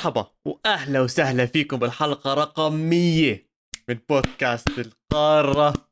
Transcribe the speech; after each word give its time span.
مرحبا 0.00 0.30
وأهلا 0.46 1.00
وسهلا 1.00 1.46
فيكم 1.46 1.76
بالحلقة 1.76 2.34
رقم 2.34 2.72
100 2.72 3.46
من 3.88 3.94
بودكاست 3.94 4.78
القارة. 4.78 5.90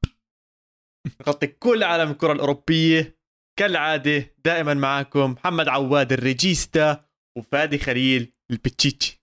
نغطي 1.21 1.47
كل 1.47 1.83
عالم 1.83 2.11
الكرة 2.11 2.33
الأوروبية. 2.33 3.19
كالعادة 3.59 4.35
دائما 4.45 4.75
معاكم 4.75 5.33
محمد 5.33 5.69
عواد 5.69 6.13
الريجيستا 6.13 7.09
وفادي 7.39 7.79
خليل 7.79 8.33
البتشيتشي. 8.51 9.23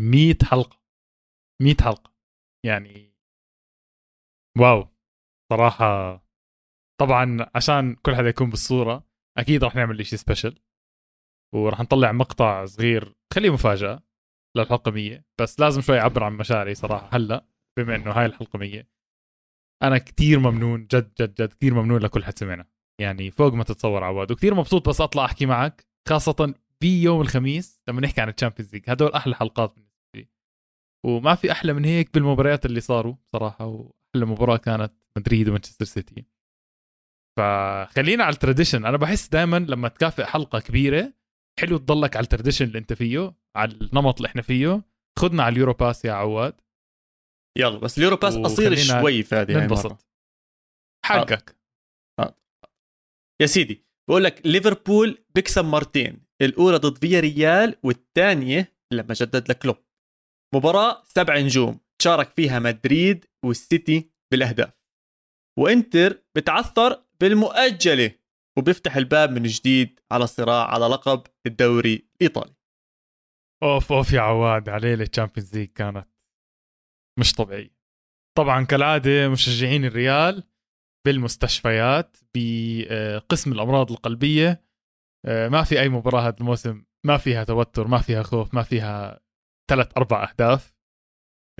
100 0.00 0.38
حلقة. 0.44 0.80
100 1.62 1.76
حلقة. 1.80 2.12
يعني 2.66 3.14
واو. 4.58 4.88
صراحة 5.52 6.14
طبعا 7.00 7.50
عشان 7.54 7.94
كل 7.94 8.16
حدا 8.16 8.28
يكون 8.28 8.50
بالصورة 8.50 9.06
أكيد 9.38 9.64
رح 9.64 9.74
نعمل 9.74 10.06
شيء 10.06 10.18
special 10.18 10.58
ورح 11.54 11.80
نطلع 11.80 12.12
مقطع 12.12 12.64
صغير 12.64 13.14
خليه 13.34 13.50
مفاجأة 13.50 14.02
للحلقة 14.56 14.90
100 14.90 15.24
بس 15.40 15.60
لازم 15.60 15.80
شوي 15.80 16.00
أعبر 16.00 16.24
عن 16.24 16.32
مشاعري 16.32 16.74
صراحة 16.74 17.08
هلأ 17.12 17.46
بما 17.76 17.94
إنه 17.96 18.10
هاي 18.10 18.26
الحلقة 18.26 18.58
100 18.58 18.92
أنا 19.82 19.98
كثير 19.98 20.38
ممنون 20.38 20.86
جد 20.86 21.12
جد 21.20 21.34
جد 21.34 21.52
كثير 21.52 21.74
ممنون 21.74 22.00
لكل 22.00 22.24
حد 22.24 22.38
سمعنا. 22.38 22.66
يعني 23.00 23.30
فوق 23.30 23.52
ما 23.52 23.64
تتصور 23.64 24.04
عواد 24.04 24.32
وكثير 24.32 24.54
مبسوط 24.54 24.88
بس 24.88 25.00
أطلع 25.00 25.24
أحكي 25.24 25.46
معك 25.46 25.86
خاصة 26.08 26.54
في 26.80 27.02
يوم 27.02 27.20
الخميس 27.20 27.80
لما 27.88 28.00
نحكي 28.00 28.20
عن 28.20 28.28
ال 28.28 28.32
Champions 28.32 28.72
League. 28.72 28.84
هدول 28.88 29.12
أحلى 29.12 29.34
حلقات 29.34 29.74
بالنسبة 29.74 29.96
لي. 30.14 30.28
وما 31.04 31.34
في 31.34 31.52
أحلى 31.52 31.72
من 31.72 31.84
هيك 31.84 32.14
بالمباريات 32.14 32.66
اللي 32.66 32.80
صاروا 32.80 33.14
صراحة 33.32 33.66
وأحلى 33.66 34.26
مباراة 34.26 34.56
كانت 34.56 34.92
مدريد 35.16 35.48
ومانشستر 35.48 35.84
سيتي. 35.84 36.24
فخلينا 37.36 38.24
على 38.24 38.34
ال 38.34 38.38
tradition. 38.38 38.84
أنا 38.84 38.96
بحس 38.96 39.28
دائما 39.28 39.56
لما 39.56 39.88
تكافئ 39.88 40.24
حلقة 40.24 40.60
كبيرة 40.60 41.12
حلو 41.60 41.76
تضلك 41.76 42.16
على 42.16 42.24
ال 42.24 42.28
tradition 42.28 42.64
اللي 42.64 42.78
انت 42.78 42.92
فيه 42.92 43.34
على 43.56 43.72
النمط 43.72 44.16
اللي 44.16 44.26
إحنا 44.26 44.42
فيه. 44.42 44.82
خدنا 45.18 45.42
على 45.42 45.52
ال 45.52 45.56
Euro 45.56 45.72
Pass 45.72 46.04
يا 46.04 46.12
عواد. 46.12 46.60
يلا 47.58 47.78
بس 47.78 47.98
ال 47.98 48.02
Euro 48.02 48.16
Pass 48.16 48.36
قصير 48.36 48.76
شوي 48.76 49.22
فادي. 49.22 49.54
ننبسط. 49.54 50.08
حقك. 51.06 51.58
يا 53.42 53.46
سيدي 53.46 53.86
بقول 54.08 54.24
لك 54.24 54.46
ليفربول 54.46 55.24
بيكسب 55.34 55.64
مرتين 55.64 56.26
الأولى 56.42 56.76
ضد 56.76 56.98
فياريال 56.98 57.76
والثانية 57.82 58.76
لما 58.92 59.14
جدد 59.14 59.50
لكلوب 59.50 59.76
مباراة 60.54 61.02
سبع 61.04 61.38
نجوم 61.38 61.80
شارك 62.02 62.32
فيها 62.36 62.58
مدريد 62.58 63.26
والسيتي 63.44 64.10
بالأهداف. 64.32 64.72
وإنتر 65.58 66.22
بتعثر 66.36 67.04
بالمؤجلة. 67.20 68.14
وبيفتح 68.58 68.96
الباب 68.96 69.30
من 69.30 69.42
جديد 69.42 70.00
على 70.10 70.26
صراع 70.26 70.70
على 70.74 70.86
لقب 70.86 71.22
الدوري 71.46 72.08
الإيطالي. 72.16 72.54
أوف 73.62 73.92
أوف 73.92 74.12
يا 74.12 74.20
عواد 74.20 74.68
ليلة 74.68 74.94
ال 74.94 75.00
Champions 75.00 75.56
League 75.56 75.68
كانت 75.68 76.08
مش 77.18 77.32
طبيعية. 77.32 77.76
طبعا 78.38 78.64
كالعادة 78.64 79.28
مشجعين 79.28 79.84
الريال 79.84 80.42
بالمستشفيات 81.06 82.16
بقسم 82.34 83.52
الأمراض 83.52 83.92
القلبية. 83.92 84.64
آه، 85.26 85.48
ما 85.48 85.62
في 85.62 85.80
أي 85.80 85.88
مباراة 85.88 86.20
هذا 86.20 86.36
الموسم 86.40 86.84
ما 87.06 87.16
فيها 87.16 87.44
توتر 87.44 87.86
ما 87.86 87.98
فيها 87.98 88.22
خوف 88.22 88.54
ما 88.54 88.62
فيها 88.62 89.20
ثلاث 89.70 89.96
أربع 89.96 90.30
أهداف. 90.30 90.74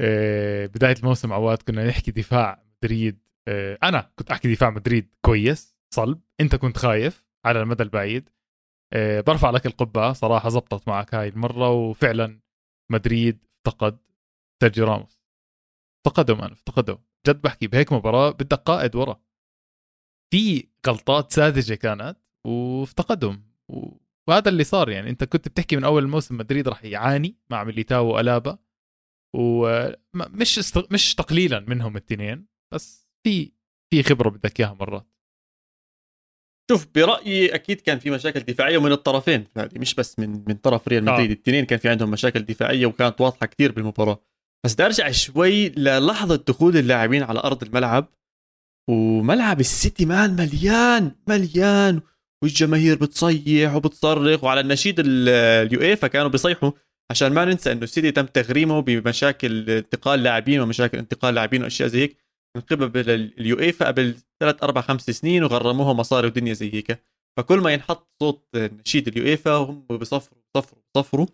آه، 0.01 0.67
بداية 0.67 0.97
الموسم 0.97 1.33
عواد 1.33 1.63
كنا 1.63 1.89
نحكي 1.89 2.11
دفاع 2.11 2.65
مدريد. 2.77 3.23
آه، 3.49 3.79
أنا 3.83 4.13
كنت 4.17 4.31
أحكي 4.31 4.55
دفاع 4.55 4.71
مدريد 4.71 5.15
كويس. 5.25 5.72
صلب. 5.95 6.21
أنت 6.41 6.55
كنت 6.57 6.79
خايف 6.79 7.25
على 7.47 7.63
المدى 7.63 7.83
البعيد. 7.83 8.31
آه، 8.93 9.21
برفع 9.21 9.51
لك 9.51 9.67
القبعة. 9.67 10.13
صراحة 10.13 10.49
زبطت 10.49 10.89
معك 10.89 11.15
هاي 11.15 11.29
المرة 11.29 11.71
وفعلا 11.71 12.41
مدريد 12.93 13.45
افتقد 13.67 13.99
سيرجيو 14.63 14.85
راموس. 14.85 15.23
افتقدوا 16.07 16.37
man 16.37 16.53
افتقدوا 16.53 16.97
جد 17.27 17.43
بحكي 17.43 17.67
بهيك 17.67 17.93
مباراة 17.93 18.31
بدك 18.31 18.59
قائد 18.59 18.97
ورا. 18.97 19.23
في 20.33 20.69
غلطات 20.87 21.33
ساذجة 21.33 21.75
كانت 21.75 22.19
وافتقدهم. 22.47 23.53
وهذا 24.29 24.49
اللي 24.49 24.65
صار 24.65 24.89
يعني. 24.89 25.11
انت 25.11 25.25
كنت 25.25 25.49
بتحكي 25.49 25.77
من 25.77 25.85
أول 25.85 26.03
الموسم 26.03 26.37
مدريد 26.37 26.69
راح 26.69 26.85
يعاني 26.85 27.37
مع 27.51 27.65
ميليتاو 27.65 28.07
وألابا. 28.07 28.59
ومش. 29.37 30.77
مش 30.93 31.15
تقليلا 31.15 31.61
منهم 31.61 31.97
الاثنين 31.97 32.47
بس 32.75 33.09
في 33.27 33.53
في 33.93 34.03
خبرة 34.03 34.31
بدك 34.31 34.61
إياها 34.61 34.75
مرات. 34.75 35.07
شوف 36.71 36.87
برأيي 36.95 37.55
أكيد 37.55 37.81
كان 37.81 37.99
في 37.99 38.11
مشاكل 38.11 38.41
دفاعية 38.41 38.79
ومن 38.79 38.93
الطرفين. 38.93 39.45
هذه 39.57 39.79
مش 39.79 39.95
بس 39.95 40.19
من 40.19 40.45
من 40.49 40.55
طرف 40.55 40.89
ريال 40.89 41.05
مدريد 41.05 41.31
آه. 41.31 41.35
الاثنين 41.35 41.65
كان 41.65 41.79
في 41.79 41.89
عندهم 41.89 42.11
مشاكل 42.11 42.41
دفاعية 42.41 42.87
وكانت 42.87 43.21
واضحة 43.21 43.47
كثير 43.47 43.73
بالمباراة. 43.73 44.23
بس 44.65 44.75
بدي 44.75 44.85
أرجع 44.85 45.11
شوي 45.11 45.69
للحظة 45.69 46.37
دخول 46.49 46.77
اللاعبين 46.77 47.23
على 47.23 47.41
أرض 47.41 47.63
الملعب. 47.63 48.09
وملعب 48.91 49.61
السيتي 49.61 50.07
مان 50.07 50.37
مليان 50.37 51.13
مليان. 51.29 52.01
والجماهير 52.45 52.97
بتصيح 52.97 53.75
وبتصرخ. 53.75 54.45
وعلى 54.45 54.61
النشيد 54.61 55.01
ال- 55.01 55.29
اليويفا 55.67 56.07
كانوا 56.07 56.29
بيصيحوا 56.29 56.71
عشان 57.11 57.33
ما 57.33 57.45
ننسى 57.45 57.73
إنه 57.73 57.83
السيتي 57.83 58.11
تم 58.11 58.27
تغريمه 58.27 58.81
بمشاكل 58.83 59.71
انتقال 59.71 60.23
لاعبين 60.23 60.61
ومشاكل 60.61 60.99
انتقال 60.99 61.35
لاعبين 61.35 61.63
وأشياء 61.63 61.89
زي 61.89 62.01
هيك. 62.03 62.17
من 62.57 62.63
قبل 62.63 63.11
اليويفا 63.11 63.87
قبل 63.87 64.15
ثلاث 64.43 64.63
أربع 64.63 64.81
خمس 64.81 65.11
سنين 65.11 65.45
وغرموها 65.45 65.93
مصاري 65.93 66.27
ودنيا 66.27 66.53
زي 66.53 66.75
هيك. 66.75 67.05
فكل 67.37 67.59
ما 67.59 67.73
ينحط 67.73 68.09
صوت 68.23 68.49
نشيد 68.57 69.09
اليويفا 69.09 69.55
هم 69.55 69.87
بيصفروا 69.91 70.39
بيصفروا 70.55 70.83
بيصفروا. 70.95 71.27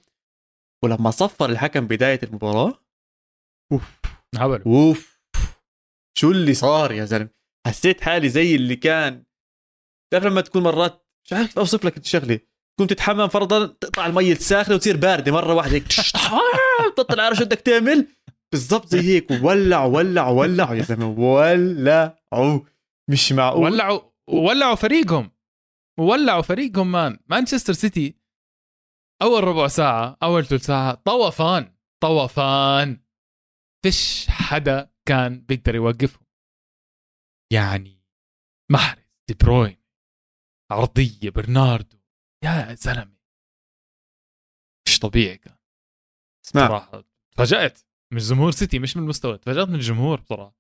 ولما 0.84 1.10
صفر 1.10 1.50
الحكم 1.50 1.86
بداية 1.86 2.20
المباراة 2.22 2.74
أوف. 3.72 4.00
هبل 4.36 4.62
أوف. 4.62 5.20
شو 6.18 6.30
اللي 6.30 6.54
صار 6.54 6.92
يا 6.92 7.04
زلمة؟ 7.04 7.28
حسيت 7.66 8.00
حالي 8.00 8.28
زي 8.28 8.54
اللي 8.54 8.76
كان. 8.76 9.24
تعرف 10.12 10.24
لما 10.24 10.41
تكون 10.41 10.62
مرات 10.62 11.06
مش 11.24 11.32
عارف 11.32 11.58
أوصف 11.58 11.84
لك 11.84 11.97
الشغلة. 11.97 12.41
تكون 12.76 12.86
تتحمم 12.86 13.28
فرضا 13.28 13.66
تقطع 13.66 14.06
المي 14.06 14.32
الساخنة 14.32 14.74
وتصير 14.74 14.97
باردة 14.97 15.32
مرة 15.32 15.54
واحدة 15.54 15.74
هيك. 15.74 15.86
تطلع 16.97 17.22
على 17.22 17.36
شو 17.36 17.44
بدك 17.44 17.60
تعمل. 17.60 18.08
بالضبط 18.52 18.86
زي 18.86 19.00
هيك. 19.00 19.30
ولع 19.42 19.84
ولع 19.84 20.28
ولع 20.28 20.74
يا 20.74 20.82
زلمة. 20.82 21.08
ولعوا 21.18 22.60
مش 23.10 23.32
معقول؟ 23.32 23.62
ولعوا 23.72 24.00
ولعوا 24.28 24.74
فريقهم. 24.74 25.30
ولعوا 25.98 26.42
فريقهم 26.42 26.92
مان. 26.92 27.19
مانشستر 27.26 27.72
سيتي 27.72 28.19
أول 29.22 29.44
ربع 29.44 29.69
ساعة 29.69 30.19
أول 30.22 30.46
ثلث 30.46 30.66
ساعة 30.66 30.94
طوفان 30.94 31.76
طوفان. 32.02 33.04
فيش 33.84 34.26
حدا 34.30 34.92
كان 35.08 35.41
بيقدر 35.41 35.74
يوقفهم. 35.74 36.26
يعني 37.52 38.04
محرز 38.70 39.02
دي 39.28 39.34
بروين 39.44 39.82
عرضية 40.72 41.30
برناردو. 41.30 41.98
يا 42.44 42.74
زلمة. 42.74 43.18
مش 44.86 44.98
طبيعي 44.98 45.36
كان. 45.36 45.56
اسمع. 46.47 46.68
صراحة. 46.68 47.04
تفاجأت. 47.32 47.78
من 48.12 48.18
جمهور 48.18 48.50
سيتي 48.50 48.78
مش 48.78 48.97
من 48.97 49.03
المستوى. 49.03 49.38
تفاجأت 49.38 49.68
من 49.68 49.74
الجمهور 49.74 50.21
بصراحة. 50.21 50.59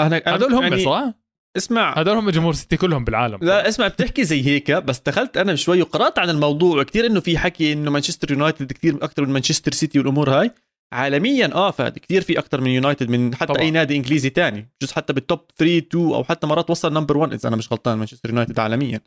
أنا 0.00 0.22
هدول 0.26 0.54
هم 0.54 0.62
يعني 0.62 0.84
صح؟ 0.84 1.14
اسمع. 1.56 1.98
هدول 1.98 2.16
هم 2.16 2.30
جمهور 2.30 2.52
سيتي 2.52 2.76
كلهم 2.76 3.04
بالعالم. 3.04 3.38
لا 3.42 3.68
اسمع 3.68 3.88
بتحكي 3.88 4.24
زي 4.24 4.46
هيك 4.46 4.70
بس 4.70 5.00
دخلت 5.06 5.36
أنا 5.36 5.54
شوي 5.54 5.82
وقرأت 5.82 6.18
عن 6.18 6.30
الموضوع 6.30 6.82
كثير 6.82 7.06
إنه 7.06 7.20
في 7.20 7.38
حكي 7.38 7.72
إنه 7.72 7.90
مانشستر 7.90 8.30
يونايتد 8.30 8.72
كثير 8.72 9.04
أكثر 9.04 9.26
من 9.26 9.32
مانشستر 9.32 9.72
سيتي 9.72 9.98
والأمور 9.98 10.30
هاي. 10.30 10.50
عالميا 10.92 11.54
آه 11.54 11.70
فهد 11.70 11.98
كثير 11.98 12.22
في 12.22 12.38
أكثر 12.38 12.60
من 12.60 12.70
يونايتد 12.70 13.08
من 13.08 13.34
حتى 13.34 13.46
طبعاً. 13.46 13.62
أي 13.62 13.70
نادي 13.70 13.96
إنجليزي 13.96 14.30
تاني. 14.30 14.70
بجوز 14.80 14.92
حتى 14.92 15.12
بال 15.12 15.23
top 15.23 15.40
3 15.56 15.78
2 15.78 16.04
أو 16.04 16.24
حتى 16.24 16.46
مرات 16.46 16.70
وصل 16.70 16.92
number 16.92 17.16
1 17.16 17.32
إذا 17.32 17.48
أنا 17.48 17.56
مش 17.56 17.72
غلطان 17.72 17.98
مانشستر 17.98 18.28
يونايتد 18.28 18.58
عالميا. 18.58 19.00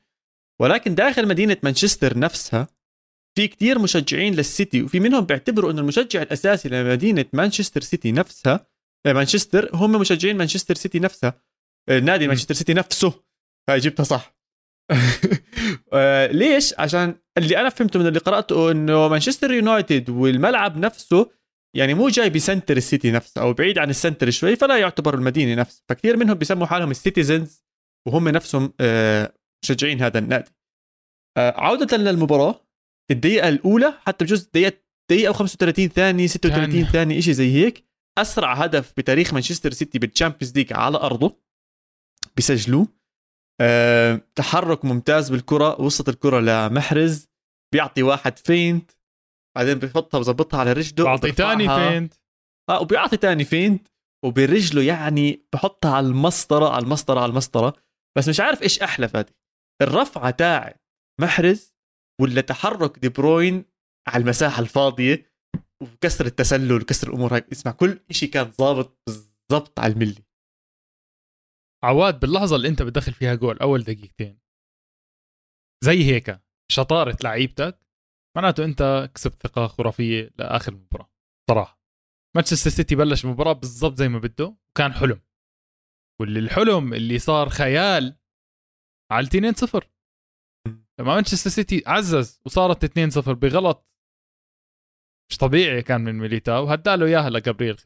ولكن 0.62 0.96
داخل 0.96 1.28
مدينة 1.28 1.58
مانشستر 1.64 2.20
نفسها 2.20 2.68
في 3.38 3.48
كثير 3.48 3.80
مشجعين 3.80 4.36
للسيتي 4.36 4.84
وفي 4.84 5.00
منهم 5.00 5.26
بيعتبروا 5.26 5.72
إنه 5.72 5.82
المشجع 5.82 6.22
الأساسي 6.22 6.70
لمدينة 6.70 7.26
مانشستر 7.34 7.82
سيتي 7.82 8.12
نفسها 8.12 8.68
آه، 9.06 9.14
مانشستر 9.14 9.70
هم 9.74 9.92
مشجعين 9.92 10.38
مانشستر 10.38 10.76
سيتي 10.76 11.00
نفسها. 11.00 11.45
نادي 11.90 12.26
م. 12.26 12.28
مانشستر 12.28 12.54
سيتي 12.54 12.74
نفسه. 12.74 13.24
هاي 13.70 13.80
جبتها 13.80 14.04
صح. 14.04 14.36
آه، 15.94 16.28
ليش؟ 16.28 16.74
عشان 16.80 17.16
اللي 17.38 17.58
أنا 17.58 17.70
فهمته 17.70 18.00
من 18.00 18.08
اللي 18.08 18.20
قرأته 18.20 18.72
إنه 18.72 19.08
مانشستر 19.08 19.52
يونايتد 19.52 20.10
والملعب 20.10 20.78
نفسه 20.78 21.32
يعني 21.76 21.94
مو 21.94 22.10
جاي 22.10 22.30
ب 22.30 22.37
center 22.37 22.78
ال 22.78 22.84
city 22.84 23.12
نفسه 23.12 23.42
أو 23.42 23.54
بعيد 23.54 23.78
عن 23.78 23.90
ال 23.90 23.95
center 23.95 24.30
شوي 24.30 24.56
فلا 24.56 24.78
يعتبر 24.78 25.14
المدينة 25.16 25.56
نفسه. 25.62 25.84
فكثير 25.90 26.18
منهم 26.18 26.34
بيسموا 26.34 26.68
حالهم 26.68 26.92
ال 26.92 27.00
Citizens 27.00 27.64
وهم 28.08 28.30
نفسهم 28.30 28.74
آه، 28.80 29.34
مشجعين 29.64 30.02
هذا 30.02 30.20
النادي. 30.20 30.52
آه، 31.38 31.54
عودة 31.58 31.98
للمباراة 31.98 32.68
الدقيقة 33.12 33.50
الأولى 33.50 33.94
حتى 34.00 34.26
بجوز 34.26 34.44
دقيقه 34.44 34.78
دقيقه 35.12 35.34
و35 35.34 35.72
ثانية 35.94 36.28
36 36.28 36.72
ثانية. 36.72 36.86
ثانية 36.86 37.20
شيء 37.20 37.34
زي 37.34 37.52
هيك 37.52 37.86
أسرع 38.18 38.54
هدف 38.54 38.94
بتاريخ 38.98 39.34
مانشستر 39.34 39.72
سيتي 39.72 40.00
بال 40.00 40.10
Champions 40.10 40.56
League 40.56 40.74
على 40.74 40.98
أرضه. 40.98 41.45
بيسجلوه. 42.36 42.88
أه 43.62 44.22
تحرك 44.36 44.86
ممتاز 44.86 45.30
بالكرة 45.30 45.82
وسط 45.82 46.10
الكرة 46.10 46.40
لمحرز 46.40 47.28
بيعطي 47.74 48.04
واحد 48.04 48.38
feint 48.38 48.92
بعدين 49.58 49.80
بحطها 49.80 50.20
بظبطها 50.20 50.60
على 50.60 50.74
رجله 50.74 51.06
بعطي 51.06 51.32
تاني. 51.32 51.68
feint. 51.68 52.14
آه 52.70 52.82
وبيعطي 52.82 53.18
تاني 53.18 53.46
feint 53.46 53.88
وبرجله 54.26 54.84
يعني 54.84 55.46
بحطها 55.54 55.96
على 55.96 56.08
المسطرة 56.08 56.70
على 56.70 56.84
المسطرة 56.84 57.20
على 57.20 57.30
المسطرة. 57.30 57.74
بس 58.18 58.30
مش 58.30 58.40
عارف 58.40 58.62
إيش 58.62 58.80
أحلى 58.82 59.08
فادي. 59.08 59.34
الرفعه 59.82 60.30
تاعت 60.30 60.82
محرز 61.22 61.74
ولا 62.22 62.42
تحرك 62.42 63.00
دي 63.00 63.10
بروين 63.10 63.66
على 64.08 64.22
المساحة 64.22 64.62
الفاضية 64.62 65.32
وكسر 65.84 66.26
التسلل 66.26 66.82
وكسر 66.82 67.08
الأمور 67.08 67.36
هيك 67.36 67.52
اسمع 67.52 67.72
كل 67.72 68.00
شيء 68.12 68.30
كان 68.30 68.52
ظابط 68.52 69.02
بالضبط 69.08 69.80
على 69.80 69.94
الملي. 69.94 70.24
عواد 71.86 72.20
باللحظة 72.20 72.56
اللي 72.56 72.68
انت 72.68 72.82
بتدخل 72.82 73.14
فيها 73.14 73.36
جول 73.36 73.58
أول 73.60 73.84
دقيقتين. 73.84 74.40
زي 75.84 76.04
هيك. 76.04 76.42
شطارة 76.72 77.18
لعيبتك. 77.24 77.80
معناته 78.38 78.66
انت 78.66 79.12
كسبت 79.16 79.48
ثقة 79.48 79.68
خرافية 79.68 80.32
لآخر 80.36 80.74
المباراه 80.74 81.10
صراحة. 81.50 81.82
مانشستر 82.36 82.70
سيتي 82.70 82.96
بلش 82.96 83.26
المباراة 83.26 83.54
بالضبط 83.54 83.98
زي 83.98 84.08
ما 84.08 84.20
بده 84.20 84.58
وكان 84.70 84.94
حلم. 84.94 85.22
واللي 86.22 86.40
الحلم 86.40 86.94
اللي 86.94 87.20
صار 87.20 87.50
خيال 87.50 88.20
على 89.12 89.28
2 89.28 89.54
0 89.54 89.90
لما 91.00 91.16
مانشستر 91.16 91.50
سيتي 91.50 91.84
عزز 91.88 92.42
وصارت 92.46 92.84
2 92.84 93.10
0 93.10 93.34
بغلط 93.34 93.90
مش 95.32 95.38
طبيعي 95.38 95.82
كان 95.82 96.02
من 96.02 96.16
ميليتاو 96.18 96.66
هداله 96.66 97.06
إياها 97.06 97.30
لجابرييل 97.30 97.78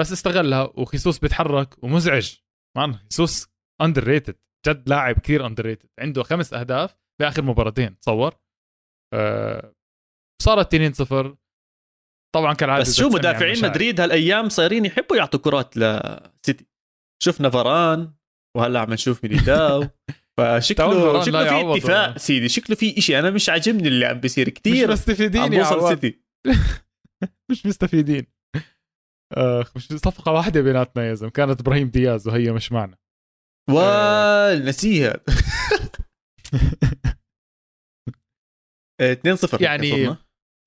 بس 0.00 0.12
استغلها 0.12 0.62
وخيسوس 0.62 1.18
بيتحرك 1.18 1.84
ومزعج. 1.84 2.36
man 2.76 2.94
خيسوس 2.94 3.48
underrated 3.82 4.36
جد 4.66 4.88
لاعب 4.88 5.18
كثير 5.18 5.46
underrated 5.46 5.88
عنده 6.00 6.22
خمس 6.22 6.54
أهداف 6.54 6.96
بآخر 7.20 7.42
مباراتين 7.42 7.98
تصور؟ 7.98 8.34
أه 9.14 9.74
صارت 10.42 10.74
2 10.74 10.92
0 10.92 11.36
طبعا 12.34 12.54
كالعاده 12.54 12.80
بس 12.82 12.96
شو 12.96 13.08
مدافعين. 13.08 13.64
مدريد 13.64 14.00
هالأيام 14.00 14.48
صايرين 14.48 14.84
يحبوا 14.84 15.16
يعطوا 15.16 15.40
كرات 15.40 15.76
لسيتي 15.76 16.66
شفنا 17.22 17.50
فران 17.50 18.14
وهلأ 18.56 18.80
عم 18.80 18.92
نشوف 18.92 19.24
ميليتاو. 19.24 19.82
تاو 19.82 19.88
فشكله 20.38 21.22
شكله 21.24 21.44
في 21.44 21.78
اتفاق 21.78 22.02
والله. 22.02 22.18
سيدي 22.18 22.48
شكله 22.48 22.76
في 22.76 22.98
إشي. 22.98 23.18
أنا 23.18 23.30
مش 23.30 23.48
عاجبني 23.48 23.88
اللي 23.88 24.06
عم 24.06 24.20
بيصير 24.20 24.46
مش 24.46 24.54
كثير 24.54 24.92
مستفيدين 24.92 25.42
عم 25.42 25.50
بوصل 25.50 25.88
سيتي. 25.88 26.22
مش 27.50 27.66
مستفيدين. 27.66 28.26
مش 29.76 29.86
صفقة 29.88 30.32
واحدة 30.32 30.60
بيناتنا 30.60 31.04
يا 31.06 31.14
زلمة. 31.14 31.30
كانت 31.32 31.60
إبراهيم 31.60 31.88
دياز 31.88 32.28
وهي 32.28 32.52
مش 32.52 32.72
معنا. 32.72 32.96
وال 33.70 34.64
نسيها. 34.64 35.14
2 39.00 39.36
0 39.36 39.62
يعني 39.62 40.16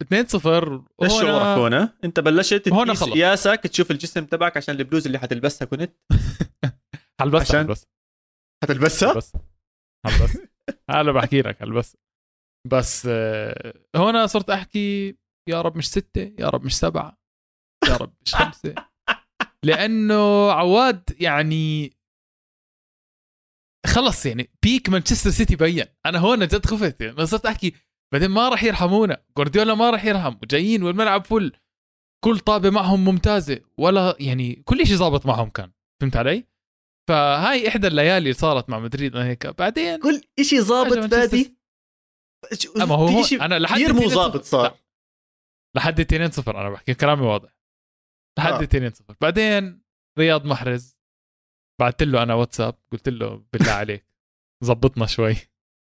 2 0.01 0.27
0 0.27 0.83
إيش 1.03 1.11
شعورك 1.13 1.57
هون؟ 1.57 1.73
أنت 2.03 2.19
بلشت 2.19 2.69
هون 2.69 2.87
خلص. 2.93 3.09
قياسك 3.13 3.59
تشوف 3.63 3.91
الجسم 3.91 4.25
تبعك 4.25 4.57
عشان 4.57 4.75
البلوز 4.75 5.05
اللي 5.05 5.19
حتلبسها 5.19 5.65
كنت؟ 5.65 5.91
هلبس 7.21 7.41
عشان- 7.41 7.59
هلبس 7.59 7.83
حتلبسها؟ 8.63 9.13
بس 9.13 9.33
هلبس 10.05 10.37
هلا 10.89 11.11
بحكي 11.11 11.41
لك 11.41 11.61
هلبس 11.61 11.97
بس 12.71 13.07
آه، 13.11 13.73
هون 13.95 14.27
صرت 14.27 14.49
أحكي 14.49 15.15
يا 15.49 15.61
رب 15.61 15.77
مش 15.77 15.89
ستة 15.89 16.33
يا 16.39 16.49
رب 16.49 16.65
مش 16.65 16.77
سبعة. 16.77 17.17
يا 17.89 17.97
رب 17.97 18.13
مش 18.25 18.35
خمسة 18.35 18.75
لأنه 19.63 20.51
عواد 20.51 21.03
يعني 21.19 21.95
خلص 23.87 24.25
يعني 24.25 24.49
بيك 24.63 24.89
مانشستر 24.89 25.29
سيتي 25.29 25.55
بين. 25.55 25.85
أنا 26.05 26.19
هون 26.19 26.39
جد 26.39 26.65
خفت 26.65 27.01
يعني 27.01 27.25
صرت 27.25 27.45
أحكي 27.45 27.73
بعدين 28.13 28.29
ما 28.29 28.49
راح 28.49 28.63
يرحمونا. 28.63 29.23
جوارديولا 29.37 29.75
ما 29.75 29.89
راح 29.89 30.05
يرحم 30.05 30.35
وجايين 30.43 30.83
والملعب 30.83 31.25
فل. 31.25 31.51
كل 32.23 32.39
طابة 32.39 32.69
معهم 32.69 33.05
ممتازة 33.05 33.61
ولا 33.77 34.15
يعني 34.19 34.55
كل 34.55 34.87
شيء 34.87 34.95
ظابط 34.95 35.25
معهم 35.25 35.49
كان. 35.49 35.71
فهمت 36.01 36.15
علي؟ 36.15 36.47
فهاي 37.09 37.67
إحدى 37.67 37.87
الليالي 37.87 38.17
اللي 38.17 38.33
صارت 38.33 38.69
مع 38.69 38.79
مدريد 38.79 39.15
أنا 39.15 39.25
هيك. 39.25 39.47
بعدين 39.47 39.99
كل 39.99 40.21
شيء 40.41 40.61
ظابط 40.61 41.13
فادي 41.13 41.57
أما 42.81 42.95
هو 42.95 43.23
أنا 43.41 43.59
لحد 43.59 43.75
كثير 43.75 43.93
مو 43.93 44.01
2-0 44.01 44.07
ظابط 44.07 44.43
صار. 44.43 44.77
لحد 45.75 45.99
2 45.99 46.31
0 46.31 46.61
أنا 46.61 46.69
بحكي 46.69 46.93
كلامي 46.93 47.21
واضح. 47.21 47.54
آه. 48.39 48.63
2 48.63 48.89
0 48.93 49.15
بعدين 49.21 49.81
رياض 50.19 50.45
محرز 50.45 50.97
بعثت 51.81 52.03
له 52.03 52.23
أنا 52.23 52.33
واتساب 52.33 52.75
قلت 52.91 53.09
له 53.09 53.45
بالله 53.53 53.71
عليك 53.71 54.05
زبطنا 54.63 55.05
شوي. 55.05 55.35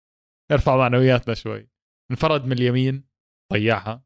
ارفع 0.51 0.77
معنوياتنا 0.77 1.33
شوي. 1.33 1.69
انفرد 2.11 2.45
من 2.45 2.51
اليمين 2.51 3.07
ضيعها. 3.53 4.03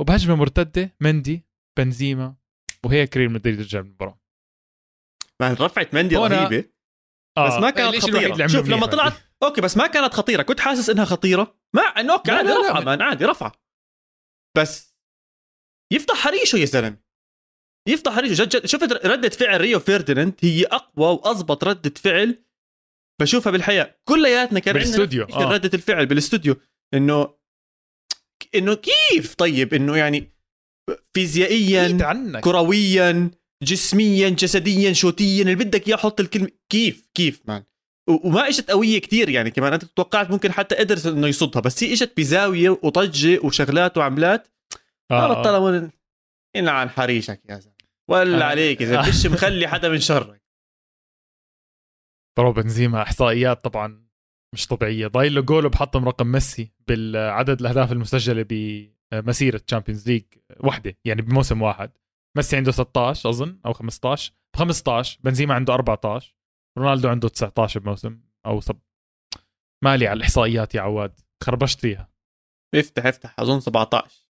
وبهجمة 0.00 0.34
مرتدة 0.34 0.96
مندي 1.00 1.46
بنزيما 1.78 2.36
وهيك 2.84 3.16
ريال 3.16 3.32
مدريد 3.32 3.60
رجع 3.60 3.80
بالمباراه 3.80 4.20
man 5.42 5.52
رفعت 5.54 5.94
مندي 5.94 6.16
رهيبة. 6.16 6.72
بس 7.38 7.52
ما 7.52 7.70
كانت 7.70 7.96
خطيرة. 7.96 8.46
شوف 8.46 8.68
لما 8.68 8.86
طلعت 8.86 9.12
okay 9.42 9.60
بس 9.60 9.76
ما 9.76 9.86
كانت 9.86 10.14
خطيرة. 10.14 10.42
كنت 10.42 10.60
حاسس 10.60 10.90
إنها 10.90 11.04
خطيرة. 11.04 11.58
ما 11.74 11.82
إنه 11.82 12.12
okay 12.12 12.30
عادي 12.30 12.48
رفعه 12.48 12.80
من- 12.80 13.02
عادي 13.02 13.24
رفعه 13.24 13.52
بس 14.56 14.91
يفتح 15.92 16.14
حريشه 16.14 16.56
يا 16.56 16.64
زلمة. 16.64 16.96
يفتح 17.88 18.12
حريشه 18.12 18.44
جد 18.44 18.48
جد 18.48 18.66
شفت 18.66 19.06
ردة 19.06 19.28
فعل 19.28 19.60
ريو 19.60 19.80
فيرديناند؟ 19.80 20.34
هي 20.40 20.64
أقوى 20.64 21.06
وأضبط 21.06 21.64
ردة 21.64 21.94
فعل 21.96 22.44
بشوفها 23.20 23.52
بالحياة. 23.52 23.98
كلياتنا 24.04 24.60
كان 24.60 24.76
عندنا 24.76 24.84
بالاستوديو، 24.84 25.24
نفس 25.24 25.34
آه. 25.34 25.52
ردة 25.52 25.70
الفعل 25.74 26.06
بالاستوديو. 26.06 26.56
إنه 26.94 27.34
إنه 28.54 28.74
كيف؟ 28.74 29.34
طيب 29.34 29.74
إنه 29.74 29.96
يعني 29.96 30.32
فيزيائيا 31.14 32.40
كرويا 32.40 33.30
جسميا 33.62 34.28
جسديا 34.28 34.92
شوتيا. 34.92 35.42
اللي 35.42 35.54
بدك 35.54 35.88
إياه 35.88 35.96
حط 35.96 36.20
الكلمة. 36.20 36.48
كيف؟ 36.68 37.08
كيف؟ 37.14 37.42
man. 37.44 37.64
وما 38.08 38.48
إجت 38.48 38.70
قوية 38.70 38.98
كتير 38.98 39.28
يعني. 39.28 39.50
كمان 39.50 39.72
أنت 39.72 39.84
توقعت 39.84 40.30
ممكن 40.30 40.52
حتى 40.52 40.74
قدر 40.74 41.12
إنه 41.12 41.26
يصدها 41.26 41.62
بس 41.62 41.84
هي 41.84 41.92
إجت 41.92 42.12
بزاوية 42.16 42.70
وطجة 42.70 43.38
وشغلات 43.42 43.98
وعملات 43.98 44.48
آه، 45.10 45.14
آه. 45.14 45.40
آه. 45.40 45.42
طلبوا 45.42 45.90
عن 46.56 46.90
حريشك 46.90 47.42
يا 47.50 47.58
زلمة. 47.58 47.76
ولا 48.10 48.46
آه. 48.46 48.50
عليك 48.50 48.80
يا 48.80 48.86
زلمه 48.86 49.02
فيش 49.02 49.26
مخلي 49.26 49.68
حدا 49.68 49.88
من 49.88 49.98
شرك. 50.00 50.42
برو 52.38 52.52
بنزيما 52.52 53.02
إحصائيات 53.02 53.64
طبعا 53.64 54.08
مش 54.54 54.66
طبيعية. 54.66 55.06
ضايل 55.06 55.34
له 55.34 55.40
جول 55.40 55.66
وبحطم 55.66 56.08
رقم 56.08 56.26
ميسي 56.26 56.72
بالعدد 56.88 57.60
الأهداف 57.60 57.92
المسجلة 57.92 58.46
بمسيرة 59.12 59.58
Champions 59.58 60.08
League 60.08 60.24
وحدة 60.64 60.98
يعني 61.04 61.22
بموسم 61.22 61.62
واحد. 61.62 61.92
ميسي 62.36 62.56
عنده 62.56 62.72
16 62.72 63.28
أظن 63.30 63.60
أو 63.66 63.72
15 63.72 64.32
15 64.56 65.18
بنزيما 65.22 65.54
عنده 65.54 65.74
14 65.74 66.34
رونالدو 66.78 67.08
عنده 67.08 67.28
19 67.28 67.80
بموسم 67.80 68.20
أو 68.46 68.60
سب. 68.60 68.80
مالي 69.84 70.06
على 70.06 70.16
الإحصائيات 70.16 70.74
يا 70.74 70.80
عواد. 70.80 71.20
خربشت 71.42 71.80
فيها. 71.80 72.12
افتح 72.74 73.06
افتح 73.06 73.40
أظن 73.40 73.60
17 73.60 74.26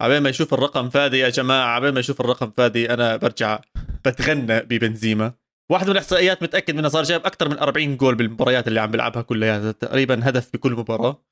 عبين 0.00 0.22
ما 0.22 0.28
يشوف 0.28 0.54
الرقم 0.54 0.90
فادي 0.90 1.18
يا 1.18 1.28
جماعة 1.28 1.66
عبين 1.66 1.94
ما 1.94 2.00
يشوف 2.00 2.20
الرقم 2.20 2.50
فادي 2.50 2.94
أنا 2.94 3.16
برجع 3.16 3.60
بتغنى 4.04 4.60
ببنزيما. 4.60 5.34
واحد 5.70 5.86
من 5.86 5.92
الإحصائيات 5.92 6.42
متأكد 6.42 6.74
منها 6.74 6.88
صار 6.88 7.02
جايب 7.02 7.26
أكثر 7.26 7.48
من 7.48 7.58
40 7.58 7.96
جول 7.96 8.14
بالمباريات 8.14 8.68
اللي 8.68 8.80
عم 8.80 8.90
بيلعبها 8.90 9.22
كلها 9.22 9.72
تقريبا 9.72 10.28
هدف 10.28 10.52
بكل 10.52 10.72
مباراة. 10.72 11.24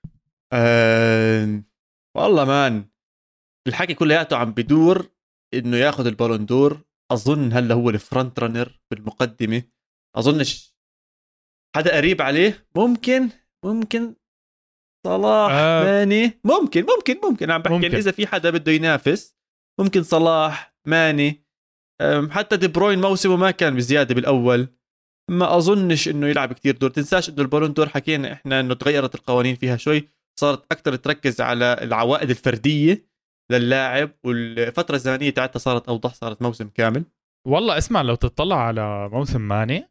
أه... 0.53 1.63
والله 2.17 2.45
مان 2.45 2.89
الحكي 3.69 3.95
كلياته 3.95 4.37
عم 4.37 4.53
بدور 4.53 5.11
إنه 5.55 5.77
ياخذ 5.77 6.07
ال 6.07 6.12
Ballon 6.12 6.47
d'Or. 6.47 6.81
أظن 7.13 7.53
هلا 7.53 7.75
هو 7.75 7.91
ال 7.91 7.99
front 7.99 8.39
runner 8.39 8.81
بالمقدمة. 8.91 9.63
أظنش 10.17 10.75
حدا 11.77 11.97
قريب 11.97 12.23
عليه 12.23 12.67
ممكن 12.77 13.29
ممكن 13.65 14.15
صلاح 15.07 15.53
آه. 15.53 15.83
آه 15.83 15.85
ماني. 15.85 16.41
ممكن 16.45 16.87
ممكن 16.97 17.21
ممكن. 17.25 17.51
عم 17.51 17.63
بحكي 17.63 17.75
ممكن. 17.75 17.87
ممكن. 17.87 17.97
إذا 17.97 18.11
في 18.11 18.27
حدا 18.27 18.51
بده 18.51 18.73
ينافس 18.73 19.37
ممكن 19.81 20.03
صلاح 20.03 20.75
ماني. 20.89 21.43
حتى 22.31 22.57
دي 22.57 22.69
بروين 22.69 23.01
موسمه 23.01 23.37
ما 23.37 23.51
كان 23.51 23.77
بزيادة 23.77 24.15
بالأول. 24.15 24.69
ما 25.31 25.57
أظنش 25.57 26.09
إنه 26.09 26.27
يلعب 26.27 26.53
كتير 26.53 26.77
دور. 26.77 26.91
تنساش 26.91 27.29
إنه 27.29 27.43
البالون 27.43 27.73
دور 27.73 27.89
حكينا 27.89 28.33
إحنا 28.33 28.61
إنه 28.61 28.75
تغيرت 28.75 29.15
القوانين 29.15 29.57
فيها 29.57 29.77
شوي. 29.77 30.09
صارت 30.41 30.73
أكثر 30.73 30.97
تركز 30.97 31.41
على 31.41 31.77
العوائد 31.81 32.31
الفردية 32.31 33.13
للاعب 33.53 34.11
والفترة 34.25 34.95
الزمنية 34.95 35.31
تاعتها 35.31 35.59
صارت 35.59 35.89
أوضح 35.89 36.15
صارت 36.15 36.43
موسم 36.43 36.69
كامل. 36.69 37.05
والله 37.49 37.79
اسمع 37.79 38.03
لو 38.03 38.15
تطلع 38.15 38.57
على 38.57 39.09
موسم 39.09 39.41
ماني 39.41 39.89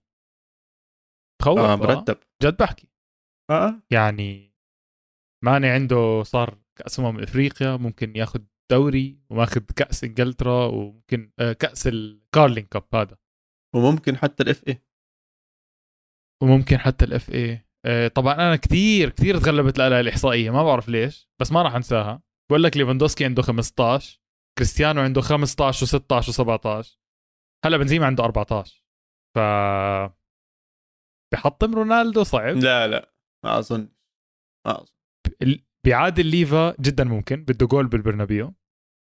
تخوف. 1.42 1.60
آه 1.60 1.74
آه. 1.74 1.76
مرتب 1.76 2.18
جد 2.44 2.58
بحكي. 2.58 2.88
آه. 3.52 3.82
يعني 3.92 4.51
ماني 5.44 5.68
عنده 5.70 6.24
صار 6.24 6.62
كأس 6.78 7.00
أمم 7.00 7.20
إفريقيا 7.20 7.78
ممكن 7.78 8.16
ياخذ 8.16 8.40
دوري 8.72 9.20
وماخذ 9.30 9.62
كأس 9.76 10.04
إنجلترا 10.04 10.66
وممكن 10.66 11.32
آه، 11.40 11.54
كأس 11.54 11.88
ال 11.88 11.98
Carling 11.98 12.66
Cup 12.66 12.96
هذا. 12.96 13.18
وممكن 13.76 14.18
حتى 14.18 14.44
ال 14.44 14.68
FA 14.68 14.84
وممكن 16.44 16.78
حتى 16.78 17.06
ال 17.06 17.30
FA 17.30 17.66
آه، 17.86 18.08
طبعا 18.08 18.34
أنا 18.34 18.56
كثير 18.56 19.10
كثير 19.10 19.38
تغلبت 19.38 19.78
الآلة 19.78 20.00
الإحصائية 20.00 20.50
ما 20.50 20.64
بعرف 20.64 20.90
ليش 20.90 21.30
بس 21.42 21.52
ما 21.52 21.62
راح 21.62 21.76
أنساها. 21.76 22.24
بقول 22.50 22.64
لك 22.64 22.78
ليفاندوسكي 22.78 23.26
عنده 23.26 23.42
15 23.42 24.22
كريستيانو 24.58 25.02
عنده 25.02 25.22
15 25.22 25.86
و16 25.86 26.24
و17 26.24 26.88
هلا 27.66 27.78
بنزيما 27.78 28.06
عنده 28.06 28.24
14 28.24 28.86
ف 29.36 29.40
بحطم 31.34 31.76
رونالدو 31.76 32.24
صعب. 32.24 32.56
لا 32.56 32.88
لا 32.88 33.14
ما 33.46 33.60
أظن 33.60 33.90
ما 34.68 34.82
أظن. 34.82 35.01
بيعادل 35.86 36.26
ليفا 36.26 36.76
جدا 36.82 37.04
ممكن 37.04 37.44
بده 37.44 37.66
جول 37.66 37.88
بالبرنابيو. 37.88 38.54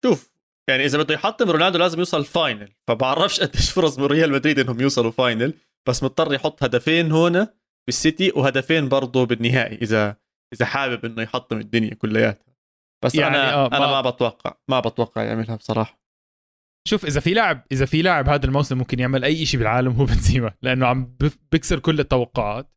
شوف 0.04 0.32
يعني 0.70 0.85
إذا 0.85 0.99
بده 0.99 1.14
يحطم 1.14 1.50
رونالدو 1.50 1.78
لازم 1.78 1.99
يوصل 1.99 2.25
final. 2.25 2.75
فبعرفش 2.88 3.40
قديش 3.40 3.70
فرص 3.70 3.99
من 3.99 4.04
ريال 4.04 4.32
مدريد 4.32 4.58
إنهم 4.58 4.80
يوصلوا 4.80 5.11
final 5.11 5.55
بس 5.88 6.02
مضطر 6.02 6.35
يحط 6.35 6.62
هدفين 6.62 7.12
هون 7.12 7.47
بالسيتي 7.87 8.32
وهدفين 8.37 8.88
برضه 8.88 9.26
بالنهائي 9.26 9.78
إذا 9.82 10.16
إذا 10.54 10.66
حابب 10.66 11.04
إنه 11.04 11.23
يحطم 11.23 11.58
الدنيا 11.58 11.94
كلياتها. 11.94 12.54
بس 13.04 13.14
يعني 13.14 13.37
أنا 13.37 13.54
آه 13.54 13.66
أنا 13.66 13.78
ما... 13.78 14.02
ما 14.02 14.11
بتوقع 14.11 14.54
ما 14.68 14.80
بتوقع 14.80 15.23
يعملها 15.23 15.56
بصراحة. 15.56 16.00
شوف 16.88 17.04
إذا 17.04 17.20
في 17.20 17.35
لاعب 17.35 17.66
إذا 17.73 17.87
في 17.87 18.02
لاعب 18.02 18.28
هذا 18.28 18.47
الموسم 18.47 18.78
ممكن 18.78 18.99
يعمل 18.99 19.25
أي 19.25 19.47
شيء 19.47 19.61
بالعالم 19.61 19.92
هو 19.92 20.04
بنزيما 20.11 20.54
لأنه 20.62 20.87
عم 20.87 21.16
بكسر 21.52 21.78
كل 21.78 22.00
التوقعات. 22.00 22.70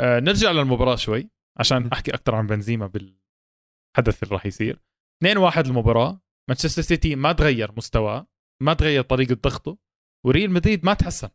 آه 0.00 0.20
نرجع 0.20 0.50
للمباراة 0.50 0.96
شوي. 0.96 1.30
عشان 1.58 1.88
أحكي 1.92 2.14
أكثر 2.14 2.34
عن 2.34 2.46
بنزيما 2.46 2.86
بالحدث 2.86 4.22
اللي 4.22 4.34
راح 4.34 4.46
يصير. 4.46 4.82
2-1 5.24 5.58
المباراة 5.66 6.20
مانشستر 6.48 6.82
سيتي 6.82 7.16
ما 7.16 7.32
تغير 7.32 7.72
مستواه 7.76 8.26
ما 8.62 8.74
تغير 8.74 9.02
طريقة 9.02 9.34
ضغطه 9.34 9.78
وريال 10.26 10.50
مدريد 10.50 10.84
ما 10.84 10.94
تحسن. 10.94 11.28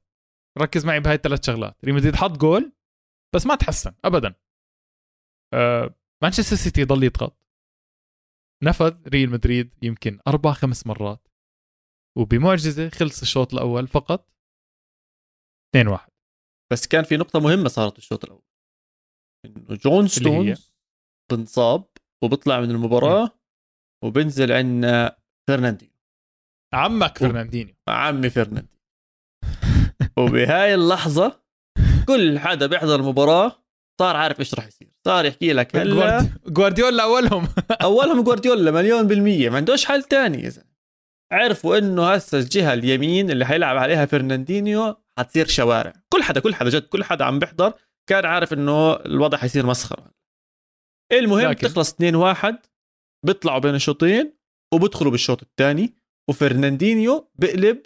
ركز 0.57 0.85
معي 0.85 0.99
بهاي 0.99 1.15
الثلاث 1.15 1.45
شغلات. 1.45 1.85
ريال 1.85 1.95
مدريد 1.95 2.15
حط 2.15 2.31
جول 2.37 2.73
بس 3.35 3.45
ما 3.45 3.55
تحسن 3.55 3.95
ابدا. 4.05 4.35
آه 5.53 5.95
مانشستر 6.23 6.55
سيتي 6.55 6.83
ضل 6.83 7.03
يضغط. 7.03 7.45
نفذ 8.63 9.07
ريال 9.07 9.29
مدريد 9.29 9.73
يمكن 9.81 10.19
أربع 10.27 10.53
خمس 10.53 10.87
مرات 10.87 11.27
وبمعجزة 12.17 12.89
خلص 12.89 13.21
الشوط 13.21 13.53
الأول 13.53 13.87
فقط 13.87 14.33
2 15.75 15.87
1 15.87 16.11
بس 16.71 16.87
كان 16.87 17.03
في 17.03 17.17
نقطة 17.17 17.39
مهمة 17.39 17.67
صارت 17.67 17.97
الشوط 17.97 18.23
الأول. 18.23 18.43
إنه 19.45 19.77
جون 19.85 20.07
ستونز 20.07 20.77
بنصاب 21.31 21.85
وبيطلع 22.23 22.59
من 22.59 22.71
المباراة 22.71 23.39
وبنزل 24.03 24.51
عندنا 24.51 25.17
فرناندينو 25.47 25.91
عمك 26.73 27.17
فرناندينيو. 27.17 27.75
عمي 27.87 28.29
فرناندينو 28.29 28.79
وبهاي 30.17 30.75
اللحظة 30.75 31.41
كل 32.07 32.39
حدا 32.39 32.65
بيحضر 32.65 32.95
المباراة 32.95 33.65
صار 34.01 34.15
عارف 34.15 34.39
إيش 34.39 34.55
راح 34.55 34.67
يصير. 34.67 34.91
صار 35.05 35.25
يحكي 35.25 35.53
لك 35.53 35.75
هلا 35.75 36.29
جوارديولا 36.47 37.03
أولهم. 37.03 37.47
أولهم 37.81 38.23
جوارديولا 38.23 38.71
مليون 38.71 39.07
بالمية. 39.07 39.49
ما 39.49 39.57
عندوش 39.57 39.85
حل 39.85 40.03
تاني 40.03 40.43
يا 40.43 40.49
زلمة. 40.49 40.75
عرفوا 41.31 41.77
إنه 41.77 42.11
هسه 42.11 42.37
الجهة 42.39 42.73
اليمين 42.73 43.31
اللي 43.31 43.45
حيلعب 43.45 43.77
عليها 43.77 44.05
فرناندينيو 44.05 44.95
حتصير 45.17 45.47
شوارع. 45.47 45.93
كل 46.09 46.23
حدا 46.23 46.39
كل 46.39 46.55
حدا 46.55 46.69
جد 46.69 46.81
كل 46.81 47.03
حدا 47.03 47.25
عم 47.25 47.39
بيحضر 47.39 47.73
كان 48.09 48.25
عارف 48.25 48.53
إنه 48.53 48.93
الوضع 48.93 49.37
حيصير 49.37 49.65
مسخرة. 49.65 50.11
المهم 51.11 51.49
لكن. 51.49 51.67
تخلص 51.67 51.93
2 51.93 52.15
1 52.15 52.59
بيطلعوا 53.25 53.59
بين 53.59 53.75
الشوطين 53.75 54.37
وبدخلوا 54.73 55.11
بالشوط 55.11 55.41
الثاني 55.41 55.95
وفرناندينيو 56.29 57.31
بقلب 57.35 57.81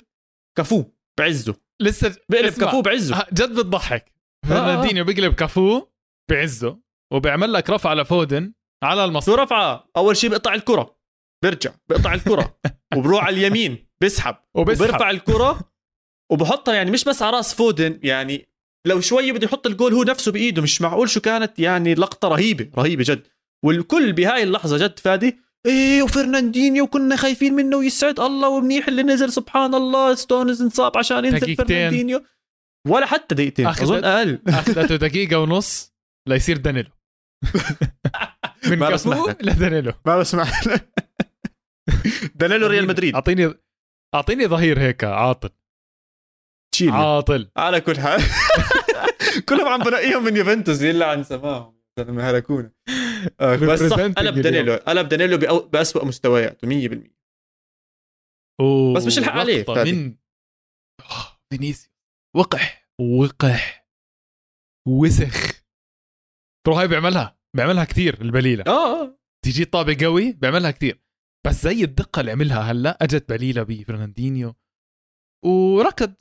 كفو 0.57 0.85
بعزه. 1.19 1.55
لسه 1.81 2.15
بقلب 2.29 2.53
كفو 2.53 2.81
بعزه. 2.81 3.25
جد 3.33 3.59
بتضحك. 3.59 4.13
فرناندينيو 4.49 5.05
بقلب 5.05 5.33
كفو 5.33 5.87
بعزه 6.31 6.79
وبيعمل 7.13 7.53
لك 7.53 7.69
رفعه 7.69 7.93
لفودن 7.93 8.53
على 8.83 9.05
المصر 9.05 9.39
رفعه؟ 9.39 9.89
أول 9.97 10.17
شيء 10.17 10.29
بيقطع 10.29 10.53
الكرة. 10.53 10.99
بيرجع 11.43 11.71
بيقطع 11.89 12.13
الكرة. 12.13 12.59
وبروح 12.97 13.23
على 13.23 13.35
اليمين 13.35 13.87
بيسحب. 14.01 14.35
وبيرفع 14.53 15.09
الكرة 15.09 15.59
وبحطها 16.31 16.73
يعني 16.73 16.91
مش 16.91 17.03
بس 17.03 17.21
على 17.21 17.37
راس 17.37 17.53
فودن 17.53 17.99
يعني 18.03 18.48
لو 18.87 19.01
شوي 19.01 19.31
بده 19.31 19.45
يحط 19.45 19.67
الجول 19.67 19.93
هو 19.93 20.03
نفسه 20.03 20.31
بإيده 20.31 20.61
مش 20.61 20.81
معقول 20.81 21.09
شو 21.09 21.21
كانت 21.21 21.59
يعني 21.59 21.93
لقطة 21.95 22.27
رهيبة 22.27 22.69
رهيبة 22.77 23.03
جد. 23.07 23.27
والكل 23.65 24.13
بهاي 24.13 24.43
اللحظة 24.43 24.77
جد 24.77 24.99
فادي 24.99 25.39
إيه 25.65 26.03
وفرناندينيو 26.03 26.87
كنا 26.87 27.15
خايفين 27.15 27.53
منه 27.53 27.77
ويسعد 27.77 28.19
الله 28.19 28.49
ومنيح 28.49 28.87
اللي 28.87 29.03
نزل 29.03 29.31
سبحان 29.31 29.75
الله 29.75 30.15
ستونز 30.15 30.61
انصاب 30.61 30.97
عشان 30.97 31.25
ينزل 31.25 31.55
فرناندينيو. 31.55 32.23
ولا 32.87 33.05
حتى 33.05 33.35
دقيقتين 33.35 33.67
أظن 33.67 34.03
أقل. 34.03 34.39
اخذته 34.47 34.95
دقيقة 34.95 35.39
ونص 35.39 35.93
ليصير 36.27 36.57
دانيلو. 36.57 36.89
من 38.69 38.79
ما 38.79 38.89
كفو 38.91 39.29
لدانيلو. 39.41 39.93
ما 40.05 40.19
بسمع 40.19 40.47
دانيلو 42.35 42.67
ريال 42.67 42.87
مدريد. 42.87 43.13
اعطيني 43.15 43.53
أعطيني 44.15 44.47
ظهير 44.47 44.79
هيك 44.79 45.03
عاطل. 45.03 45.49
تشيل 46.79 46.91
عاطل. 46.91 47.51
على 47.57 47.81
كل 47.81 47.99
حال. 47.99 48.21
كلهم 49.49 49.67
عم 49.67 49.79
بنقيهم 49.83 50.23
من 50.23 50.37
يوفنتوس 50.37 50.81
يلا 50.81 51.05
عن 51.05 51.23
سماهم. 51.23 51.79
زلمه 51.99 52.29
هلكونا. 52.29 52.71
آه، 53.39 53.55
بس 53.55 53.79
صح 53.83 53.97
قلب 53.99 54.41
دانيلو 54.41 54.73
قلب 54.75 55.07
دانيلو 55.09 55.37
بأسوأ 55.67 56.05
مستوياته 56.05 56.67
100% 56.67 57.19
بس 58.95 59.05
مش 59.05 59.17
الحق 59.17 59.31
عليه. 59.31 59.65
من 59.69 60.15
فينيسيوس. 61.53 61.89
وقح. 62.35 62.89
وقح. 63.01 63.87
وسخ. 64.87 65.63
ترى 66.67 66.75
هاي 66.75 66.87
بيعملها 66.87 67.39
بيعملها 67.55 67.83
كثير 67.83 68.21
البليلة. 68.21 68.63
آه, 68.67 69.01
آه. 69.03 69.19
تيجي 69.45 69.65
طابة 69.65 69.97
قوي 70.05 70.31
بيعملها 70.31 70.71
كثير 70.71 71.01
بس 71.47 71.63
زي 71.63 71.83
الدقة 71.83 72.19
اللي 72.19 72.31
عملها 72.31 72.59
هلأ 72.71 72.97
أجت 73.01 73.29
بليلة 73.29 73.63
بفرناندينيو. 73.63 74.55
وركض. 75.45 76.13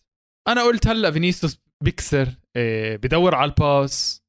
أنا 0.49 0.63
قلت 0.63 0.87
هلأ 0.87 1.11
فينيسيوس 1.11 1.59
بيكسر 1.85 2.29
إيه 2.57 2.97
بدور 2.97 3.35
على 3.35 3.51
ال 3.51 3.63
pass. 3.63 4.23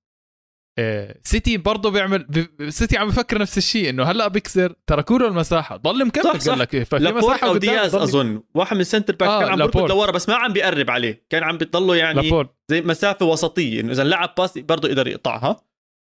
إيه 0.79 1.21
سيتي 1.23 1.57
برضه 1.57 1.91
بيعمل 1.91 2.47
سيتي 2.69 2.97
عم 2.97 3.07
بفكر 3.07 3.37
نفس 3.37 3.57
الشيء 3.57 3.89
إنه 3.89 4.03
هلأ 4.03 4.27
بيكسر. 4.27 4.75
تركوا 4.87 5.19
له 5.19 5.27
المساحه 5.27 5.77
ضل 5.77 6.05
مكمل 6.05 6.23
صح 6.23 6.37
صح. 6.37 6.57
لك 6.57 6.83
ففي 6.83 7.11
مساحة 7.11 7.47
أو 7.47 7.57
دياز 7.57 7.95
أظن. 7.95 8.43
واحد 8.55 8.75
من 8.75 8.81
ال 8.81 8.86
center 8.86 9.15
back 9.15 9.29
آه 9.29 9.39
كان 9.39 9.49
عم 9.49 9.57
بيركض 9.57 9.91
لورا 9.91 10.11
بس 10.11 10.29
ما 10.29 10.35
عم 10.35 10.53
بيقرب 10.53 10.91
عليه. 10.91 11.25
كان 11.29 11.43
عم 11.43 11.57
بيضله 11.57 11.95
يعني 11.95 12.21
لابول. 12.21 12.49
زي 12.71 12.81
مسافة 12.81 13.25
وسطية 13.25 13.81
إنه 13.81 13.91
إذا 13.91 14.03
لعب 14.03 14.35
pass 14.37 14.57
برضه 14.57 14.87
يقدر 14.87 15.07
يقطعها. 15.07 15.61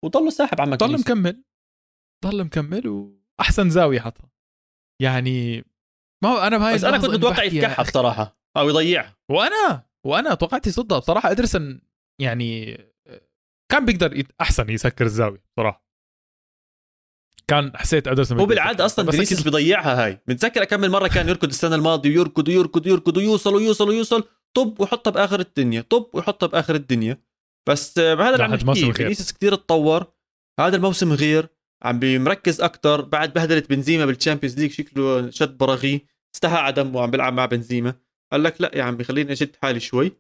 وضله 0.05 0.29
ساحب 0.29 0.61
عمك 0.61 0.79
ضل 0.79 0.99
مكمل. 0.99 1.43
ضل 2.25 2.43
مكمل 2.43 3.11
واحسن 3.39 3.69
زاوية 3.69 3.99
حطها. 3.99 4.31
يعني 5.01 5.65
ما 6.23 6.47
أنا 6.47 6.57
بهاي 6.57 6.75
بس 6.75 6.83
أنا 6.83 6.97
كنت 6.97 7.09
متوقع 7.09 7.43
يفتحها 7.43 7.83
بصراحة 7.83 8.41
أو 8.57 8.69
يضيعها. 8.69 9.17
وأنا 9.31 9.90
وأنا 10.05 10.33
توقعت 10.33 10.67
يصدها 10.67 10.99
بصراحة. 10.99 11.31
ادرسن 11.31 11.81
يعني 12.21 12.77
كان 13.71 13.85
بيقدر 13.85 14.23
أحسن 14.41 14.69
يسكر 14.69 15.05
الزاوية 15.05 15.43
بصراحة. 15.57 15.91
كان 17.47 17.77
حسيت 17.77 18.07
ادرسن 18.07 18.39
هو 18.39 18.45
بالعادة 18.45 18.85
أصلا 18.85 19.11
فينيسيوس 19.11 19.41
بيضيعها 19.41 20.05
هاي. 20.05 20.21
بتذكر 20.27 20.63
كم 20.63 20.81
مرة 20.81 21.07
كان 21.07 21.29
يركض 21.29 21.47
السنة 21.47 21.75
الماضية 21.75 22.09
ويركض 22.09 22.47
ويركض 22.47 22.87
ويركض 22.87 23.17
ويوصل 23.17 23.55
ويوصل 23.55 23.89
ويوصل. 23.89 24.23
طب 24.53 24.79
ويحطها 24.79 25.11
بآخر 25.11 25.39
الدنيا. 25.39 25.81
طب 25.81 26.09
ويحطها 26.13 26.47
بآخر 26.47 26.75
الدنيا. 26.75 27.23
بس 27.69 27.99
هذا 27.99 28.29
اللي 28.29 28.43
عم 28.43 28.53
نحكيه 28.53 28.91
فينيسيوس 28.91 29.31
كثير 29.31 29.55
تطور 29.55 30.13
هذا 30.59 30.75
الموسم 30.75 31.13
غير. 31.13 31.47
عم 31.83 31.99
بمركز 31.99 32.61
أكثر 32.61 33.01
بعد 33.01 33.33
بهدلة 33.33 33.63
بنزيما 33.69 34.05
بال 34.05 34.15
Champions 34.15 34.59
League 34.59 34.71
شكله 34.71 35.29
شد 35.29 35.57
براغيه 35.57 36.05
استحى 36.35 36.55
على 36.55 36.73
دمه 36.73 36.97
وعم 36.97 37.11
بيلعب 37.11 37.33
مع 37.33 37.45
بنزيما. 37.45 37.95
قال 38.31 38.43
لك 38.43 38.61
لا 38.61 38.71
يا 38.75 38.83
عمي 38.83 39.03
خليني 39.03 39.33
أشد 39.33 39.55
حالي 39.55 39.79
شوي. 39.79 40.11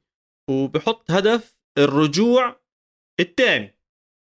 وبحط 0.49 1.11
هدف 1.11 1.57
الرجوع 1.77 2.61
الثاني 3.19 3.79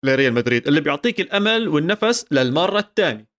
لريال 0.06 0.34
مدريد 0.34 0.68
اللي 0.68 0.82
بيعطيك 0.82 1.20
الأمل 1.20 1.68
والنفس 1.68 2.34
للمرة 2.34 2.80
الثانية 2.80 3.32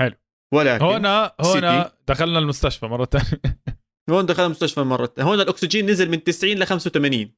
حلو. 0.00 0.16
ولكن 0.54 0.84
هنا 0.84 1.34
هنا 1.40 1.92
دخلنا 2.08 2.38
المستشفى 2.38 2.86
مرة 2.86 3.04
ثانية 3.04 3.60
هون 4.10 4.26
دخل 4.26 4.44
المستشفى 4.46 4.80
مرة 4.80 5.04
الثانية 5.04 5.30
هون 5.30 5.40
الأكسجين 5.40 5.90
نزل 5.90 6.10
من 6.10 6.24
90 6.24 6.52
ل 6.52 6.66
85 6.66 7.34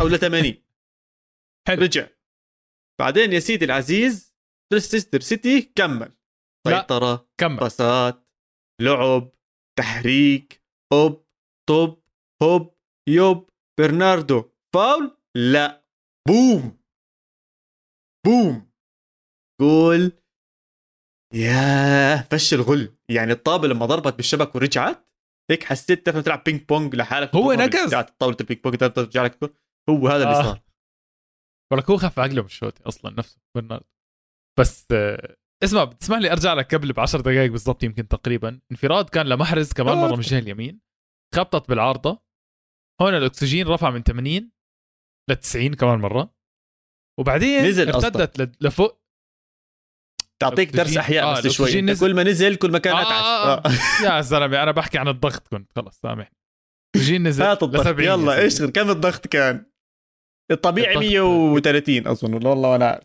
أو 0.00 0.08
ل 0.08 0.18
80 0.18 0.54
حلو. 1.68 1.82
رجع. 1.82 2.08
بعدين 3.00 3.32
يا 3.32 3.40
سيدي 3.40 3.64
العزيز 3.64 4.34
ليستر 4.72 5.20
سيتي 5.20 5.62
كمل. 5.62 6.12
سيطرة 6.68 7.28
كمل. 7.40 7.56
بسات 7.56 8.28
لعب 8.80 9.32
تحريك. 9.78 10.59
اوب 10.92 11.26
طب 11.68 12.02
هوب 12.42 12.74
يوب 13.08 13.50
برناردو 13.80 14.50
فاول 14.74 15.16
لا 15.36 15.84
بوم 16.28 16.80
بوم 18.26 18.70
جول 19.60 20.12
يا 21.34 22.16
فش 22.16 22.54
الغل 22.54 22.96
يعني 23.10 23.32
الطابة 23.32 23.68
لما 23.68 23.86
ضربت 23.86 24.14
بالشبك 24.14 24.54
ورجعت 24.54 25.06
هيك 25.50 25.64
حسيت 25.64 26.06
تعرف 26.06 26.24
تلعب 26.24 26.44
بينج 26.44 26.62
بونج 26.64 26.96
لحالك. 26.96 27.34
هو 27.34 27.52
نقز 27.52 27.94
طاوله 27.94 28.36
البينج 28.40 28.60
بونج 28.60 28.76
ترجع 28.76 29.24
لك 29.24 29.38
هو 29.90 30.08
هذا 30.08 30.22
اللي 30.22 30.38
آه. 30.38 30.42
صار. 30.42 30.60
ولك 31.72 31.90
هو 31.90 31.96
خف 31.96 32.18
عقله 32.18 32.40
من 32.42 32.46
الشوط 32.46 32.86
أصلا 32.86 33.14
نفسه 33.18 33.40
برناردو 33.54 33.86
بس 34.58 34.86
آه، 34.92 35.36
اسمع 35.64 35.84
بتسمح 35.84 36.18
لي 36.18 36.32
أرجع 36.32 36.54
لك 36.54 36.74
قبل 36.74 36.92
ب 36.92 37.00
10 37.00 37.20
دقائق 37.20 37.50
بالضبط 37.50 37.82
يمكن 37.82 38.08
تقريبا. 38.08 38.60
انفراد 38.70 39.08
كان 39.08 39.26
لمحرز 39.26 39.72
كمان 39.72 39.96
مرة 39.98 40.12
من 40.12 40.18
الجهه 40.18 40.38
اليمين. 40.38 40.80
خبطت 41.34 41.68
بالعارضة. 41.68 42.22
هون 43.02 43.14
الأكسجين 43.14 43.66
رفع 43.68 43.90
من 43.90 44.02
80 44.02 44.50
ل 45.30 45.34
90 45.36 45.74
كمان 45.74 45.98
مرة. 45.98 46.34
وبعدين 47.20 47.64
نزل 47.64 47.88
ارتدت 47.90 48.40
ل- 48.40 48.52
لفوق. 48.60 49.00
تعطيك 50.42 50.70
درس 50.70 50.96
أحياء 50.96 51.24
آه، 51.24 51.38
بس 51.38 51.46
شوي 51.46 51.80
نزل. 51.80 52.06
كل 52.06 52.14
ما 52.14 52.22
نزل 52.22 52.56
كل 52.56 52.70
ما 52.70 52.78
كان 52.78 52.96
آه، 52.96 53.02
اتعس 53.02 53.22
آه، 53.24 53.54
آه. 53.54 53.62
آه. 53.66 54.16
يا 54.16 54.20
زلمه 54.20 54.62
أنا 54.62 54.70
بحكي 54.72 54.98
عن 54.98 55.08
الضغط 55.08 55.48
كنت. 55.48 55.72
خلص 55.76 56.00
سامحني. 56.00 56.36
الأكسجين 56.96 57.28
نزل 57.28 57.42
هات 57.44 57.62
الضغط. 57.62 57.80
ل 57.80 57.84
70 57.84 58.08
يا 58.08 58.12
يلا. 58.14 58.46
اشتغل 58.46 58.70
كم 58.70 58.90
الضغط 58.90 59.26
كان؟ 59.26 59.66
الطبيعي 60.50 60.94
الضغط- 60.94 61.04
130 61.12 62.06
أظن. 62.06 62.34
والله 62.46 62.68
وأنا 62.70 62.86
عارف 62.86 63.04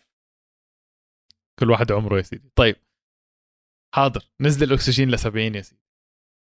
كل 1.60 1.72
واحد 1.72 1.92
عمره 1.92 2.18
يا 2.18 2.22
سيدي. 2.22 2.52
طيب. 2.56 2.76
حاضر. 3.96 4.24
نزل 4.42 4.68
الأكسجين 4.68 5.10
ل 5.10 5.20
70 5.20 5.56
يا 5.56 5.62
سيدي. 5.62 5.82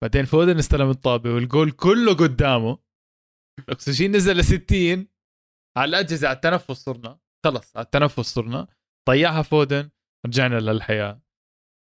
بعدين 0.02 0.24
فودن 0.24 0.58
استلم 0.58 0.90
الطابة 0.90 1.34
والجول 1.34 1.70
كله 1.70 2.14
قدامه. 2.14 2.78
الأكسجين 3.58 4.16
نزل 4.16 4.36
ل 4.36 4.44
60 4.44 5.08
على 5.78 5.88
الأجهزة 5.88 6.28
على 6.28 6.36
التنفس 6.36 6.70
صرنا. 6.70 7.18
خلص 7.44 7.76
على 7.76 7.84
التنفس 7.84 8.20
صرنا. 8.20 8.68
ضيعها 9.10 9.42
فودن. 9.42 9.90
رجعنا 10.26 10.60
للحياة. 10.60 11.22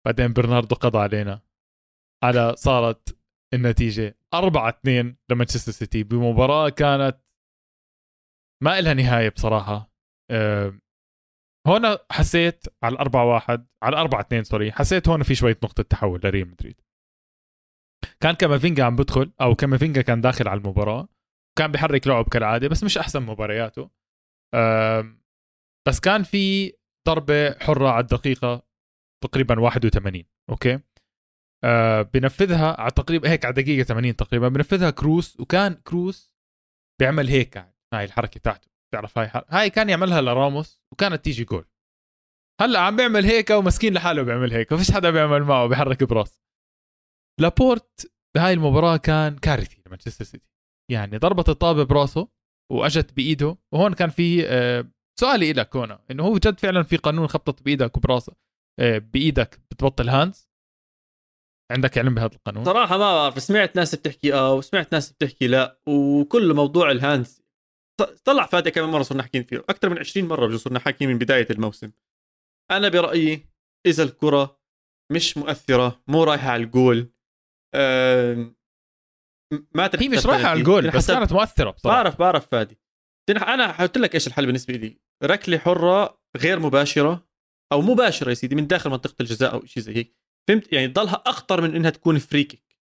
بعدين 0.06 0.34
برناردو 0.34 0.76
قضى 0.76 0.98
علينا. 0.98 1.42
على 2.24 2.56
صارت 2.56 3.18
النتيجة 3.54 4.18
4 4.34 4.70
2 4.70 5.18
لمانشستر 5.32 5.72
سيتي. 5.72 6.04
بمباراة 6.04 6.70
كانت 6.70 7.22
ما 8.64 8.80
إلها 8.80 8.94
نهاية 8.94 9.30
بصراحة. 9.30 9.92
أه 10.32 10.80
هون 11.70 11.98
حسيت 12.12 12.66
على 12.84 12.94
الأربعة 12.94 13.26
واحد 13.26 13.68
على 13.84 13.94
الأربعة 13.94 14.22
اثنين 14.22 14.44
sorry 14.44 14.72
حسيت 14.72 15.10
هون 15.10 15.24
في 15.24 15.36
شوية 15.36 15.58
نقطة 15.64 15.84
تحول 15.84 16.20
لريال 16.24 16.48
مدريد. 16.48 16.82
كان 18.20 18.36
كامافينجا 18.36 18.84
عم 18.84 18.96
بدخل 18.96 19.32
أو 19.42 19.56
كامافينجا 19.56 20.02
كان 20.02 20.22
داخل 20.22 20.48
على 20.48 20.58
المباراة. 20.58 21.08
كان 21.58 21.72
بيحرك 21.72 22.08
لعب 22.08 22.30
كالعادة 22.30 22.68
بس 22.68 22.84
مش 22.84 22.98
أحسن 22.98 23.22
مبارياته. 23.24 23.90
بس 25.88 26.00
كان 26.00 26.24
في 26.24 26.74
ضربة 27.08 27.60
حرة 27.60 27.90
على 27.90 28.02
الدقيقة 28.04 28.64
تقريبا 29.24 29.60
81 29.60 30.24
okay؟ 30.50 30.80
أه 31.64 32.02
بنفذها 32.02 32.82
على 32.82 32.92
تقريبا 32.92 33.30
هيك 33.30 33.46
على 33.46 33.54
دقيقة 33.54 33.84
80 33.84 34.16
تقريبا 34.16 34.48
بنفذها 34.48 34.90
كروس 34.90 35.40
وكان 35.40 35.74
كروس 35.74 36.36
بيعمل 37.00 37.28
هيك 37.28 37.58
قاعد 37.58 37.74
هاي 37.94 38.06
الحركة 38.06 38.40
تاعته. 38.40 38.70
بتعرف 38.90 39.18
هاي 39.18 39.28
حر... 39.28 39.46
هاي 39.50 39.70
كان 39.70 39.90
يعملها 39.90 40.22
لراموس 40.22 40.82
وكانت 40.94 41.26
تيجي 41.26 41.44
جول 41.44 41.66
هلأ 42.62 42.80
عم 42.80 42.96
بيعمل 42.96 43.26
هيك 43.26 43.50
ومسكين 43.50 43.94
لحاله 43.94 44.22
بيعمل 44.22 44.54
هيك 44.54 44.72
ما 44.72 44.78
فيش 44.78 44.92
حدا 44.92 45.10
بيعمل 45.10 45.44
معه 45.44 45.68
بيحرك 45.68 46.04
براسه 46.04 46.42
لابورت 47.42 48.12
بهاي 48.36 48.54
المباراة 48.54 48.98
كان 48.98 49.38
كارثي 49.38 49.82
لمانشستر 49.88 50.26
سيتي. 50.26 50.50
يعني 50.92 51.18
ضربت 51.18 51.50
الطابة 51.50 51.84
براسه 51.84 52.28
وأجت 52.72 53.14
بإيده 53.14 53.58
وهون 53.74 53.94
كان 53.94 54.10
في 54.10 54.48
آه، 54.48 54.92
سؤالي 55.20 55.54
لك 55.54 55.76
هنا 55.76 56.06
إنه 56.12 56.24
هو 56.24 56.38
جد 56.38 56.60
فعلا 56.60 56.84
في 56.84 56.98
قانون 56.98 57.28
خبطت 57.28 57.62
بإيدك 57.64 57.98
وبراسك 57.98 58.38
آه، 58.80 58.98
بإيدك 58.98 59.62
بتبطل 59.72 60.10
hands 60.10 60.50
عندك 61.72 61.98
علم 61.98 62.16
بهذا 62.16 62.36
القانون؟ 62.36 62.66
صراحة 62.66 62.98
ما 62.98 63.16
بعرف 63.16 63.42
سمعت 63.42 63.76
ناس 63.76 63.96
بتحكي 63.96 64.34
آه 64.34 64.54
وسمعت 64.54 64.94
ناس 64.94 65.12
بتحكي 65.12 65.48
لا 65.48 65.80
وكل 65.88 66.54
موضوع 66.54 66.92
ال 66.92 67.00
hands 67.00 67.44
طلع 68.02 68.46
فادي 68.46 68.72
كمان 68.72 68.90
مرة 68.90 69.02
صرنا 69.02 69.24
حاكيين 69.24 69.44
فيه. 69.44 69.58
أكثر 69.58 69.90
من 69.90 70.00
20 70.00 70.28
مرة 70.28 70.48
بجوز 70.48 70.62
صرنا 70.62 70.80
حاكيين 70.80 71.10
من 71.10 71.18
بداية 71.18 71.48
الموسم. 71.52 71.92
أنا 72.72 72.90
برأيي 72.90 73.50
إذا 73.86 74.04
الكرة 74.04 74.60
مش 75.12 75.38
مؤثرة 75.38 76.04
مو 76.08 76.24
رايحة 76.24 76.50
على 76.50 76.64
الجول 76.64 77.12
ما 79.76 79.90
هي 80.00 80.10
مش 80.10 80.26
رايحة 80.26 80.48
على 80.48 80.60
الجول 80.60 80.92
بس 80.92 81.12
كانت 81.12 81.34
مؤثرة 81.34 81.72
بصراحة. 81.72 82.04
بعرف 82.04 82.20
بعرف 82.20 82.48
فادي. 82.48 82.80
أنا 83.30 83.72
قلت 83.72 83.98
لك 83.98 84.16
إيش 84.16 84.28
الحل 84.28 84.46
بالنسبة 84.46 84.74
لي؟ 84.74 85.00
ركلة 85.24 85.58
حرة 85.58 86.22
غير 86.38 86.60
مباشرة 86.60 87.30
أو 87.72 87.82
مباشرة 87.82 88.30
يا 88.30 88.34
سيدي 88.34 88.56
من 88.56 88.68
داخل 88.68 88.90
منطقة 88.90 89.16
الجزاء 89.22 89.54
أو 89.54 89.66
شيء 89.66 89.84
زي 89.84 89.96
هيك. 89.96 90.16
فهمت؟ 90.48 90.74
يعني 90.74 90.88
تضلها 90.88 91.24
أخطر 91.26 91.62
من 91.62 91.76
إنها 91.76 91.90
تكون 91.90 92.20
free 92.20 92.44
kick 92.44 92.78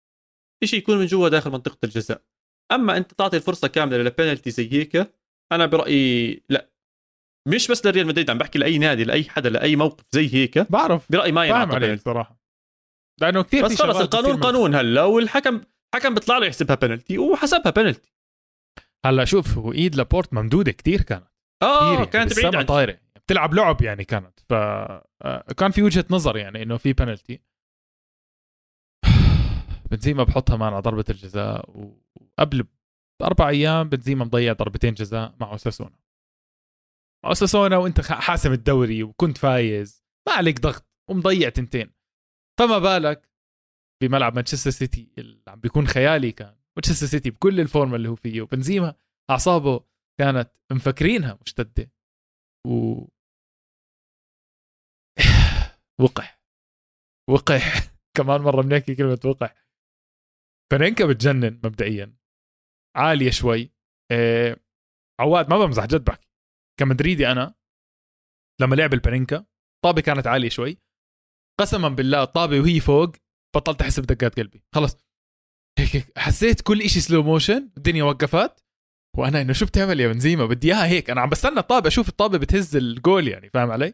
شيء 0.63 0.80
يكون 0.80 0.97
من 0.97 1.06
جوا 1.06 1.30
داخل 1.30 1.52
منطقة 1.52 1.78
الجزاء. 1.84 2.26
أما 2.71 2.97
أنت 2.97 3.13
تعطي 3.13 3.38
الفرصة 3.38 3.67
كاملة 3.67 3.97
لبنالتي 3.97 4.52
زي 4.52 4.71
هيك 4.73 5.13
أنا 5.52 5.65
برأيي 5.65 6.43
لا. 6.49 6.69
مش 7.47 7.67
بس 7.67 7.86
لريال 7.86 8.08
مدريد 8.08 8.30
عم 8.30 8.38
بحكي 8.38 8.60
لأي 8.60 8.78
نادي 8.78 9.04
لأي 9.04 9.23
حدا 9.23 9.49
لأي 9.49 9.76
موقف 9.76 10.04
زي 10.12 10.34
هيك 10.34 10.71
بعرف 10.71 11.12
برأيي 11.12 11.32
ما 11.32 11.45
ينعطى 11.45 11.80
بنالتي 11.80 12.04
صراحة. 12.04 12.39
لأنه 13.21 13.43
كثير 13.43 13.65
بس 13.65 13.82
خلص 13.82 13.97
القانون 13.97 14.38
قانون 14.39 14.76
هلا 14.76 15.04
والحكم 15.04 15.62
حكم 15.95 16.13
بيطلع 16.13 16.38
له 16.38 16.45
يحسبها 16.45 16.76
بنالتي 16.76 17.17
وحسبها 17.17 17.71
بنالتي 17.71 18.13
هلا 19.06 19.26
شوف 19.26 19.58
هو 19.58 19.73
إيد 19.73 19.95
لابورت 19.95 20.34
ممدودة 20.34 20.71
كتير 20.71 21.02
كانت. 21.02 21.28
آه 21.63 21.93
يعني 21.93 22.06
كانت 22.06 22.39
بعيدة 22.39 22.58
عن 22.58 22.65
طايرة. 22.65 22.97
بتلعب 23.15 23.54
لعب 23.54 23.82
يعني 23.82 24.04
كانت 24.04 24.39
ف 24.49 24.54
آه، 24.54 25.45
كان 25.58 25.71
في 25.71 25.84
وجهة 25.84 26.06
نظر 26.10 26.38
يعني 26.38 26.63
إنه 26.63 26.78
في 26.78 26.93
بنالتي 26.93 27.41
بنزيما 29.94 30.24
بحطها 30.24 30.58
معنا 30.58 30.80
ضربة 30.80 31.06
الجزاء 31.10 31.70
وقبل 31.70 32.68
بأربع 33.22 33.50
أيام 33.50 33.90
بنزيما 33.90 34.26
مضيع 34.26 34.54
ضربتين 34.54 34.94
جزاء 34.94 35.36
مع 35.40 35.52
أوساسونا. 35.52 36.00
مع 37.24 37.30
أوساسونا 37.30 37.78
وأنت 37.78 38.02
حاسم 38.02 38.52
الدوري 38.52 39.04
وكنت 39.04 39.38
فايز 39.38 40.04
ما 40.28 40.34
عليك 40.34 40.60
ضغط 40.60 40.86
ومضيع 41.10 41.50
تنتين. 41.50 41.94
فما 42.60 42.80
بالك 42.80 43.30
بملعب 44.04 44.36
مانشستر 44.36 44.70
سيتي 44.70 45.12
اللي 45.18 45.44
عم 45.48 45.60
بيكون 45.60 45.88
خيالي 45.88 46.32
كان. 46.32 46.56
مانشستر 46.78 47.08
سيتي 47.08 47.30
بكل 47.30 47.60
الفورمة 47.60 47.96
اللي 47.96 48.10
هو 48.10 48.16
فيه 48.16 48.42
وبنزيما 48.42 48.96
أعصابه 49.30 49.86
كانت 50.20 50.52
مفكرينها 50.72 51.40
مشتدة. 51.46 51.92
و 52.68 53.06
وقح. 56.04 56.42
وقح. 57.30 57.94
كمان 58.18 58.42
مرة 58.42 58.62
بنحكي 58.62 58.96
كلمة 58.96 59.20
وقح. 59.26 59.62
بنينكا 60.71 61.06
بتجنن 61.06 61.54
مبدئيا. 61.63 62.17
عالية 62.95 63.32
شوي. 63.32 63.73
إيه 64.12 64.63
عواد 65.19 65.49
ما 65.49 65.58
بمزح 65.58 65.86
جد 65.86 66.04
بحكي. 66.04 66.28
كمدريدي 66.80 67.32
أنا 67.32 67.56
لما 68.62 68.76
لعب 68.76 68.93
ال 68.94 69.00
Panenka 69.00 69.46
طابة 69.86 70.02
كانت 70.02 70.28
عالية 70.28 70.49
شوي. 70.49 70.78
قسما 71.60 71.89
بالله 71.89 72.23
الطابه 72.23 72.60
وهي 72.60 72.80
فوق 72.80 73.12
بطلت 73.56 73.82
أحس 73.82 73.99
بدقات 73.99 74.39
قلبي. 74.39 74.63
خلص 74.76 74.97
هيك 75.80 75.95
هيك 75.95 76.17
حسيت 76.17 76.62
كل 76.62 76.82
إشي 76.82 76.99
slow 77.00 77.24
motion 77.24 77.70
الدنيا 77.78 78.04
وقفت. 78.04 78.63
وأنا 79.17 79.41
إنه 79.41 79.54
شو 79.54 79.65
بتعمل 79.65 79.99
يا 79.99 80.08
بنزيما؟ 80.08 80.45
بدي 80.45 80.67
إياها 80.67 80.86
هيك. 80.88 81.10
أنا 81.10 81.21
عم 81.21 81.30
بستنى 81.30 81.60
الطابه 81.60 81.88
أشوف 81.88 82.10
الطابة 82.10 82.38
بتهز 82.38 82.76
الجول 82.76 83.28
يعني 83.28 83.49
فاهم 83.49 83.71
علي؟ 83.71 83.93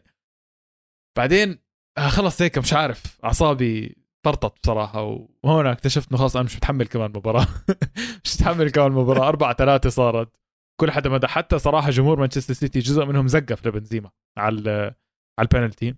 بعدين 1.18 1.58
آه 1.98 2.08
خلص 2.08 2.42
هيك 2.42 2.58
مش 2.58 2.72
عارف 2.72 3.24
أعصابي 3.24 3.99
فرطت 4.24 4.60
بصراحة 4.62 5.02
وهون 5.44 5.66
اكتشفت 5.66 6.08
إنه 6.10 6.18
خلاص 6.18 6.36
أنا 6.36 6.44
مش 6.44 6.56
متحمل 6.56 6.86
كمان 6.86 7.10
مباراة. 7.10 7.46
مش 8.24 8.34
متحمل 8.34 8.70
كمان 8.70 8.92
مباراة. 8.92 9.28
4 9.28 9.52
3 9.52 9.88
صارت. 9.90 10.36
كل 10.80 10.90
حدا 10.90 11.10
مدح 11.10 11.26
حتى 11.26 11.58
صراحة 11.58 11.90
جمهور 11.90 12.20
مانشستر 12.20 12.54
سيتي 12.54 12.78
جزء 12.78 13.04
منهم 13.04 13.28
زقف 13.28 13.66
لبنزيما 13.66 14.10
على 14.38 14.94
على 15.38 15.48
البنالتي. 15.52 15.94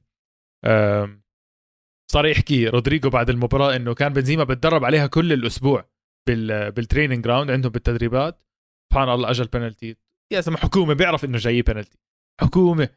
صار 2.13 2.27
يحكي 2.27 2.69
رودريجو 2.69 3.11
بعد 3.11 3.31
المباراة 3.31 3.77
إنه 3.77 3.95
كان 3.95 4.13
بنزيما 4.13 4.45
بتدرب 4.45 4.85
عليها 4.85 5.07
كل 5.07 5.33
الأسبوع 5.33 5.89
بال 6.29 6.73
بال 6.73 6.83
training 6.83 7.25
ground 7.25 7.51
عندهم 7.51 7.73
بالتدريبات. 7.73 8.45
سبحان 8.93 9.09
الله 9.09 9.31
اجى 9.31 9.43
البنالتي. 9.43 9.97
يا 10.33 10.41
زلمه 10.41 10.59
حكومة 10.59 10.95
بيعرف 10.95 11.25
إنه 11.25 11.39
جاي 11.39 11.63
بنالتي. 11.63 11.99
حكومة. 12.41 12.89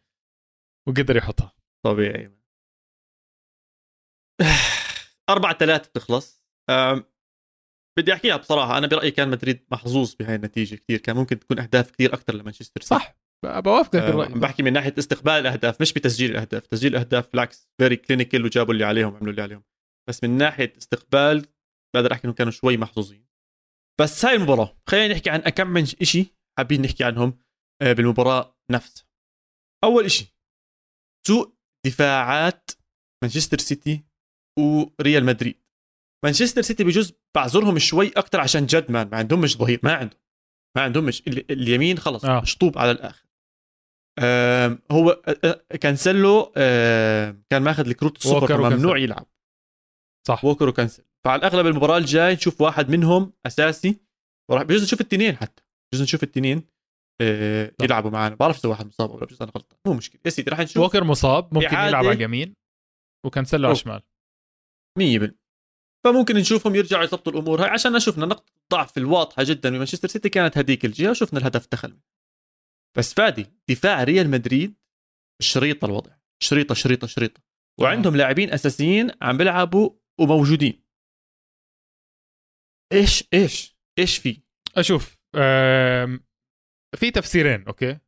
وقدر 0.87 1.17
يحطها. 1.17 1.55
طبيعي. 1.85 2.31
أربعة 5.29 5.57
ثلاثة 5.57 5.89
بتخلص. 5.89 6.45
أم، 6.69 7.03
بدي 7.99 8.13
أحكيها 8.13 8.37
بصراحة. 8.37 8.77
أنا 8.77 8.87
برأيي 8.87 9.11
كان 9.11 9.29
مدريد 9.29 9.65
محظوظ 9.71 10.13
بهاي 10.13 10.35
النتيجة 10.35 10.75
كثير 10.75 10.99
كان 10.99 11.15
ممكن 11.15 11.39
تكون 11.39 11.59
أهداف 11.59 11.91
كثير 11.91 12.13
أكثر 12.13 12.35
لمانشستر 12.35 12.81
سيتي. 12.81 12.95
صح. 12.95 13.15
بوافقك 13.45 13.95
أه، 13.95 14.09
الراي 14.09 14.27
عم 14.27 14.39
بحكي 14.39 14.63
من 14.63 14.73
ناحية 14.73 14.93
استقبال 14.99 15.33
الأهداف 15.33 15.81
مش 15.81 15.93
بتسجيل 15.93 16.31
الأهداف. 16.31 16.67
تسجيل 16.67 16.91
الأهداف 16.91 17.31
بالعكس 17.31 17.69
very 17.81 17.95
clinical 17.95 18.45
وجابوا 18.45 18.73
اللي 18.73 18.85
عليهم 18.85 19.15
عملوا 19.15 19.31
اللي 19.31 19.41
عليهم. 19.41 19.63
بس 20.09 20.23
من 20.23 20.37
ناحية 20.37 20.73
استقبال 20.77 21.45
بقدر 21.95 22.13
أحكي 22.13 22.23
إنهم 22.23 22.35
كانوا 22.35 22.51
شوي 22.51 22.77
محظوظين. 22.77 23.27
بس 24.01 24.25
هاي 24.25 24.35
المباراة 24.35 24.77
خلينا 24.89 25.13
نحكي 25.13 25.29
عن 25.29 25.39
كم 25.39 25.67
من 25.67 25.85
شيء 25.85 26.33
حابين 26.57 26.81
نحكي 26.81 27.03
عنهم 27.03 27.39
أه، 27.81 27.93
بالمباراة 27.93 28.57
نفسها. 28.71 29.05
أول 29.83 30.11
شيء 30.11 30.27
سوء 31.27 31.55
دفاعات 31.85 32.71
مانشستر 33.23 33.57
سيتي 33.57 34.04
وريال 34.59 35.25
مدريد. 35.25 35.61
مانشستر 36.25 36.61
سيتي 36.61 36.83
بجوز 36.83 37.13
بعذرهم 37.35 37.79
شوي 37.79 38.07
أكثر 38.07 38.39
عشان 38.39 38.65
جد 38.65 38.91
ما 38.91 39.09
عندهمش 39.13 39.57
ظهير. 39.57 39.79
ما 39.83 39.93
عندهم. 39.93 40.19
ما 40.77 40.83
عندهمش 40.83 41.23
ال- 41.27 41.51
اليمين 41.51 41.97
خلص 41.97 42.25
آه. 42.25 42.41
مشطوب 42.41 42.77
على 42.77 42.91
الآخر. 42.91 43.25
هو 44.91 45.09
آه، 45.09 45.37
آه، 45.43 45.75
كانسلو 45.77 46.53
آم، 46.57 47.43
كان 47.49 47.61
ماخذ 47.61 47.87
الكروت 47.87 48.17
الصفر 48.17 48.61
وكانسيلو. 48.61 48.95
يلعب. 48.95 49.27
صح. 50.27 50.45
ووكر 50.45 50.69
وكانسيلو 50.69 51.03
فعلى 51.25 51.39
الأغلب 51.39 51.67
المباراة 51.67 51.97
الجاي 51.97 52.33
نشوف 52.33 52.61
واحد 52.61 52.89
منهم 52.89 53.33
أساسي. 53.45 53.99
وراح 54.51 54.63
بجوز 54.63 54.83
نشوف 54.83 55.01
التنين 55.01 55.35
حتى. 55.37 55.63
بجوز 55.91 56.03
نشوف 56.03 56.23
التنين 56.23 56.63
آه،. 57.21 57.71
يلعبوا 57.81 58.11
معنا 58.11 58.35
بعرف 58.35 58.59
اذا 58.59 58.69
واحد 58.69 58.87
مصاب 58.87 59.11
ولا 59.11 59.25
بجوز 59.25 59.41
أنا 59.41 59.51
غلطان. 59.55 59.79
مو 59.87 59.93
مشكلة. 59.93 60.21
يا 60.25 60.29
سيدي 60.29 60.51
راح 60.51 60.59
نشوف. 60.59 60.83
ووكر 60.83 61.03
مصاب. 61.03 61.53
ممكن 61.53 61.67
يلعب 61.67 61.95
على 61.95 62.11
اليمين. 62.11 62.53
وكانسلو 63.25 63.67
على. 63.67 63.73
الشمال. 63.73 64.01
100% 64.99 65.35
فممكن 66.05 66.35
نشوفهم 66.35 66.75
يرجعوا 66.75 67.03
يضبطوا 67.03 67.33
الأمور. 67.33 67.63
هاي 67.63 67.69
عشان 67.69 67.99
شفنا 67.99 68.25
نقطة 68.25 68.53
الضعف 68.63 68.97
الواضحة 68.97 69.43
جدا 69.43 69.69
بمانشستر 69.69 70.07
سيتي. 70.07 70.29
كانت 70.29 70.57
هذيك 70.57 70.85
الجهة 70.85 71.09
وشفنا 71.09 71.39
الهدف 71.39 71.67
دخل 71.71 71.99
بس 72.97 73.13
فادي 73.13 73.45
دفاع 73.69 74.03
ريال 74.03 74.29
مدريد 74.29 74.75
شريطه 75.41 75.85
الوضع. 75.85 76.11
شريطة 76.43 76.75
شريطة 76.75 77.07
شريطة. 77.07 77.41
وعندهم 77.79 78.15
لاعبين 78.15 78.53
أساسيين 78.53 79.11
عم 79.21 79.37
بيلعبوا 79.37 79.89
وموجودين. 80.19 80.85
إيش 82.93 83.23
إيش 83.33 83.77
إيش 83.99 84.17
في؟ 84.17 84.41
أشوف 84.77 85.19
آم، 85.35 86.25
في 86.95 87.11
تفسيرين 87.11 87.63
okay؟ 87.67 87.99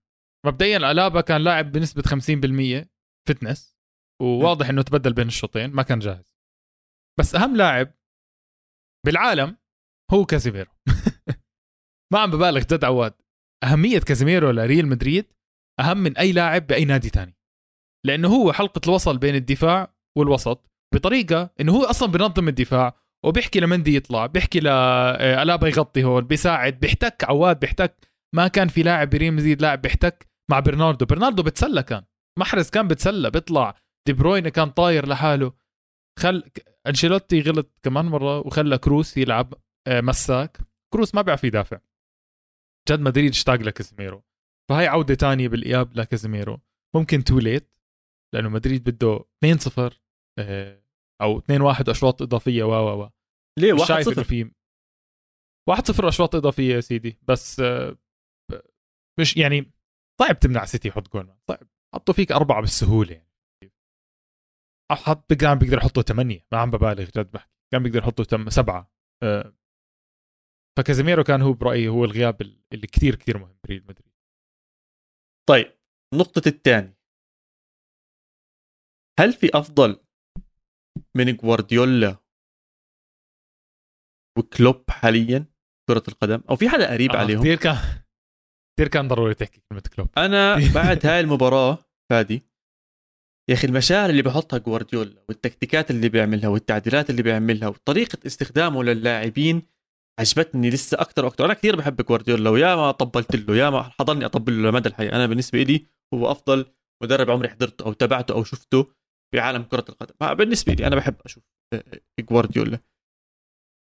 مبدئيا 0.46 0.78
ألابا 0.78 1.22
كان 1.22 1.44
لاعب 1.44 1.72
بنسبة 1.72 2.02
50% 2.02 2.90
fitness 3.28 3.78
وواضح 4.22 4.70
إنه 4.70 4.82
تبدل 4.82 5.14
بين 5.14 5.28
الشوطين 5.28 5.70
ما 5.70 5.84
كان 5.84 6.00
جاهز. 6.00 6.37
بس 7.20 7.36
أهم 7.36 7.56
لاعب 7.56 7.94
بالعالم 9.06 9.58
هو 10.14 10.26
كازيميرو. 10.26 10.72
ما 12.14 12.20
عم 12.20 12.32
ببالغ 12.32 12.60
جد 12.60 12.84
عواد. 12.84 13.14
أهمية 13.64 14.00
كازيميرو 14.00 14.52
لريال 14.52 14.88
مدريد 14.88 15.34
أهم 15.80 15.98
من 15.98 16.18
أي 16.18 16.32
لاعب 16.32 16.68
بأي 16.68 16.86
نادي 16.86 17.10
تاني. 17.10 17.38
لأنه 18.06 18.28
هو 18.28 18.54
حلقة 18.54 18.82
الوصل 18.88 19.18
بين 19.18 19.36
الدفاع 19.36 19.94
والوسط 20.18 20.72
بطريقة 20.94 21.54
إنه 21.62 21.72
هو 21.76 21.84
أصلا 21.84 22.12
بنظم 22.12 22.48
الدفاع 22.48 23.00
وبيحكي 23.26 23.60
لمندي 23.60 23.96
يطلع 23.96 24.26
بيحكي 24.26 24.60
لألابا 24.60 25.68
يغطي 25.68 26.04
هون 26.04 26.28
بيساعد 26.28 26.80
بيحتك 26.80 27.24
عواد 27.24 27.60
بيحتك. 27.60 28.08
ما 28.36 28.48
كان 28.48 28.68
في 28.68 28.84
لاعب 28.84 29.10
بريال 29.10 29.34
مدريد 29.34 29.62
لاعب 29.62 29.82
بيحتك 29.82 30.28
مع 30.52 30.60
برناردو. 30.60 31.06
برناردو 31.06 31.44
بتسلى 31.44 31.84
كان. 31.84 32.04
محرز 32.40 32.70
كان 32.70 32.88
بتسلى 32.88 33.32
بيطلع. 33.32 33.76
دي 34.08 34.14
بروين 34.14 34.50
كان 34.50 34.70
طاير 34.70 35.08
لحاله. 35.08 35.54
خل 36.20 36.44
أنشيلوتي 36.88 37.42
غلط 37.42 37.80
كمان 37.84 38.06
مرة 38.06 38.40
وخلى 38.40 38.78
كروس 38.78 39.18
يلعب 39.18 39.54
آه، 39.88 40.02
مساك. 40.02 40.58
كروس 40.94 41.16
ما 41.16 41.22
بيعرف 41.22 41.44
يدافع. 41.44 41.80
جد 42.90 43.00
مدريد 43.00 43.30
اشتاق 43.30 43.56
لكازيميرو. 43.56 44.24
فهي 44.70 44.88
عودة 44.88 45.16
تانية 45.16 45.48
بالإياب 45.48 45.98
لكازيميرو. 45.98 46.60
ممكن 46.96 47.24
توليت 47.24 47.72
لأنه 48.34 48.50
مدريد 48.50 48.90
بده 48.90 49.26
2-0 49.46 49.94
آه، 50.40 50.84
أو 51.22 51.40
2-1 51.40 51.90
أشواط 51.90 52.22
إضافية 52.22 52.64
و 52.64 52.72
و 52.72 53.04
و. 53.04 53.10
ليه؟ 53.60 53.74
مش 53.74 53.80
1 53.80 53.88
شايف 53.88 54.08
إنه 54.08 54.16
0 54.16 54.24
في 54.24 54.52
1-0 55.70 56.08
أشواط 56.08 56.36
إضافية 56.36 56.76
يا 56.76 56.82
سيدي. 56.82 57.20
بس 57.28 57.60
آه، 57.60 57.98
مش 59.20 59.38
يعني 59.38 59.72
صعب 60.20 60.40
تمنع 60.40 60.66
سيتي 60.66 60.88
يحط 60.88 61.14
جول 61.14 61.36
صعب. 61.48 61.68
حطوا 61.96 62.14
فيك 62.14 62.32
أربعة 62.32 62.62
بالسهولة 62.62 63.12
يعني. 63.12 63.27
حط 64.92 65.34
كان 65.34 65.58
بيقدر 65.58 65.78
يحطوا 65.78 66.04
ثمانيه 66.04 66.46
ما 66.52 66.58
عم 66.58 66.72
ببالغ 66.72 67.04
جد 67.04 67.32
بحكي. 67.32 67.52
كان 67.74 67.84
بيقدر 67.84 68.00
يحطوا 68.00 68.26
تم 68.26 68.50
سبعة. 68.50 68.92
آه، 69.24 69.54
فكازيميرو 70.78 71.24
كان 71.24 71.42
هو 71.42 71.54
برأيي 71.54 71.88
هو 71.88 72.06
الغياب 72.06 72.42
اللي 72.42 72.88
كثير 72.88 73.16
كثير 73.16 73.38
مهم 73.38 73.58
بريال 73.64 73.84
مدريد. 73.84 74.14
طيب 75.50 75.78
نقطة 76.14 76.42
الثاني 76.48 76.98
هل 79.20 79.34
في 79.34 79.50
أفضل 79.54 80.00
من 81.16 81.36
جوارديولا 81.36 82.18
وكلوب 84.38 84.90
حاليا 84.90 85.46
كرة 85.90 86.04
القدم؟ 86.08 86.44
أو 86.50 86.56
في 86.56 86.70
حدا 86.70 86.92
قريب 86.92 87.12
آه، 87.12 87.18
عليهم؟ 87.18 87.40
كثير 87.40 87.58
كان 87.58 87.76
كثير 88.78 88.88
كان 88.88 89.08
ضروري 89.08 89.34
تحكي 89.34 89.62
كلمة 89.70 89.84
كلوب. 89.96 90.10
أنا 90.18 90.56
بعد 90.76 91.06
هاي 91.06 91.20
المباراة 91.20 91.78
فادي 92.12 92.47
يا 93.50 93.54
أخي 93.54 93.68
المشاعر 93.68 94.10
اللي 94.10 94.22
بحطها 94.22 94.58
جوارديولا 94.60 95.24
والتكتيكات 95.30 95.92
اللي 95.92 96.10
بيعملها 96.10 96.50
والتعديلات 96.50 97.10
اللي 97.10 97.22
بيعملها 97.22 97.68
وطريقة 97.68 98.18
استخدامه 98.26 98.84
للاعبين 98.84 99.62
عجبتني 100.20 100.70
لسه 100.70 101.02
أكثر 101.02 101.26
وأكثر 101.26 101.46
أنا 101.46 101.54
كثير 101.54 101.76
بحب 101.76 102.02
جوارديولا 102.02 102.50
ويا 102.50 102.76
ما 102.76 102.92
طبلت 102.92 103.36
له 103.36 103.56
يا 103.56 103.70
ما 103.70 103.84
حضرني 103.84 104.26
أطبل 104.26 104.64
له 104.64 104.70
لمدى 104.70 104.90
الحياة. 104.90 105.12
أنا 105.12 105.28
بالنسبة 105.28 105.64
لي 105.64 105.86
هو 106.14 106.32
أفضل 106.32 106.66
مدرب 107.04 107.30
عمري 107.32 107.50
حضرته 107.50 107.86
أو 107.86 107.94
تابعته 107.94 108.34
أو 108.34 108.44
شفته 108.44 108.84
في 109.32 109.40
عالم 109.40 109.64
كرة 109.64 109.86
القدم. 109.90 110.14
ما 110.22 110.34
بالنسبة 110.34 110.74
لي 110.74 110.88
أنا 110.88 110.96
بحب 110.96 111.16
أشوف 111.26 111.44
آه، 111.74 111.84
آه، 111.94 112.22
جوارديولا. 112.22 112.80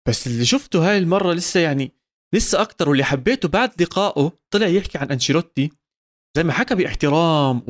بس 0.09 0.27
اللي 0.27 0.45
شفته 0.45 0.91
هاي 0.91 0.99
المرة 0.99 1.33
لسه 1.33 1.61
يعني 1.61 1.93
لسه 2.35 2.63
أكتر 2.63 2.89
واللي 2.89 3.05
حبيته 3.05 3.49
بعد 3.49 3.83
لقائه 3.83 4.33
طلع 4.55 4.67
يحكي 4.67 4.99
عن 4.99 5.11
أنشيلوتي 5.11 5.71
زي 6.37 6.43
ما 6.43 6.53
حكى 6.53 6.75
باحترام 6.75 7.63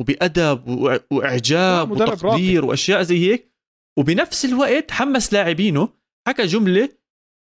آه، 1.81 1.85
مدرب 1.85 2.25
وتقدير 2.25 2.65
وأشياء 2.65 3.01
زي 3.01 3.31
هيك. 3.31 3.53
وبنفس 3.99 4.45
الوقت 4.45 4.91
حمس 4.91 5.33
لاعبينه 5.33 5.89
حكى 6.27 6.45
جملة 6.45 6.89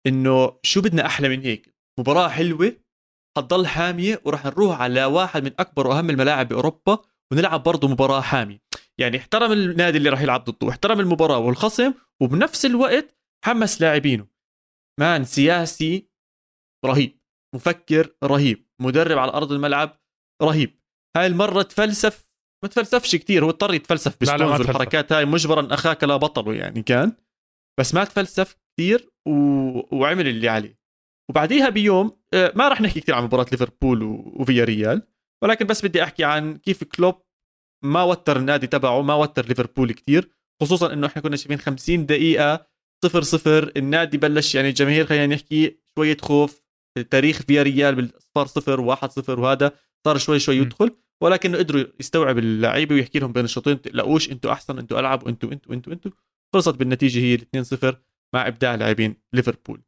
إنه 0.07 0.59
شو 0.63 0.81
بدنا 0.81 1.05
أحلى 1.05 1.29
من 1.29 1.41
هيك؟ 1.41 1.75
مباراة 1.99 2.27
حلوة 2.27 2.75
حتضل 3.37 3.67
حامية 3.67 4.21
وراح 4.25 4.45
نروح 4.45 4.81
على 4.81 5.05
واحد 5.05 5.43
من 5.43 5.51
أكبر 5.59 5.87
وأهم 5.87 6.09
الملاعب 6.09 6.47
بأوروبا 6.47 6.97
ونلعب 7.31 7.63
برضه 7.63 7.87
مباراة 7.87 8.21
حامية. 8.21 8.61
يعني 8.99 9.17
احترم 9.17 9.51
النادي 9.51 9.97
اللي 9.97 10.09
راح 10.09 10.21
يلعب 10.21 10.43
ضده 10.43 10.67
واحترم 10.67 10.99
المباراة 10.99 11.37
والخصم 11.37 11.93
وبنفس 12.21 12.65
الوقت 12.65 13.17
حمس 13.45 13.81
لاعبينه. 13.81 14.27
مان 14.99 15.23
سياسي 15.23 16.09
رهيب 16.85 17.19
مفكر 17.55 18.15
رهيب 18.23 18.69
مدرب 18.81 19.17
على 19.17 19.31
أرض 19.33 19.51
الملعب 19.51 19.99
رهيب. 20.41 20.78
هاي 21.17 21.27
المرة 21.27 21.61
تفلسف 21.61 22.29
ما 22.63 22.69
تفلسفش 22.69 23.15
كتير 23.15 23.45
هو 23.45 23.49
اضطر 23.49 23.73
يتفلسف 23.73 24.15
تفلسف. 24.15 24.41
والحركات 24.41 25.11
هاي 25.11 25.25
مجبرا 25.25 25.73
أخاك 25.73 26.03
لا 26.03 26.17
بطله 26.17 26.53
يعني 26.53 26.83
كان 26.83 27.13
بس 27.79 27.93
ما 27.93 28.03
تفلسف 28.03 28.55
كثير 28.77 29.09
و... 29.27 29.31
وعمل 29.97 30.27
اللي 30.27 30.49
عليه 30.49 30.79
وبعديها 31.29 31.69
بيوم 31.69 32.19
آه، 32.33 32.53
ما 32.55 32.67
راح 32.67 32.81
نحكي 32.81 32.99
كثير 32.99 33.15
عن 33.15 33.23
مباراة 33.23 33.45
ليفربول 33.51 34.03
و... 34.03 34.33
وفيا 34.35 34.63
ريال 34.63 35.01
ولكن 35.43 35.65
بس 35.65 35.85
بدي 35.85 36.03
أحكي 36.03 36.23
عن 36.23 36.57
كيف 36.57 36.83
كلوب 36.83 37.21
ما 37.83 38.03
وتر 38.03 38.37
النادي 38.37 38.67
تبعه 38.67 39.01
ما 39.01 39.13
وتر 39.13 39.45
ليفربول 39.45 39.91
كثير 39.91 40.29
خصوصا 40.61 40.93
إنه 40.93 41.07
إحنا 41.07 41.21
كنا 41.21 41.35
شايفين 41.35 41.57
50 41.57 42.05
دقيقة 42.05 42.67
صفر 43.05 43.21
صفر 43.21 43.71
النادي 43.77 44.17
بلش 44.17 44.55
يعني 44.55 44.69
الجماهير 44.69 45.05
خلينا 45.05 45.35
نحكي 45.35 45.79
شوية 45.95 46.17
خوف 46.21 46.61
تاريخ 47.09 47.41
فيا 47.41 47.63
ريال 47.63 47.95
بالاصفار 47.95 48.47
صفر 48.47 48.81
واحد 48.81 49.11
صفر 49.11 49.39
وهذا 49.39 49.71
صار 50.05 50.17
شوي 50.17 50.39
شوي. 50.39 50.55
يدخل 50.57 50.95
ولكنه 51.23 51.57
قدروا 51.57 51.83
يستوعب 51.99 52.37
اللعيبة 52.37 52.95
ويحكي 52.95 53.19
لهم 53.19 53.31
بين 53.31 53.45
الشوطين 53.45 53.81
تقلقوش 53.81 54.31
أنتوا 54.31 54.51
أحسن 54.51 54.79
أنتوا 54.79 54.99
ألعب 54.99 55.23
وانتوا 55.25 55.51
أنتوا 55.51 55.73
أنتوا 55.73 55.93
أنتوا 55.93 56.11
خلصت 56.53 56.75
بالنتيجة 56.75 57.19
هي 57.19 57.37
2-0 57.37 57.95
مع 58.33 58.47
إبداع 58.47 58.75
لاعبين 58.75 59.15
ليفربول. 59.33 59.81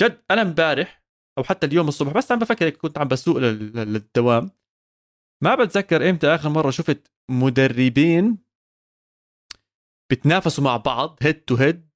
جد 0.00 0.22
أنا 0.30 0.42
امبارح 0.42 1.02
أو 1.38 1.44
حتى 1.44 1.66
اليوم 1.66 1.88
الصبح 1.88 2.12
بس 2.12 2.32
عم 2.32 2.38
بفكر 2.38 2.70
كنت 2.70 2.98
عم 2.98 3.08
بسوق 3.08 3.38
لل- 3.38 3.72
لل- 3.76 3.92
للدوام. 3.92 4.50
ما 5.44 5.54
بتذكر 5.54 6.10
إمتى 6.10 6.26
آخر 6.26 6.48
مرة 6.48 6.70
شفت 6.70 7.12
مدربين 7.30 8.38
بتنافسوا 10.12 10.64
مع 10.64 10.76
بعض 10.76 11.18
head 11.22 11.34
to 11.34 11.54
head 11.54 11.88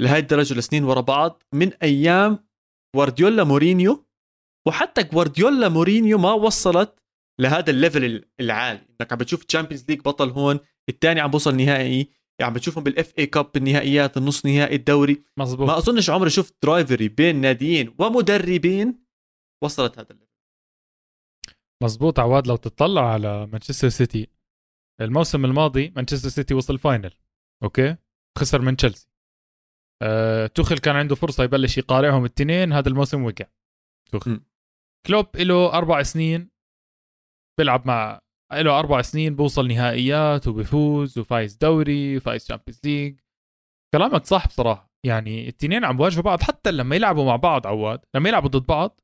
لهي 0.00 0.18
الدرجة 0.18 0.54
لسنين 0.54 0.84
ورا 0.84 1.00
بعض 1.00 1.42
من 1.54 1.72
أيام 1.72 2.48
جوارديولا 2.96 3.44
مورينيو 3.44 4.06
وحتى 4.66 5.02
جوارديولا 5.02 5.68
مورينيو 5.68 6.18
ما 6.18 6.32
وصلت 6.32 7.00
لهذا 7.40 7.70
ال 7.70 7.79
level 7.79 8.24
العالي. 8.40 8.80
إنك 9.00 9.12
عم 9.12 9.18
بتشوف 9.18 9.44
Champions 9.44 9.84
League 9.88 10.00
بطل 10.00 10.30
هون 10.30 10.60
الثاني 10.88 11.20
عم 11.20 11.30
بوصل 11.30 11.56
نهائي 11.56 12.10
عم 12.40 12.52
بتشوفهم 12.52 12.84
بال 12.84 13.12
FA 13.18 13.26
Cup 13.26 13.52
بالنهائيات 13.54 14.16
النص 14.16 14.46
نهائي 14.46 14.76
الدوري. 14.76 15.24
مزبوط 15.36 15.68
ما 15.68 15.78
أظنش 15.78 16.10
عمري 16.10 16.30
شفت 16.30 16.54
rivalry 16.62 17.08
بين 17.08 17.40
ناديين 17.40 17.94
ومدربين 17.98 19.04
وصلت 19.62 19.98
هذا 19.98 20.10
ال 20.10 20.13
level. 20.13 20.30
مزبوط 21.82 22.20
عواد 22.20 22.46
لو 22.46 22.56
تطلع 22.56 23.12
على 23.12 23.46
مانشستر 23.46 23.88
سيتي 23.88 24.28
الموسم 25.00 25.44
الماضي 25.44 25.92
مانشستر 25.96 26.28
سيتي 26.28 26.54
وصل 26.54 26.78
final 26.78 27.12
okay؟ 27.62 27.96
خسر 28.38 28.62
من 28.62 28.76
تشيلسي 28.76 29.08
أه 30.02 30.46
توخل 30.46 30.78
كان 30.78 30.96
عنده 30.96 31.14
فرصة 31.14 31.44
يبلش 31.44 31.78
يقارعهم 31.78 32.24
الاثنين 32.24 32.72
هذا 32.72 32.88
الموسم 32.88 33.24
وقع. 33.24 33.44
توخل 34.12 34.30
م. 34.30 34.49
كلوب 35.06 35.36
له 35.36 35.72
أربع 35.72 36.02
سنين 36.02 36.50
بيلعب 37.58 37.86
مع 37.86 38.20
له 38.52 38.78
أربع 38.78 39.02
سنين 39.02 39.36
بوصل 39.36 39.68
نهائيات 39.68 40.48
وبيفوز 40.48 41.18
وفايز 41.18 41.56
دوري 41.56 42.16
وفايز 42.16 42.44
Champions 42.44 42.80
League 42.84 43.20
كلامك 43.94 44.24
صح 44.24 44.46
بصراحة. 44.46 44.90
يعني 45.06 45.42
الاثنين 45.42 45.84
عم 45.84 45.96
بواجهوا 45.96 46.22
بعض. 46.22 46.42
حتى 46.42 46.70
لما 46.70 46.96
يلعبوا 46.96 47.24
مع 47.24 47.36
بعض 47.36 47.66
عواد 47.66 48.00
لما 48.16 48.28
يلعبوا 48.28 48.48
ضد 48.48 48.66
بعض 48.66 49.00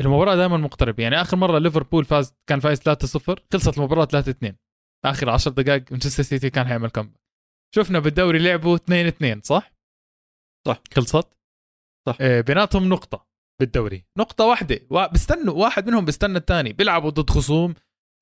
المباراة 0.00 0.36
دائما 0.36 0.56
مقتربة. 0.56 1.02
يعني 1.02 1.20
آخر 1.20 1.36
مرة 1.36 1.58
ليفربول 1.58 2.04
فاز 2.04 2.34
كان 2.48 2.60
فايز 2.60 2.80
3-0 2.80 3.40
خلصت 3.52 3.78
المباراة 3.78 4.04
3-2 4.04 4.54
آخر 5.04 5.30
10 5.30 5.52
دقائق 5.52 5.92
مانشستر 5.92 6.22
سيتي 6.22 6.50
كان 6.50 6.66
حيعمل 6.66 6.90
كم 6.90 7.12
شفنا 7.74 7.98
بالدوري 7.98 8.38
لعبوا 8.38 8.78
2-2 9.38 9.40
صح؟ 9.42 9.72
صح. 10.68 10.82
خلصت؟ 10.94 11.38
صح. 12.08 12.16
آه 12.20 12.40
بيناتهم 12.40 12.88
نقطة. 12.88 13.33
بالدوري. 13.60 14.04
نقطة 14.18 14.44
واحدة. 14.44 14.80
بيستنوا 15.12 15.54
واحد 15.54 15.86
منهم 15.86 16.04
بيستنى 16.04 16.38
الثاني. 16.38 16.72
بيلعبوا 16.72 17.10
ضد 17.10 17.30
خصوم 17.30 17.74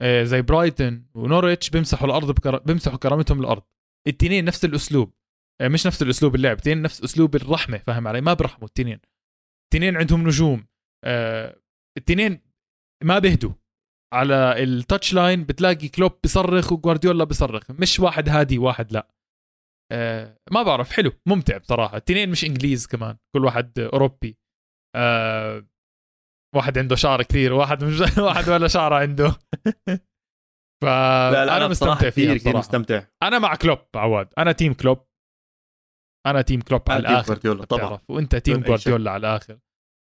آه، 0.03 0.25
زي 0.25 0.43
برايتن 0.43 1.05
ونوريتش 1.15 1.71
بيمسحوا 1.71 2.07
الأرض 2.07 2.31
بكر... 2.31 2.59
بيمسحوا 2.59 2.99
كرامتهم 2.99 3.41
الأرض. 3.41 3.63
التنين 4.09 4.45
نفس 4.45 4.65
الأسلوب. 4.65 5.15
آه، 5.61 5.69
مش 5.69 5.87
نفس 5.87 6.03
الأسلوب 6.03 6.35
اللعب. 6.35 6.57
التنين 6.57 6.83
نفس 6.83 7.03
أسلوب 7.03 7.37
الرحمة. 7.37 7.79
فاهم 7.79 8.09
علي؟ 8.09 8.21
ما 8.21 8.35
برحموا 8.35 8.69
التنين. 8.69 9.01
التنين 9.65 9.97
عندهم 9.97 10.27
نجوم. 10.27 10.67
آه، 11.05 11.57
التنين 11.99 12.41
ما 13.05 13.19
بيهدوا. 13.19 13.53
على 14.15 14.63
ال 14.63 14.71
touch 14.71 15.15
line 15.15 15.45
بتلاقي 15.45 15.89
كلوب 15.89 16.13
بيصرخ 16.23 16.73
وجوارديولا 16.73 17.25
بيصرخ. 17.25 17.71
مش 17.71 18.01
واحد 18.01 18.29
هادي 18.29 18.59
واحد 18.59 18.93
لا. 18.93 19.09
ما 20.51 20.63
بعرف. 20.63 20.93
حلو. 20.93 21.13
ممتع 21.27 21.59
بصراحة. 21.59 21.97
التنين 21.97 22.31
مش 22.31 22.45
إنجليز 22.45 22.87
كمان. 22.87 23.17
كل 23.37 23.45
واحد 23.45 23.79
أوروبي. 23.79 24.42
واحد 26.55 26.79
عنده 26.79 26.97
شعر 26.97 27.23
كثير 27.23 27.53
واحد 27.53 27.85
مش 27.85 28.01
واحد 28.19 28.49
ولا 28.49 28.69
شعر 28.69 28.93
عنده. 28.93 29.29
ف 30.83 30.85
لا 30.85 31.45
لا 31.45 31.57
أنا 31.57 31.69
مستمتع 31.69 32.11
فيها 32.11 32.35
كثير 32.35 32.57
مستمتع. 32.57 33.05
أنا 33.23 33.39
مع 33.39 33.55
كلوب 33.55 33.79
عواد. 33.95 34.29
أنا 34.39 34.53
team 34.53 34.75
كلوب. 34.75 35.07
أنا 36.27 36.43
team 36.43 36.61
كلوب 36.61 36.83
على 36.89 37.01
الآخر 37.01 37.65
طبعا. 37.65 37.99
وأنت 38.09 38.37
team 38.37 38.61
جوارديولا 38.61 39.11
على 39.11 39.21
الآخر. 39.21 39.59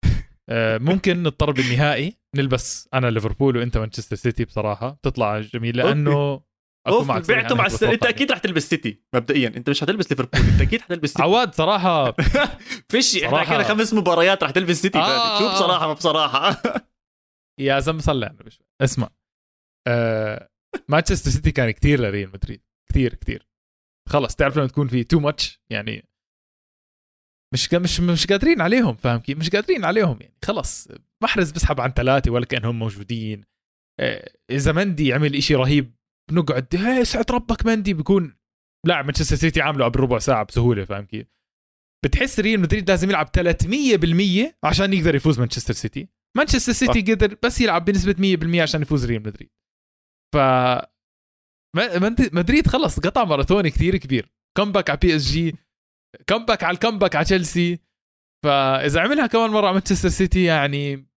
آه، 0.50 0.78
ممكن 0.78 1.22
نضطر 1.22 1.50
بالنهائي 1.50 2.18
نلبس 2.36 2.88
أنا 2.94 3.10
ليفربول 3.10 3.56
وأنت 3.56 3.78
مانشستر 3.78 4.16
سيتي 4.16 4.44
بصراحة. 4.44 4.98
تطلع 5.02 5.40
جميل 5.40 5.76
لأنه 5.76 6.47
أكون 6.88 7.06
معك. 7.06 7.28
بعته 7.28 7.54
مع 7.54 7.66
الس... 7.66 7.82
أنت 7.82 8.06
أكيد 8.06 8.32
رح 8.32 8.38
تلبس 8.38 8.68
سيتي 8.68 9.02
مبدئيا. 9.14 9.48
أنت 9.48 9.70
مش 9.70 9.80
حتلبس 9.80 10.10
ليفربول 10.10 10.40
أنت 10.40 10.60
أكيد 10.60 10.80
حتلبس 10.80 11.08
سيتي 11.08 11.22
عواد 11.22 11.54
صراحة. 11.54 12.14
فيش 12.90 13.24
إحنا 13.24 13.38
حكينا 13.38 13.62
خمس 13.62 13.94
مباريات 13.94 14.44
رح 14.44 14.50
تلبس 14.50 14.82
سيتي 14.82 14.98
آه. 14.98 15.38
شو 15.38 15.48
بصراحه 15.48 15.86
ما 15.86 15.92
بصراحة. 15.92 16.62
يا 17.60 17.80
زلمة 17.80 18.00
صلي 18.00 18.26
على 18.26 18.34
النبي. 18.34 18.58
اسمع. 18.80 19.08
آه... 19.88 20.48
مانشستر 20.88 21.30
سيتي 21.30 21.52
كان 21.52 21.70
كثير 21.70 22.00
لريال 22.00 22.28
مدريد. 22.28 22.62
كثير 22.90 23.14
كثير 23.14 23.48
خلص 24.08 24.34
تعرف 24.34 24.56
لما 24.56 24.66
تكون 24.66 24.88
في 24.88 25.04
too 25.04 25.20
much 25.20 25.60
يعني 25.70 26.08
مش 27.54 27.74
مش 27.74 28.00
مش 28.00 28.26
قادرين 28.26 28.60
عليهم 28.60 28.94
فاهم 28.94 29.18
كيف؟ 29.18 29.38
مش 29.38 29.50
قادرين 29.50 29.84
عليهم 29.84 30.18
يعني. 30.20 30.34
خلص 30.44 30.88
محرز 31.22 31.50
بسحب 31.50 31.80
عن 31.80 31.90
ثلاثة 31.90 32.30
ولا 32.30 32.44
كانهم 32.44 32.78
موجودين. 32.78 33.44
آه، 34.00 34.32
إذا 34.50 34.72
مندي 34.72 35.12
عمل 35.12 35.34
إشي 35.36 35.54
رهيب 35.54 35.94
بنقعد 36.28 36.66
هي 36.76 37.04
سعد 37.04 37.32
ربك 37.32 37.66
مندي 37.66 37.94
بيكون 37.94 38.36
لاعب 38.86 39.04
مانشستر 39.04 39.36
سيتي 39.36 39.60
عامله 39.62 39.84
قبل 39.84 40.00
ربع 40.00 40.18
ساعة 40.18 40.44
بسهولة 40.44 40.84
فاهم 40.84 41.04
كيف؟ 41.04 41.26
بتحس 42.04 42.40
ريال 42.40 42.60
مدريد 42.60 42.90
لازم 42.90 43.10
يلعب 43.10 43.26
300% 43.26 44.54
عشان 44.64 44.92
يقدر 44.92 45.14
يفوز 45.14 45.38
مانشستر 45.38 45.74
سيتي 45.74 46.08
مانشستر 46.36 46.72
سيتي 46.72 47.12
قدر 47.12 47.36
بس 47.42 47.60
يلعب 47.60 47.84
بنسبة 47.84 48.36
100% 48.58 48.62
عشان 48.62 48.82
يفوز 48.82 49.06
ريال 49.06 49.22
مدريد 49.22 49.50
ف 50.34 50.38
مدريد 52.32 52.66
خلص 52.66 53.00
قطع 53.00 53.24
ماراثوني 53.24 53.70
كثير 53.70 53.96
كبير. 53.96 54.32
comeback 54.56 54.90
على 54.90 54.98
PSG 55.02 55.56
comeback 56.26 56.64
على 56.64 56.74
ال 56.74 56.79
comeback 56.79 57.16
على 57.16 57.24
تشيلسي 57.24 57.78
فإذا 58.44 59.00
عملها 59.00 59.26
كمان 59.26 59.50
مرة 59.50 59.72
مانشستر 59.72 60.08
سيتي 60.08 60.44
يعني 60.44 61.07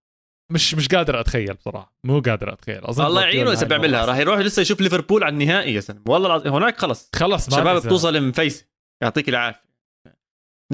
مش 0.52 0.76
مش 0.76 0.88
قادر 0.88 1.20
أتخيل 1.20 1.54
بصراحة. 1.54 1.96
مو 2.04 2.20
قادر 2.20 2.54
أتخيل. 2.54 2.86
أظن 2.86 3.06
الله 3.06 3.22
يعينه 3.22 3.52
إذا 3.52 3.68
بيعملها. 3.68 4.06
راح 4.06 4.18
يروح 4.18 4.40
لسه 4.40 4.62
يشوف 4.62 4.82
ليفربول 4.82 5.24
على 5.24 5.34
النهائي 5.34 5.74
يا 5.74 5.80
زلمه 5.80 6.02
والله 6.08 6.28
العظيم 6.28 6.54
هناك 6.54 6.78
خلص 6.78 7.10
خلص 7.16 7.56
شباب 7.56 7.82
بتوصل 7.82 8.28
مفيسه 8.28 8.68
يعطيك 9.04 9.30
العافية. 9.30 9.62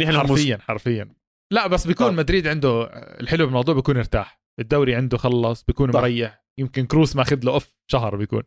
حرفيا 0.01 0.57
حرفيا. 0.57 1.13
لا 1.53 1.67
بس 1.67 1.87
بيكون 1.87 2.07
طب. 2.07 2.13
مدريد 2.13 2.47
عنده 2.47 2.83
الحلو 2.93 3.45
بالموضوع 3.45 3.75
بيكون 3.75 3.97
ارتاح. 3.97 4.41
الدوري 4.59 4.95
عنده 4.95 5.17
خلص 5.17 5.63
بيكون 5.63 5.91
طب. 5.91 5.99
مريح. 5.99 6.43
يمكن 6.59 6.85
كروس 6.85 7.15
ماخذ 7.15 7.39
له 7.43 7.51
أوف 7.51 7.75
شهر 7.91 8.15
بيكون. 8.15 8.43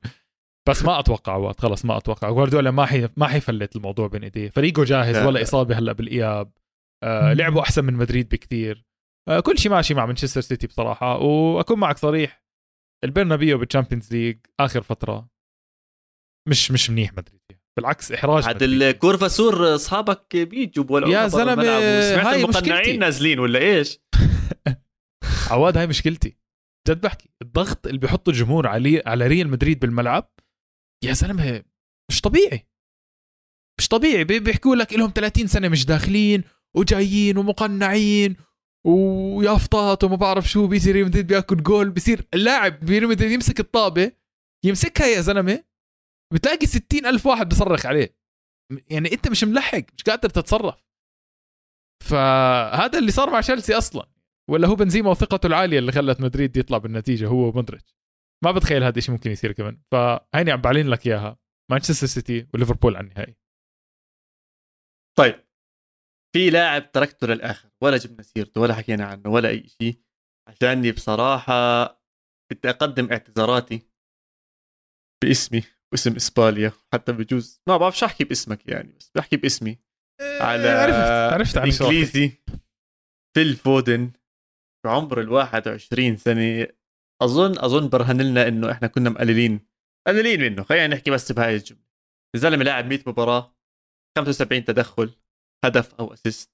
بس 0.68 0.84
ما 0.84 1.00
أتوقع 1.00 1.36
وقت 1.36 1.60
خلص 1.60 1.84
ما 1.84 1.96
أتوقع. 1.96 2.30
جوارديولا 2.30 2.70
ما 2.70 2.86
حي 2.86 3.08
ما 3.16 3.26
حيفلت 3.26 3.76
الموضوع 3.76 4.06
بين 4.06 4.22
إيديه. 4.24 4.50
فريقه 4.50 4.84
جاهز 4.84 5.16
ولا 5.16 5.42
إصابة 5.42 5.78
هلا 5.78 5.92
بالإياب. 5.92 6.52
آه 7.04 7.32
لعبوا 7.32 7.62
أحسن 7.62 7.84
من 7.84 7.94
مدريد 7.94 8.28
بكثير. 8.28 8.89
كل 9.38 9.58
شيء 9.58 9.72
ماشي 9.72 9.94
مع 9.94 10.06
مانشستر 10.06 10.40
سيتي 10.40 10.66
بصراحة 10.66 11.18
وأكون 11.18 11.78
معك 11.78 11.98
صريح 11.98 12.44
البرنابيو 13.04 13.58
بال 13.58 13.68
Champions 13.68 14.12
League 14.12 14.38
آخر 14.60 14.82
فترة 14.82 15.28
مش 16.48 16.70
مش 16.70 16.90
منيح 16.90 17.12
مدريد 17.12 17.40
بالعكس 17.76 18.12
إحراج 18.12 18.44
عاد 18.44 18.62
ال 18.62 18.73
Curva 18.73 19.28
Sud 19.28 19.74
أصحابك 19.74 20.36
بيجوا 20.36 20.84
ولا 20.90 21.08
يا 21.08 21.28
زلمة 21.28 21.62
هاي 22.28 22.46
مشكلتي. 22.46 22.96
نازلين 22.96 23.38
ولا 23.38 23.58
إيش؟ 23.58 23.98
عواد 25.50 25.76
هاي 25.76 25.86
مشكلتي. 25.86 26.36
جد 26.88 27.00
بحكي 27.00 27.30
الضغط 27.42 27.86
اللي 27.86 27.98
بيحطه 27.98 28.30
الجمهور 28.30 28.66
على 28.66 29.02
على 29.06 29.26
ريال 29.26 29.48
مدريد 29.48 29.80
بالملعب 29.80 30.32
يا 31.04 31.12
زلمة 31.12 31.64
مش 32.10 32.20
طبيعي. 32.20 32.66
مش 33.78 33.88
طبيعي 33.88 34.24
بيحكوا 34.24 34.76
لك 34.76 34.92
لهم 34.92 35.12
30 35.14 35.46
سنة 35.46 35.68
مش 35.68 35.86
داخلين 35.86 36.44
وجايين 36.76 37.38
ومقنعين 37.38 38.36
ويافطات 38.86 40.04
وما 40.04 40.16
بعرف 40.16 40.44
شو 40.44 40.66
بيصير 40.66 40.94
ريال 40.94 41.06
مدريد 41.06 41.26
بياكل 41.26 41.62
جول 41.62 41.90
بيصير 41.90 42.26
اللاعب 42.34 42.84
ريال 42.84 43.08
مدريد 43.08 43.30
يمسك 43.30 43.60
الطابة 43.60 44.12
يمسكها 44.64 45.06
يا 45.06 45.20
زلمة 45.20 45.64
بتلاقي 46.32 46.66
ستين 46.66 47.06
ألف 47.06 47.26
واحد 47.26 47.48
بصرخ 47.48 47.86
عليه. 47.86 48.16
يعني 48.90 49.12
أنت 49.12 49.28
مش 49.28 49.44
ملحق 49.44 49.84
مش 49.96 50.02
قادر 50.02 50.28
تتصرف. 50.28 50.84
فهذا 52.04 52.98
اللي 52.98 53.10
صار 53.10 53.30
مع 53.30 53.40
تشيلسي 53.40 53.78
أصلا. 53.78 54.08
ولا 54.50 54.68
هو 54.68 54.74
بنزيما 54.74 55.10
وثقته 55.10 55.46
العالية 55.46 55.78
اللي 55.78 55.92
خلت 55.92 56.20
مدريد 56.20 56.56
يطلع 56.56 56.78
بالنتيجة 56.78 57.28
هو 57.28 57.48
ومودريتش. 57.48 57.96
ما 58.44 58.52
بتخيل 58.52 58.82
هذا 58.82 58.98
الشيء 58.98 59.14
ممكن 59.14 59.30
يصير 59.30 59.52
كمان. 59.52 59.82
فهيني 59.92 60.50
عم 60.50 60.60
بعلن 60.60 60.88
لك 60.88 61.06
إياها. 61.06 61.38
مانشستر 61.70 62.06
سيتي 62.06 62.46
وليفربول 62.54 62.96
على 62.96 63.06
النهائي. 63.06 63.36
طيب. 65.18 65.49
في 66.32 66.50
لاعب 66.50 66.92
تركته 66.92 67.26
للآخر 67.26 67.68
ولا 67.82 67.96
جبنا 67.96 68.22
سيرته 68.22 68.60
ولا 68.60 68.74
حكينا 68.74 69.04
عنه 69.04 69.30
ولا 69.30 69.48
أي 69.48 69.68
شيء. 69.68 70.00
عشاني 70.48 70.92
بصراحة 70.92 71.84
بدي 72.52 72.70
أقدم 72.70 73.10
اعتذاراتي 73.12 73.82
باسمي 75.24 75.62
واسم 75.92 76.16
إسباليا. 76.16 76.72
حتى 76.92 77.12
بجوز 77.12 77.62
ما 77.68 77.76
بعرفش 77.76 78.04
أحكي 78.04 78.24
باسمك 78.24 78.68
يعني 78.68 78.92
بس 78.92 79.10
بحكي 79.14 79.36
باسمي. 79.36 79.78
إيه، 80.20 80.42
على 80.42 80.68
عرفت 80.68 81.56
عرفت 81.56 81.56
إنجليزي 81.56 82.32
فيل 83.36 83.56
فودن 83.56 84.12
بعمر 84.86 85.20
ال 85.20 85.28
21 85.28 86.16
سنة. 86.16 86.66
أظن 87.22 87.58
أظن 87.58 87.88
برهن 87.88 88.20
لنا 88.20 88.48
إنه 88.48 88.72
إحنا 88.72 88.88
كنا 88.88 89.10
مقللين 89.10 89.60
مقللين 90.08 90.40
منه. 90.40 90.62
خلينا 90.62 90.86
نحكي 90.86 91.10
بس 91.10 91.32
بهاي 91.32 91.56
الجملة. 91.56 91.84
الزلمه 92.34 92.64
لاعب 92.64 92.86
100 92.86 93.02
مباراة 93.06 93.56
75 94.18 94.64
تدخل. 94.64 95.14
هدف 95.64 95.94
أو 95.94 96.12
assist 96.14 96.50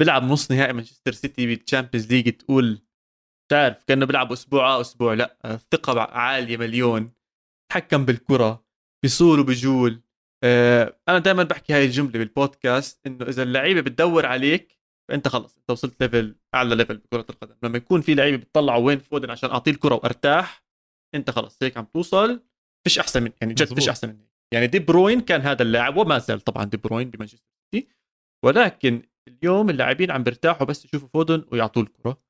بيلعب 0.00 0.22
نص 0.22 0.50
نهائي 0.50 0.72
مانشستر 0.72 1.12
سيتي 1.12 1.46
بال 1.46 1.58
Champions 1.58 2.12
League 2.12 2.32
تقول 2.32 2.82
تعرف 3.50 3.84
كأنه 3.84 4.06
بيلعب 4.06 4.32
أسبوع 4.32 4.66
آه 4.66 4.80
أسبوع 4.80 5.14
لأ 5.14 5.58
ثقة 5.72 6.00
عالية 6.00 6.56
مليون. 6.56 7.12
تحكم 7.72 8.04
بالكرة 8.04 8.64
بيصول 9.02 9.40
وبجول 9.40 10.02
آه 10.44 11.00
أنا 11.08 11.18
دائما 11.18 11.42
بحكي 11.42 11.72
هاي 11.72 11.84
الجملة 11.84 12.12
بالبودكاست 12.12 13.06
إنه 13.06 13.24
إذا 13.28 13.42
اللعيبة 13.42 13.80
بتدور 13.80 14.26
عليك 14.26 14.78
فأنت 15.08 15.28
خلص 15.28 15.56
أنت 15.56 15.70
وصلت 15.70 16.02
level 16.02 16.36
أعلى 16.54 16.74
level 16.74 16.96
بكرة 16.96 17.26
القدم. 17.30 17.54
لما 17.62 17.76
يكون 17.76 18.00
في 18.00 18.14
لعيبة 18.14 18.36
بتطلعوا 18.36 18.86
وين 18.86 18.98
فودن 18.98 19.30
عشان 19.30 19.50
أعطيه 19.50 19.70
الكرة 19.70 19.94
وأرتاح 19.94 20.64
أنت 21.14 21.30
خلص 21.30 21.58
هيك 21.62 21.76
عم 21.76 21.84
توصل. 21.84 22.42
فيش 22.84 22.98
أحسن 22.98 23.22
من 23.22 23.32
يعني 23.40 23.54
جد 23.54 23.74
فيش 23.74 23.88
أحسن 23.88 24.08
من 24.08 24.26
يعني 24.54 24.66
دي 24.66 24.78
بروين 24.78 25.20
كان 25.20 25.40
هذا 25.40 25.62
اللاعب 25.62 25.96
وما 25.96 26.18
زال 26.18 26.40
طبعا 26.40 26.64
دي 26.64 26.76
بروين 26.76 27.10
بمانشستر 27.10 27.50
سيتي. 27.74 27.88
ولكن 28.44 29.02
اليوم 29.28 29.70
اللاعبين 29.70 30.10
عم 30.10 30.22
بيرتاحوا 30.22 30.66
بس 30.66 30.84
يشوفوا 30.84 31.08
فودن 31.08 31.44
ويعطوه 31.52 31.82
الكرة. 31.82 32.22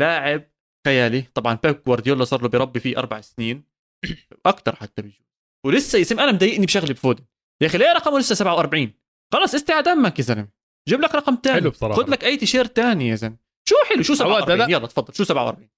لاعب 0.00 0.50
خيالي 0.86 1.22
طبعا 1.22 1.54
بيب 1.54 1.82
جوارديولا 1.82 2.24
صار 2.24 2.42
له 2.42 2.48
بربي 2.48 2.80
فيه 2.80 2.98
أربع 2.98 3.20
سنين 3.20 3.64
أكثر 4.46 4.76
حتى 4.76 5.02
بيجوز 5.02 5.26
ولسه 5.66 5.98
يسم 5.98 6.20
أنا 6.20 6.32
مضايقني 6.32 6.66
بشغله 6.66 6.92
بفودن 6.92 7.24
يا 7.62 7.66
أخي 7.66 7.78
ليه 7.78 7.92
رقمه 7.92 8.18
لسه 8.18 8.34
47 8.34 8.92
خلص 9.32 9.54
استحي 9.54 9.82
دمك 9.82 10.18
يا 10.18 10.24
زلمة. 10.24 10.48
جيب 10.88 11.00
لك 11.00 11.14
رقم 11.14 11.38
ثاني 11.44 11.60
حلو 11.60 11.70
بصراحة. 11.70 12.02
خذ 12.02 12.10
لك 12.10 12.24
أي 12.24 12.36
تيشيرت 12.36 12.76
ثاني 12.76 13.08
يا 13.08 13.14
زلمة. 13.14 13.36
شو 13.68 13.74
حلو؟ 13.88 14.02
شو 14.02 14.14
47 14.14 14.70
يلا 14.70 14.86
تفضل. 14.86 15.14
شو 15.14 15.24
47 15.24 15.68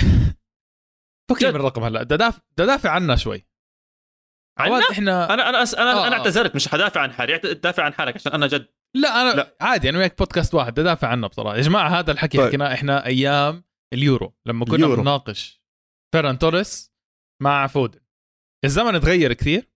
فكني 1.30 1.48
من 1.50 1.56
الرقم 1.56 1.82
هلا. 1.82 2.02
بدي 2.02 2.16
دافع 2.16 2.42
دافع 2.56 2.90
عنا 2.90 3.16
شوي. 3.16 3.46
عواد 4.58 4.82
إحنا 4.90 5.34
أنا 5.34 5.48
أنا. 5.48 5.62
أنا 5.62 6.02
آه 6.02 6.06
أنا 6.06 6.16
آه. 6.16 6.18
اعتذرت 6.18 6.54
مش 6.54 6.68
حدافع 6.68 7.00
عن 7.00 7.12
حالي. 7.12 7.38
دافع 7.38 7.84
عن 7.84 7.92
حالك 7.92 8.14
عشان 8.14 8.32
أنا 8.32 8.46
جد 8.46 8.68
لا 8.96 9.08
أنا 9.22 9.36
لا. 9.36 9.56
عادي 9.60 9.88
أنا 9.88 9.98
وياك 9.98 10.18
بودكاست 10.18 10.54
واحد 10.54 10.72
بدافع 10.80 11.08
عنه 11.08 11.26
بصراحة. 11.26 11.56
يا 11.56 11.62
جماعة 11.62 11.88
هذا 11.88 12.12
الحكي 12.12 12.38
طيب. 12.38 12.46
حكيناه 12.46 12.74
إحنا 12.74 13.06
أيام 13.06 13.64
اليورو 13.94 14.34
لما 14.46 14.64
كنا 14.64 14.74
اليورو. 14.74 14.96
بنناقش 14.96 15.62
فيران 16.14 16.38
توريس 16.38 16.92
مع 17.42 17.66
فودن. 17.66 18.00
الزمن 18.64 19.00
تغير 19.00 19.32
كثير 19.32 19.70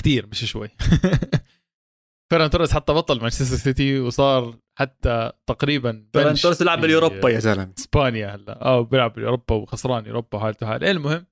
كثير 0.00 0.26
مش 0.26 0.44
شوي. 0.44 0.68
فيران 2.32 2.50
توريس 2.50 2.72
حتى 2.72 2.92
بطل 2.92 3.20
مانشستر 3.20 3.56
سيتي 3.56 4.00
وصار 4.00 4.58
حتى 4.78 5.32
تقريبا 5.46 6.08
فيران 6.12 6.34
توريس 6.34 6.62
في 6.62 6.76
باليوروبا 6.76 7.30
يا 7.30 7.38
زلمة. 7.38 7.74
إسبانيا 7.78 8.34
هلا. 8.34 8.62
آه 8.64 8.80
بيلعب 8.80 9.12
باوروبا 9.12 9.54
وخسران 9.54 10.06
اوروبا 10.06 10.38
وحالته 10.38 10.66
حال 10.66 10.84
المهم 10.84 11.26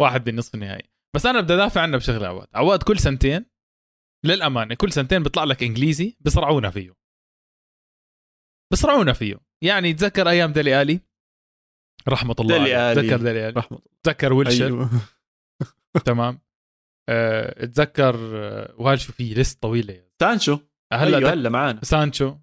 واحد 0.00 0.24
بالنصف 0.24 0.54
النهائي. 0.54 0.90
بس 1.16 1.26
أنا 1.26 1.40
بدي 1.40 1.54
أدافع 1.54 1.80
عنه 1.80 1.96
بشغلة 1.96 2.26
عواد. 2.26 2.48
عواد 2.54 2.82
كل 2.82 2.98
سنتين 2.98 3.44
للأمانة 4.26 4.74
كل 4.74 4.92
سنتين 4.92 5.22
بيطلع 5.22 5.44
لك 5.44 5.62
إنجليزي 5.62 6.16
بصرعونا 6.20 6.70
فيه. 6.70 6.94
بصرعونا 8.72 9.12
فيه. 9.12 9.40
يعني 9.64 9.92
تذكر 9.94 10.28
أيام 10.28 10.52
ديلي 10.52 10.82
آلي؟ 10.82 11.00
رحمة 12.08 12.34
الله 12.40 12.58
ديلي 12.58 12.74
عليه. 12.74 12.92
آلي. 12.92 13.02
تذكر 13.02 13.16
ديلي 13.16 13.48
آلي؟ 13.48 13.60
رحمة 13.60 13.80
تذكر 14.02 14.32
ويلشر؟ 14.32 14.66
أيوه. 14.66 14.90
تمام. 16.06 16.40
أه 17.08 17.64
تذكر 17.64 18.14
آه، 18.36 18.74
وهل 18.78 19.00
شو 19.00 19.12
في 19.12 19.34
list 19.34 19.62
طويلة. 19.62 20.04
سانشو. 20.20 20.58
هلأ 20.92 21.18
دك- 21.18 21.24
هلأ 21.26 21.48
معانا. 21.50 21.80
سانشو 21.84 22.36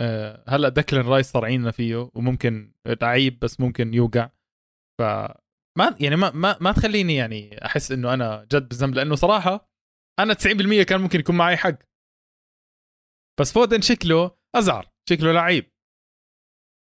أه 0.00 0.44
هلأ 0.48 0.68
دكلن 0.68 1.00
رايس 1.08 1.30
صارعيننا 1.32 1.70
فيه 1.70 2.10
وممكن 2.14 2.72
لعيب 3.02 3.38
بس 3.38 3.60
ممكن 3.60 3.94
يوقع. 3.94 4.30
ف 5.00 5.02
ما 5.78 5.96
يعني 6.00 6.16
ما 6.16 6.30
ما 6.30 6.56
ما 6.60 6.72
تخليني 6.72 7.14
يعني 7.16 7.64
أحس 7.64 7.92
إنه 7.92 8.14
أنا 8.14 8.44
جد 8.52 8.68
بالذنب 8.68 8.94
لأنه 8.94 9.14
صراحة 9.14 9.67
أنا 10.18 10.34
90% 10.34 10.82
كان 10.82 11.00
ممكن 11.00 11.20
يكون 11.20 11.36
معي 11.36 11.56
حق. 11.56 11.78
بس 13.40 13.52
فودن 13.52 13.80
شكله 13.80 14.36
أزعر. 14.56 14.90
شكله 15.08 15.32
لعيب. 15.32 15.72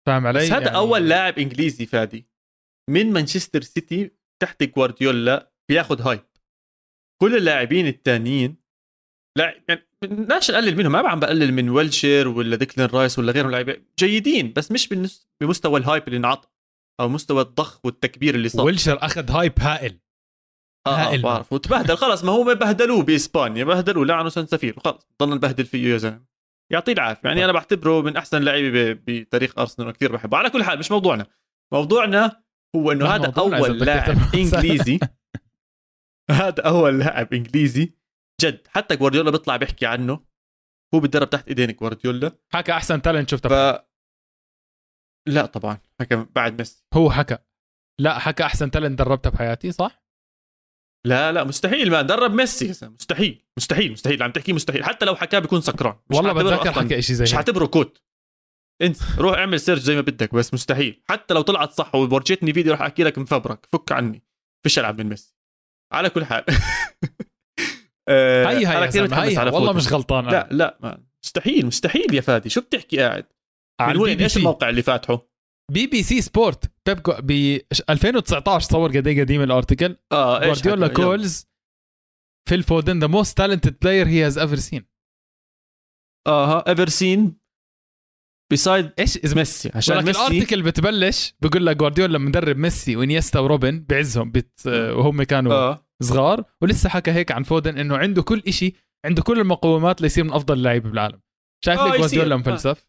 فاهم 0.07 0.27
علي؟ 0.27 0.39
بس 0.39 0.53
هذا 0.53 0.65
يعني 0.65 0.77
أول 0.77 1.09
لاعب 1.09 1.39
إنجليزي 1.39 1.87
فادي. 1.87 2.29
من 2.91 3.13
مانشستر 3.13 3.61
سيتي 3.61 4.11
تحت 4.43 4.63
جوارديولا 4.63 5.53
بياخذ 5.71 6.03
hype. 6.03 6.25
كل 7.23 7.37
اللاعبين 7.37 7.87
الثانيين 7.87 8.57
لا 9.39 9.63
يعني 9.69 9.89
بدناش 10.03 10.51
نقلل 10.51 10.77
منهم؟ 10.77 10.93
ما 10.93 11.09
عم 11.09 11.21
بقلل 11.21 11.53
من 11.53 11.69
ويلشير 11.71 12.29
ولا 12.29 12.57
ديكلين 12.57 12.87
رايس 12.87 13.19
ولا 13.19 13.33
غيرهم 13.33 13.51
لاعبين. 13.51 13.87
جيدين 13.99 14.53
بس 14.53 14.73
مش 14.73 14.89
بالنس- 14.89 15.29
بمستوى 15.41 15.81
ال 15.81 15.86
hype 15.86 16.07
اللي 16.09 16.17
انعطى 16.17 16.49
أو 17.01 17.09
مستوى 17.09 17.43
الضخ 17.43 17.85
والتكبير 17.87 18.35
اللي 18.35 18.49
صار. 18.49 18.67
ويلشر 18.67 19.05
أخذ 19.05 19.31
hype 19.31 19.61
هائل. 19.61 20.01
آه 20.87 20.91
آه 20.91 21.09
هائل. 21.09 21.23
بعرف 21.23 21.53
وتبهدل 21.53 21.97
خلص 21.97 22.25
ما 22.25 22.33
هو 22.33 22.45
بهدلوه 22.45 23.03
بإسبانيا. 23.03 23.65
بهدلوه. 23.65 24.07
لعنوا 24.07 24.29
سنسفيل 24.29 24.75
وخلص 24.77 25.09
ضلنا 25.23 25.35
نبهدل 25.35 25.65
فيه 25.65 25.93
يا 25.93 25.99
زلمة. 25.99 26.25
يعطيه 26.73 26.93
العافية. 26.93 27.29
يعني 27.29 27.45
أنا 27.45 27.53
بعتبره 27.53 28.03
من 28.03 28.17
أحسن 28.17 28.37
اللعيبه 28.37 28.93
بتاريخ 29.07 29.59
أرسنال 29.59 29.89
وكثير 29.89 30.13
بحبه. 30.13 30.39
على 30.39 30.51
كل 30.51 30.65
حال 30.65 30.79
مش 30.79 30.91
موضوعنا. 30.91 31.27
موضوعنا 31.73 32.43
هو 32.77 32.93
إنه 32.93 33.05
ما 33.05 33.15
هذا 33.15 33.33
أول 33.39 33.79
لاعب. 33.79 34.17
إنجليزي. 34.35 34.99
هذا 36.31 36.63
أول 36.63 36.99
لاعب 36.99 37.35
إنجليزي. 37.35 37.95
جد. 38.41 38.67
حتى 38.69 38.97
جوارديولا 38.97 39.31
بيطلع 39.31 39.57
بيحكي 39.57 39.87
عنه. 39.87 40.25
هو 40.95 41.01
بيتدرب 41.01 41.31
تحت 41.31 41.49
إيدين 41.49 41.73
جوارديولا. 41.73 42.33
حكى 42.53 42.73
أحسن 42.73 43.03
تالنت 43.03 43.31
شفته. 43.31 43.49
ف 43.49 43.85
لا 45.29 45.47
طبعا. 45.47 45.79
حكى 46.01 46.27
بعد 46.35 46.59
ميسي. 46.59 46.85
هو 46.95 47.11
حكى. 47.11 47.39
لا 48.01 48.19
حكى 48.19 48.43
أحسن 48.43 48.71
تالنت 48.71 48.99
دربتها 48.99 49.31
بحياتي 49.31 49.73
صح؟ 49.73 50.08
لا 51.09 51.33
لا 51.33 51.45
مستحيل 51.45 51.91
ما 51.91 52.03
درب 52.03 52.35
ميسي. 52.35 52.69
مستحيل 52.83 53.45
مستحيل 53.59 53.93
مستحيل. 53.93 54.23
عم 54.23 54.33
تحكي 54.33 54.53
مستحيل. 54.53 54.85
حتى 54.85 55.07
لو 55.07 55.17
حكاه 55.17 55.39
بيكون 55.39 55.61
سكران. 55.61 55.95
مش 56.11 56.17
والله 56.17 56.33
بتذكر 56.33 56.73
حكى 56.73 57.03
شيء 57.03 57.17
زي 57.17 57.23
مش 57.23 57.33
حاعتبره 57.33 57.67
quote. 57.67 58.03
انت 58.83 58.97
روح 59.19 59.39
اعمل 59.39 59.61
search 59.61 59.81
زي 59.81 59.95
ما 59.95 60.01
بدك 60.01 60.35
بس 60.35 60.55
مستحيل. 60.55 61.03
حتى 61.09 61.35
لو 61.35 61.41
طلعت 61.41 61.73
صح 61.73 61.95
وورجيتني 61.95 62.53
فيديو 62.53 62.73
راح 62.73 62.83
أحكي 62.83 63.05
لك 63.05 63.19
مفبرك 63.19 63.69
فك 63.73 63.93
عني. 63.93 64.23
فيش 64.63 64.79
العب 64.79 65.01
من 65.01 65.09
ميسي. 65.09 65.37
على 65.93 66.11
كل 66.11 66.25
حال. 66.25 66.45
هي 68.09 68.67
أنا 68.67 68.83
هي 68.83 68.89
كثير 68.89 69.03
يا 69.03 69.07
زلمة، 69.07 69.07
متحمس 69.07 69.33
هي 69.33 69.37
على 69.37 69.51
والله. 69.51 69.73
مش 69.73 69.93
غلطان. 69.93 70.27
لا 70.27 70.49
لا 70.51 70.79
ما. 70.81 71.05
مستحيل 71.25 71.67
مستحيل 71.67 72.15
يا 72.15 72.21
فادي. 72.21 72.49
شو 72.49 72.61
بتحكي 72.61 72.99
قاعد؟ 72.99 73.27
من 73.81 73.97
وين؟ 73.97 74.21
إيش. 74.21 74.37
الموقع 74.37 74.69
اللي 74.69 74.83
فاتحه؟ 74.83 75.29
BBC 75.73 76.03
Sport. 76.03 76.65
بيب 76.89 77.03
ب 77.03 77.61
2019 77.91 78.69
صور 78.69 78.89
قد 78.97 79.07
إيه 79.07 79.21
قديم 79.21 79.43
ال 79.43 79.49
article 79.50 79.97
آه 80.13 80.41
إيش 80.43 80.63
جوارديولا. 80.63 80.89
calls 80.95 81.49
Phil 82.49 82.63
Foden 82.63 82.99
the 82.99 83.07
most 83.07 83.39
talented 83.39 83.77
player 83.83 84.07
he 84.07 84.27
has 84.27 84.39
ever 84.39 84.57
seen 84.57 84.89
آه 86.27 86.65
ever 86.69 86.89
seen 86.89 87.39
beside 88.51 88.93
إيش 88.99 89.17
إذا 89.17 89.35
ميسي 89.37 89.71
عشان 89.75 89.97
ولكن 89.97 90.07
ميسي. 90.07 90.27
ال 90.27 90.31
article 90.31 90.63
بتبلش 90.63 91.35
بقول 91.41 91.67
لك 91.67 91.77
جوارديولا 91.77 92.19
مدرب 92.19 92.57
ميسي 92.57 92.97
وإنيستا 92.97 93.39
وروبن 93.39 93.85
بعزهم 93.89 94.31
بت... 94.31 94.67
وهم 94.67 95.23
كانوا 95.23 95.53
آه. 95.53 95.85
صغار. 96.03 96.45
ولسه 96.61 96.89
حكى 96.89 97.11
هيك 97.11 97.33
عن 97.33 97.43
فودن 97.43 97.79
إنه 97.79 97.97
عنده 97.97 98.23
كل 98.23 98.43
إشي 98.49 98.75
عنده 99.07 99.23
كل 99.23 99.41
المقومات 99.41 100.01
ليصير 100.01 100.25
من 100.25 100.33
أفضل 100.33 100.55
اللعيبه 100.55 100.91
بالعالم. 100.91 101.21
شايف 101.65 101.81
آه،. 101.81 101.97
جوارديولا 101.97 102.35
آه. 102.35 102.39
مفلسف؟ 102.39 102.89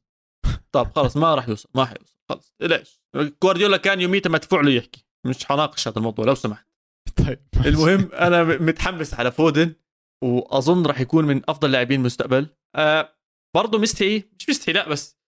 طب 0.71 0.91
خلص 0.95 1.17
ما 1.17 1.35
راح 1.35 1.49
يوصل 1.49 1.69
ما 1.75 1.85
حيوصل 1.85 2.17
خلص 2.29 2.53
ليش؟ 2.61 2.98
جوارديولا 3.15 3.77
كان 3.77 4.01
يوميتها 4.01 4.29
مدفوع 4.29 4.61
له 4.61 4.71
يحكي. 4.71 5.05
مش 5.27 5.45
حناقش 5.45 5.87
هذا 5.87 5.97
الموضوع 5.97 6.25
لو 6.25 6.35
سمحت. 6.35 6.67
طيب. 7.15 7.39
المهم 7.65 8.11
أنا 8.13 8.43
متحمس 8.43 9.13
على 9.13 9.31
فودن 9.31 9.73
وأظن 10.23 10.85
راح 10.85 10.99
يكون 10.99 11.25
من 11.25 11.41
أفضل 11.49 11.71
لاعبين 11.71 11.99
المستقبل. 11.99 12.47
آه 12.75 13.15
برضه 13.55 13.79
مستحي 13.79 14.23
مش 14.39 14.49
مستحي 14.49 14.71
لا 14.71 14.89
بس 14.89 15.19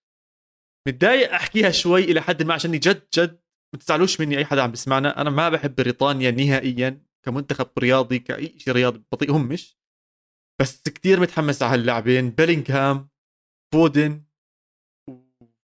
متضايق 0.88 1.32
أحكيها 1.32 1.70
شوي 1.70 2.04
إلى 2.04 2.20
حد 2.22 2.42
ما 2.42 2.54
عشان 2.54 2.72
جد 2.72 3.02
جد 3.18 3.40
ما 3.74 3.78
تزعلوش 3.80 4.20
مني 4.20 4.38
أي 4.38 4.44
حدا 4.44 4.62
عم 4.62 4.70
بيسمعنا. 4.70 5.20
أنا 5.20 5.30
ما 5.30 5.48
بحب 5.48 5.74
بريطانيا 5.74 6.30
نهائيا 6.30 7.02
كمنتخب 7.24 7.68
رياضي 7.78 8.18
كأي 8.18 8.58
شيء 8.58 8.72
رياضي 8.72 9.02
بطيء 9.12 9.32
هم 9.32 9.46
مش. 9.46 9.78
بس 10.60 10.82
كتير 10.82 11.20
متحمس 11.20 11.62
على 11.62 11.72
هاللاعبين 11.72 12.30
بيلينغهام 12.30 13.08
فودن. 13.74 14.24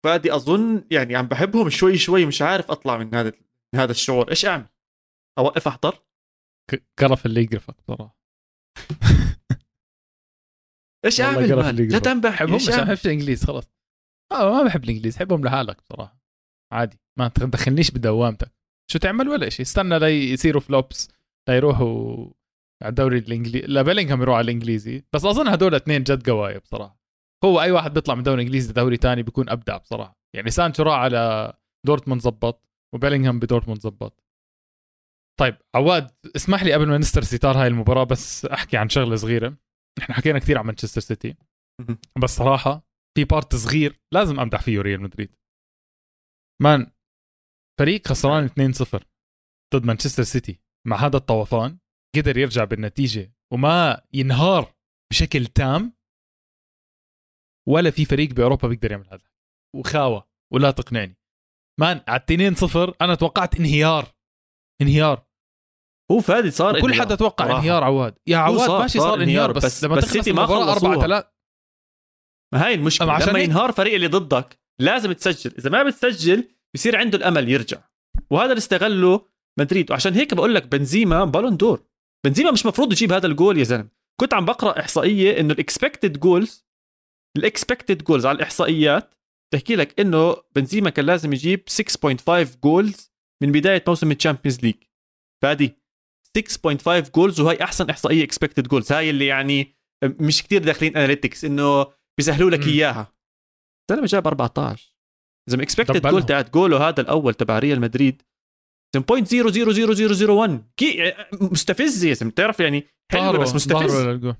وفادي 0.05 0.35
أظن 0.35 0.85
يعني 0.91 1.17
عم 1.17 1.27
بحبهم 1.27 1.71
شوي 1.71 1.99
شوي 1.99 2.27
مش 2.27 2.43
عارف 2.43 2.71
أطلع 2.71 2.97
من 2.99 3.15
هذا 3.15 3.33
من 3.75 3.81
هذا 3.81 3.91
الشعور. 3.91 4.31
إيش 4.31 4.45
أعمل؟ 4.45 4.67
أوقف 5.39 5.69
أحضر؟ 5.69 6.05
قرف 6.99 7.27
اللي 7.27 7.43
يقرفك 7.43 7.75
بصراحه 7.79 8.19
إيش 11.05 11.21
أعمل؟ 11.21 11.53
قرف 11.53 11.65
man؟ 11.65 11.71
اللي 11.71 11.87
جد 11.87 11.93
يقرف. 11.93 12.09
عم 12.09 12.21
بحكي 12.21 12.37
حبهم 12.37 12.53
إيش 12.53 12.69
مش 12.69 12.75
أعمل؟ 12.75 12.85
بحبش 12.85 13.07
الإنجليز 13.07 13.45
خلص 13.45 13.71
آه 14.33 14.51
ما 14.53 14.63
بحب 14.63 14.85
الإنجليز 14.85 15.19
حبهم 15.19 15.45
لحالك 15.45 15.83
بصراحه 15.83 16.19
عادي 16.73 17.01
ما 17.19 17.29
تدخلنيش 17.29 17.91
بدوامتك. 17.91 18.53
شو 18.91 18.99
تعمل 18.99 19.29
ولا 19.29 19.49
شيء 19.49 19.67
استنى 19.67 19.99
ليصيروا 19.99 20.61
flops 20.61 21.09
ليروحوا 21.49 22.27
على 22.83 22.91
الدوري 22.91 23.19
الانجليزي 23.19 23.67
لا 23.67 23.83
بيلينغهام 23.83 24.23
يروح 24.23 24.37
على 24.37 24.45
الإنجليزي. 24.45 25.05
بس 25.13 25.25
أظن 25.25 25.49
هدول 25.49 25.75
اثنين 25.75 26.03
جد 26.03 26.31
قوايا 26.31 26.59
بصراحة. 26.59 26.98
هو 27.45 27.61
أي 27.61 27.71
واحد 27.71 27.95
بيطلع 27.95 28.15
من 28.15 28.23
دوري 28.23 28.43
إنجليزي 28.43 28.73
دوري 28.73 28.97
تاني 28.97 29.23
بيكون 29.23 29.49
أبدع 29.49 29.77
بصراحة. 29.77 30.19
يعني 30.37 30.51
سانشو 30.51 30.83
راح 30.83 30.99
على 30.99 31.53
دورتموند 31.87 32.21
زبط 32.21 32.69
وبيلينغهام 32.95 33.39
بدورتموند 33.39 33.81
زبط. 33.81 34.25
طيب 35.41 35.57
عواد 35.75 36.11
اسمح 36.37 36.63
لي 36.63 36.73
قبل 36.73 36.89
ما 36.89 36.99
نسكر 36.99 37.23
ستار 37.23 37.63
هاي 37.63 37.67
المباراة 37.67 38.05
بس 38.05 38.45
أحكي 38.45 38.77
عن 38.77 38.89
شغلة 38.89 39.17
صغيرة. 39.17 39.57
إحنا 39.99 40.15
حكينا 40.15 40.39
كثير 40.39 40.59
عن 40.59 40.67
مانشستر 40.67 41.01
سيتي. 41.01 41.37
بس 42.23 42.31
صراحة 42.31 42.89
في 43.17 43.25
part 43.25 43.57
صغير 43.57 44.01
لازم 44.15 44.41
امدح 44.41 44.63
فيه 44.63 44.81
ريال 44.81 45.03
مدريد. 45.03 45.37
مان 46.63 46.91
فريق 47.81 48.09
خسران 48.09 48.49
2-0 48.49 49.05
ضد 49.75 49.85
مانشستر 49.85 50.23
سيتي. 50.23 50.61
مع 50.87 50.97
هذا 50.97 51.17
الطوفان 51.17 51.79
قدر 52.17 52.39
يرجع 52.39 52.65
بالنتيجة 52.65 53.33
وما 53.53 54.03
ينهار 54.13 54.75
بشكل 55.13 55.47
تام. 55.47 55.98
ولا 57.69 57.91
في 57.91 58.05
فريق 58.05 58.31
بأوروبا 58.33 58.69
بيقدر 58.69 58.91
يعمل 58.91 59.07
هذا. 59.13 59.23
وخاوة 59.77 60.29
ولا 60.53 60.71
تقنعني. 60.71 61.19
مان 61.81 62.01
على 62.09 62.21
2-0 62.21 62.95
أنا 63.01 63.15
توقعت 63.15 63.55
انهيار. 63.55 64.15
انهيار. 64.83 65.27
هو 66.11 66.21
فادي 66.21 66.51
صار 66.51 66.81
كل. 66.81 66.95
حدا 66.95 67.15
توقع 67.15 67.45
صراحة. 67.45 67.59
انهيار 67.59 67.85
عواد. 67.85 68.15
يا 68.27 68.37
عواد 68.37 68.67
صار- 68.67 68.81
ماشي 68.81 68.99
صار 68.99 69.09
صار 69.09 69.23
انهيار 69.23 69.53
بس, 69.53 69.65
بس- 69.65 69.85
لما 69.85 69.97
بس 69.97 70.05
سيتي 70.05 70.33
ما 70.33 70.47
خلصوها. 70.47 70.73
4 70.95 71.01
3 71.01 71.29
ما 72.55 72.67
هاي 72.67 72.75
المشكلة. 72.75 73.13
عشان 73.13 73.29
لما 73.29 73.39
ينهار 73.39 73.73
فريق 73.73 73.95
اللي 73.95 74.07
ضدك 74.07 74.59
لازم 74.81 75.13
تسجل. 75.13 75.55
إذا 75.59 75.71
ما 75.71 75.83
بتسجل 75.83 76.49
بصير 76.75 76.97
عنده 76.97 77.19
الأمل 77.19 77.49
يرجع. 77.49 77.79
وهذا 78.31 78.45
اللي 78.51 78.59
استغله 78.59 79.27
مدريد. 79.59 79.91
وعشان 79.91 80.15
هيك 80.15 80.35
بقول 80.35 80.55
لك 80.55 80.67
بنزيما 80.67 81.25
Ballon 81.25 81.57
d'Or 81.57 81.85
بنزيما 82.27 82.51
مش 82.51 82.67
مفروض 82.67 82.93
يجيب 82.93 83.13
هذا 83.13 83.27
الجول 83.27 83.59
يا 83.59 83.65
زلمة. 83.65 83.89
كنت 84.21 84.35
عم 84.35 84.45
بقرأ 84.45 84.81
إحصائية 84.81 85.41
إنه 85.41 85.53
ال 85.55 85.62
expected 85.62 86.21
goals 86.21 86.68
ال 87.37 87.44
expected 87.44 88.05
goals 88.05 88.27
على 88.27 88.37
الإحصائيات 88.37 89.15
تحكي 89.55 89.77
لك 89.77 90.01
إنه 90.01 90.37
بنزيما 90.57 90.91
كان 90.91 91.07
لازم 91.07 91.33
يجيب 91.33 91.63
6.5 91.69 92.57
goals 92.65 93.13
من 93.43 93.53
بداية 93.53 93.85
موسم 93.89 94.11
ال 94.11 94.16
Champions 94.16 94.61
League. 94.61 94.75
فادي 95.43 95.77
6.5 96.39 97.11
goals 97.15 97.41
وهي 97.41 97.63
أحسن 97.63 97.91
إحصائية 97.91 98.25
expected 98.25 98.69
goals. 98.69 98.93
هاي 98.93 99.11
اللي 99.11 99.27
يعني 99.27 99.77
مش 100.05 100.43
كتير 100.43 100.65
داخلين 100.65 100.97
اناليتكس 100.97 101.45
إنه 101.45 101.87
بيسهلوا 102.19 102.51
لك. 102.51 102.67
إياها. 102.67 103.13
الزلمه 103.91 104.07
جاب 104.07 104.27
14 104.27 104.95
زلمه 105.51 105.63
اكسبكتد. 105.63 106.07
جول 106.07 106.27
تاعت 106.27 106.51
جوله 106.51 106.89
هذا 106.89 107.01
الأول 107.01 107.35
تبع 107.35 107.59
ريال 107.59 107.81
مدريد. 107.81 108.23
0.0000001 108.97 110.61
كي 110.77 111.15
مستفزه 111.33 112.09
يا 112.09 112.15
زلمة. 112.15 112.33
بتعرف 112.33 112.61
يعني 112.61 112.87
حلوة 113.13 113.39
بس 113.39 113.55
مستفز. 113.55 113.91
ظهره 113.93 114.13
للجول. 114.13 114.37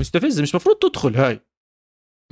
مستفزه 0.00 0.42
مش 0.42 0.54
مفروض 0.54 0.76
تدخل 0.76 1.16
هاي. 1.16 1.40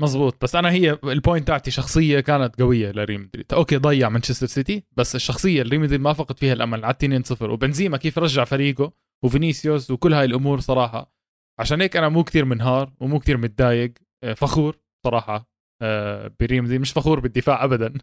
مزبوط 0.00 0.42
بس 0.44 0.56
أنا 0.56 0.70
هي 0.70 0.98
البوينت 1.04 1.46
تاعتي 1.46 1.70
شخصية 1.70 2.20
كانت 2.20 2.60
قوية 2.60 2.90
لريال 2.90 3.20
مدريد. 3.20 3.52
أوكي 3.52 3.76
ضيع 3.76 4.08
مانشستر 4.08 4.46
سيتي 4.46 4.84
بس 4.96 5.14
الشخصية 5.14 5.62
اللي 5.62 5.78
مدريد 5.78 6.00
ما 6.00 6.12
فقد 6.12 6.38
فيها 6.38 6.52
الأمل. 6.52 6.84
على 6.84 6.94
2-0 6.94 7.42
وبنزيما 7.42 7.96
كيف 7.96 8.18
رجع 8.18 8.44
فريقه؟ 8.44 8.92
وفينيسيوس 9.24 9.90
وكل 9.90 10.14
هاي 10.14 10.24
الأمور 10.24 10.60
صراحة. 10.60 11.14
عشان 11.60 11.80
هيك 11.80 11.96
أنا 11.96 12.08
مو 12.08 12.24
كتير 12.24 12.44
منهار 12.44 12.92
ومو 13.00 13.18
كتير 13.18 13.36
متضايق. 13.36 13.94
آه، 14.24 14.34
فخور 14.34 14.78
صراحة. 15.06 15.50
آه، 15.82 16.34
بريال 16.40 16.62
مدريد. 16.62 16.80
مش 16.80 16.92
فخور 16.92 17.20
بالدفاع 17.20 17.64
ابدا. 17.64 17.94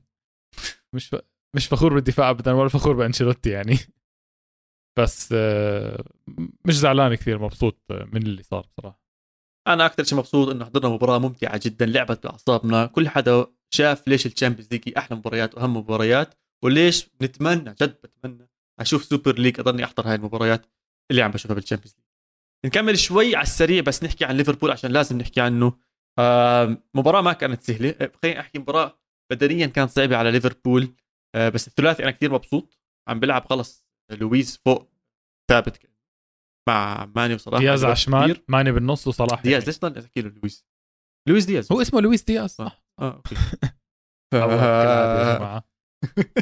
مش. 0.95 1.15
مش 1.55 1.67
فخور 1.67 1.93
بالدفاع 1.93 2.29
ابدا 2.29 2.51
ولا 2.53 2.69
فخور 2.69 2.95
بأنشيلوتي 2.95 3.49
يعني. 3.49 3.77
بس 4.99 5.29
آه، 5.37 6.03
مش 6.65 6.77
زعلان 6.77 7.15
كثير 7.15 7.39
مبسوط 7.39 7.81
من 7.91 8.21
اللي 8.23 8.43
صار 8.43 8.67
صراحة. 8.81 9.06
أنا 9.67 9.85
أكثر 9.85 10.03
شيء 10.03 10.17
مبسوط 10.17 10.49
إنه 10.49 10.65
حضرنا 10.65 10.89
مباراة 10.89 11.17
ممتعة 11.17 11.59
جدا 11.63 11.85
لعبت 11.85 12.23
باعصابنا 12.23 12.85
كل 12.85 13.09
حدا 13.09 13.45
شاف 13.73 14.07
ليش 14.07 14.25
ال 14.25 14.30
Champions 14.30 14.67
League 14.71 14.97
أحلى 14.97 15.17
مباريات 15.17 15.55
وأهم 15.55 15.77
مباريات 15.77 16.33
وليش 16.63 17.09
نتمنى 17.21 17.75
جد 17.81 17.97
بتمنى 18.03 18.49
أشوف 18.79 19.03
Super 19.03 19.39
League 19.39 19.59
أضلني 19.59 19.83
أحضر 19.83 20.07
هاي 20.07 20.15
المباريات 20.15 20.65
اللي 21.11 21.21
عم 21.21 21.31
بشوفها 21.31 21.55
بال 21.55 21.63
Champions 21.63 21.95
League. 21.97 22.05
نكمل 22.65 22.99
شوي 22.99 23.35
على 23.35 23.43
السريع 23.43 23.81
بس 23.81 24.03
نحكي 24.03 24.25
عن 24.25 24.37
ليفربول 24.37 24.71
عشان 24.71 24.91
لازم 24.91 25.17
نحكي 25.17 25.41
عنه. 25.41 25.73
آه 26.19 26.77
مباراة 26.93 27.21
ما 27.21 27.33
كانت 27.33 27.61
سهلة. 27.63 27.95
آه، 28.01 28.11
خليني 28.23 28.39
أحكي 28.39 28.59
مباراة 28.59 28.99
بدنيا 29.31 29.67
كانت 29.67 29.89
صعبة 29.91 30.17
على 30.17 30.31
ليفربول. 30.31 30.95
آه 31.35 31.49
بس 31.49 31.67
الثلاثي 31.67 32.03
أنا 32.03 32.11
كثير 32.11 32.31
مبسوط. 32.31 32.77
عم 33.07 33.19
بلعب 33.19 33.45
خلص 33.45 33.85
لويس 34.11 34.57
فوق 34.65 34.89
ثابت. 35.49 35.96
مع 36.67 37.05
ماني 37.15 37.33
وصلاح 37.33 37.59
دياز 37.59 37.83
على. 37.83 37.93
الشمال 37.93 38.43
ماني 38.47 38.71
بالنص 38.71 39.07
وصلاح 39.07 39.41
دياز 39.41 39.53
يعني. 39.53 39.65
ليش 39.65 39.79
ضل 39.79 39.99
احكي 39.99 40.21
له 40.21 40.29
لويس؟ 40.29 40.65
لويس 41.29 41.45
دياز. 41.45 41.71
هو 41.71 41.81
اسمه 41.81 42.01
لويس 42.01 42.23
دياز 42.23 42.49
صح؟ 42.49 42.83
آه 42.99 43.15
أوكي. 43.15 43.35
ف... 44.31 44.35
جماعة. 45.37 45.63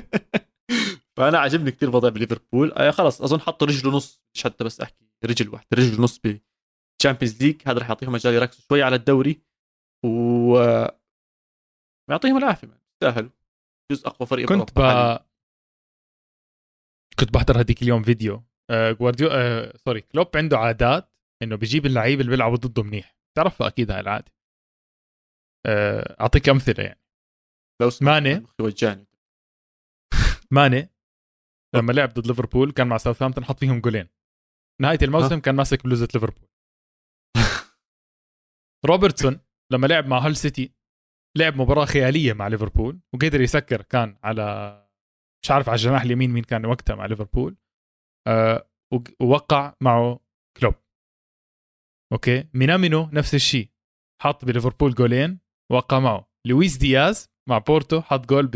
فأنا 1.18 1.38
عجبني 1.38 1.72
كثير 1.72 1.96
وضع 1.96 2.10
بليفربول. 2.10 2.72
آه 2.72 2.92
خلص 2.92 3.22
أظن 3.22 3.40
حطوا 3.40 3.68
رجله 3.68 3.92
نص 3.92 4.22
مش 4.36 4.44
حتى 4.44 4.64
بس 4.64 4.82
أحكي 4.82 5.06
رجل 5.26 5.50
واحدة 5.50 5.68
رجل 5.74 6.02
نص 6.02 6.20
بال 6.20 6.42
Champions 6.42 7.44
League 7.44 7.62
هذا 7.68 7.80
رح 7.80 7.88
يعطيهم 7.88 8.12
مجال 8.12 8.34
يركزوا 8.34 8.62
شوي 8.70 8.84
على 8.84 8.96
الدوري. 8.96 9.42
و 10.06 10.58
يعطيهم 12.12 12.38
العافية 12.38 12.68
man. 12.68 12.72
يستاهلوا 12.94 13.30
جزء 13.92 14.08
أقوى 14.08 14.28
فريق 14.28 14.50
كنت 14.50 14.80
ب... 14.80 14.82
كنت 17.20 17.34
بحضر 17.34 17.60
هذيك 17.60 17.82
اليوم 17.82 18.04
فيديو. 18.04 18.44
آه 18.72 18.92
جوارديو 18.92 19.28
آه 19.32 19.78
sorry 19.78 20.02
كلوب 20.02 20.28
عنده 20.36 20.58
عادات 20.58 21.12
إنه 21.44 21.56
بيجيب 21.56 21.86
اللعيبه 21.86 22.22
اللي 22.22 22.32
بيلعبوا 22.32 22.58
ضده 22.58 22.84
منيح. 22.84 23.18
تعرفها 23.38 23.68
أكيد 23.68 23.92
هاي 23.92 24.00
العادة. 24.00 24.32
آه 25.66 26.22
أعطيك 26.22 26.50
أمثلة 26.50 26.84
يعني. 26.84 27.02
لو 27.82 27.90
ماني. 28.02 28.48
وجعني. 28.62 29.08
ماني 30.52 30.90
لما 31.76 31.92
لعب 31.92 32.10
ضد 32.10 32.28
ليفربول 32.28 32.72
كان 32.72 32.88
مع 32.88 32.98
ساوثهامبتون 32.98 33.46
حط 33.46 33.60
فيهم 33.60 33.82
جولين. 33.82 34.08
نهاية 34.82 35.00
الموسم 35.02 35.40
كان 35.40 35.56
ماسك 35.56 35.84
بلوزة 35.84 36.08
ليفربول. 36.14 36.50
روبرتسون 38.86 39.40
لما 39.72 39.88
لعب 39.88 40.08
مع 40.08 40.20
هول 40.20 40.36
سيتي 40.36 40.74
لعب 41.38 41.56
مباراة 41.56 41.86
خيالية 41.86 42.34
مع 42.34 42.48
ليفربول 42.48 43.00
وقدر 43.14 43.42
يسكر 43.42 43.82
كان 43.82 44.18
على 44.24 44.76
مش 45.44 45.52
عارف 45.52 45.70
على 45.70 45.76
الجناح 45.76 46.02
اليمين 46.02 46.30
مين 46.30 46.44
كان 46.44 46.66
وقتها 46.66 46.96
مع 46.96 47.06
ليفربول. 47.06 47.58
ووقع 49.22 49.74
معه 49.82 50.20
كلوب. 50.60 50.74
أوكي؟ 52.14 52.48
مينامينو 52.54 53.10
نفس 53.14 53.36
الشيء 53.36 53.70
حط 54.22 54.46
بليفربول 54.46 54.94
جولين 54.94 55.40
وقع 55.72 56.00
معه. 56.00 56.30
لويس 56.48 56.78
دياز 56.78 57.30
مع 57.50 57.58
بورتو 57.58 58.02
حط 58.02 58.26
جول 58.26 58.48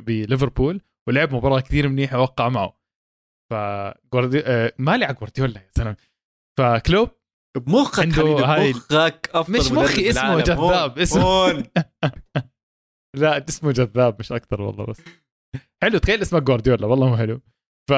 بليفربول 0.00 0.80
ولعب 1.08 1.34
مباراة 1.34 1.60
كثير 1.60 1.88
منيحة 1.88 2.20
وقع 2.20 2.48
معه. 2.48 2.80
ف 3.52 3.54
جوارديو... 4.12 4.42
آه 4.44 4.72
ما 4.78 4.96
لعب 4.96 5.14
جوارديولا 5.14 5.60
يا 5.60 5.70
زلمة. 5.78 5.96
فكلوب 6.58 7.10
بمخك 7.56 7.98
عنده 8.00 8.22
هاي- 8.22 8.72
بمخك 8.72 9.30
أفضل 9.34 9.58
مش 9.58 9.72
مخي، 9.72 10.10
اسمه. 10.10 10.40
جذاب،. 10.40 10.98
اسمه. 10.98 11.52
لا 13.20 13.44
اسمه 13.48 13.72
جذاب 13.72 14.16
مش 14.20 14.32
أكثر 14.32 14.62
والله 14.62 14.84
بس. 14.86 15.02
حلو 15.82 15.98
تخيل 15.98 16.22
اسمك 16.22 16.42
جوارديولا 16.42 16.86
والله 16.86 17.08
مو 17.08 17.16
حلو. 17.16 17.40
ف 17.88 17.92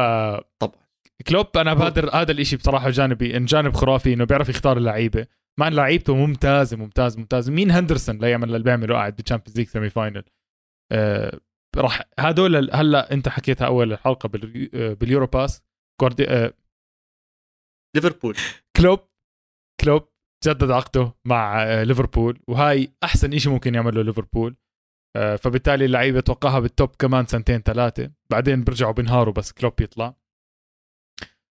طبعا. 0.58 0.82
كلوب 1.28 1.46
أنا 1.56 1.74
بقدر 1.74 2.10
هذا 2.14 2.32
الإشي 2.32 2.56
بصراحة 2.56 2.90
جانبي 2.90 3.36
إن 3.36 3.44
جانب 3.44 3.74
خرافي 3.74 4.12
إنه 4.14 4.24
بيعرف 4.24 4.48
يختار 4.48 4.76
اللعيبة. 4.78 5.26
مع 5.60 5.68
إن 5.68 5.74
لعيبته 5.74 6.14
ممتازة 6.16 6.76
ممتاز 6.76 7.18
ممتاز 7.18 7.50
مين 7.50 7.70
هندرسون 7.70 8.18
لا 8.18 8.30
يعمل 8.30 8.48
اللي 8.48 8.62
بيعمله 8.64 8.94
قاعد 8.94 9.16
بال 9.16 9.24
Champions 9.24 9.58
League 9.58 9.68
semi 9.68 9.90
final 9.90 10.24
آه 10.92 11.40
راح 11.76 12.02
هدول 12.18 12.70
هلا 12.74 13.12
أنت 13.12 13.28
حكيتها 13.28 13.66
أول 13.66 13.92
الحلقة 13.92 14.28
بال- 14.28 14.70
آه، 14.74 14.92
باليورو 14.94 15.26
بس 15.26 15.62
جواردي 16.00 16.28
آه 16.30 16.52
ليفربول. 17.96 18.36
كلوب 18.76 19.00
كلوب 19.80 20.08
جدد 20.44 20.70
عقده 20.70 21.14
مع 21.26 21.62
آه، 21.62 21.82
ليفربول. 21.84 22.40
وهاي 22.48 22.92
أحسن 23.04 23.38
شيء 23.38 23.52
ممكن 23.52 23.74
يعمله 23.74 24.02
ليفربول. 24.02 24.56
فبالتالي 25.14 25.84
اللعيبة 25.84 26.20
توقعها 26.20 26.60
بال 26.60 26.75
top 26.75 26.96
كمان 26.96 27.26
سنتين 27.26 27.60
ثلاثة. 27.60 28.10
بعدين 28.30 28.64
بيرجعوا 28.64 28.92
بينهاروا 28.92 29.34
بس 29.34 29.52
كلوب 29.52 29.80
يطلع. 29.80 30.14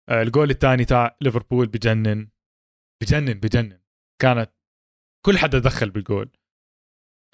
آه، 0.10 0.22
الجول 0.22 0.50
الثاني 0.50 0.86
تاع 0.86 1.18
ليفربول 1.22 1.68
بجنن. 1.68 2.28
بجنن 3.02 3.34
بجنن. 3.34 3.80
كانت 4.22 4.52
كل 5.26 5.38
حدا 5.38 5.60
دخل 5.60 5.90
بالجول. 5.90 6.30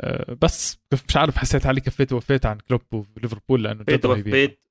آه، 0.01 0.33
بس 0.41 0.77
مش 1.09 1.17
عارف 1.17 1.37
حسيت 1.37 1.65
حالي 1.65 1.81
كفيت 1.81 2.13
ووفيت 2.13 2.45
عن 2.45 2.57
كلوب 2.57 2.81
وليفربول 2.93 3.63
لأنه 3.63 3.83
جد 3.83 4.05
وفيت 4.05 4.65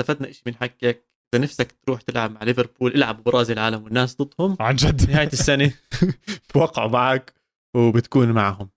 استفدنا 0.00 0.32
شيء 0.32 0.42
من 0.46 0.54
حكيك 0.54 1.04
إذا 1.34 1.42
نفسك 1.42 1.72
تروح 1.72 2.00
تلعب 2.00 2.30
مع 2.30 2.42
ليفربول 2.42 2.94
العب 2.94 3.18
مباراه 3.18 3.42
زي 3.42 3.52
العالم 3.52 3.84
والناس 3.84 4.16
ضدهم. 4.16 4.56
عن 4.60 4.76
جد. 4.76 5.10
نهاية 5.10 5.26
السنة. 5.26 5.74
بوقعوا 6.54 6.90
معك 6.90 7.34
وبتكون 7.76 8.32
معهم. 8.32 8.70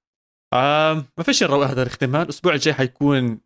آم 0.54 1.06
ما 1.18 1.24
فيش 1.24 1.44
نروق 1.44 1.66
هذا 1.66 1.82
الاختمال 1.82 2.22
الأسبوع 2.22 2.54
الجاي 2.54 2.74
حيكون 2.74 3.40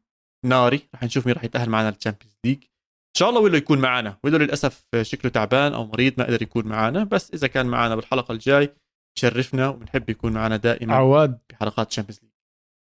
ناري. 0.45 0.89
رح 0.95 1.03
نشوف 1.03 1.25
مين 1.27 1.35
رح 1.35 1.43
يتأهل 1.43 1.69
معنا 1.69 1.89
لل 1.89 1.97
Champions 1.97 2.35
League. 2.45 2.57
إن 2.63 3.17
شاء 3.17 3.29
الله 3.29 3.41
ويلو 3.41 3.57
يكون 3.57 3.79
معنا. 3.79 4.17
ويلو 4.23 4.37
للأسف 4.37 4.85
شكله 5.01 5.31
تعبان 5.31 5.73
أو 5.73 5.85
مريض 5.85 6.13
ما 6.17 6.25
قدر 6.25 6.41
يكون 6.41 6.67
معنا. 6.67 7.03
بس 7.03 7.31
إذا 7.33 7.47
كان 7.47 7.65
معنا 7.65 7.95
بالحلقة 7.95 8.31
الجاي 8.31 8.75
شرفنا 9.19 9.67
وبنحب 9.67 10.09
يكون 10.09 10.33
معنا 10.33 10.57
دائما 10.57 10.95
عواد. 10.95 11.39
بحلقات 11.49 11.89
ال 11.89 11.92
Champions 11.92 12.19
League. 12.23 12.31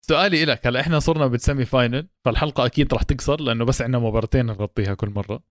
سؤالي 0.06 0.44
لك 0.44 0.66
هلا 0.66 0.80
إحنا 0.80 0.98
صرنا 0.98 1.26
بال 1.26 1.39
semi 1.39 1.64
final. 1.64 2.08
فالحلقة 2.24 2.66
أكيد 2.66 2.94
راح 2.94 3.02
تقصر 3.02 3.40
لأنه 3.40 3.64
بس 3.64 3.82
عندنا 3.82 3.98
مباراتين 3.98 4.46
نغطيها 4.46 4.94
كل 4.94 5.10
مرة. 5.10 5.42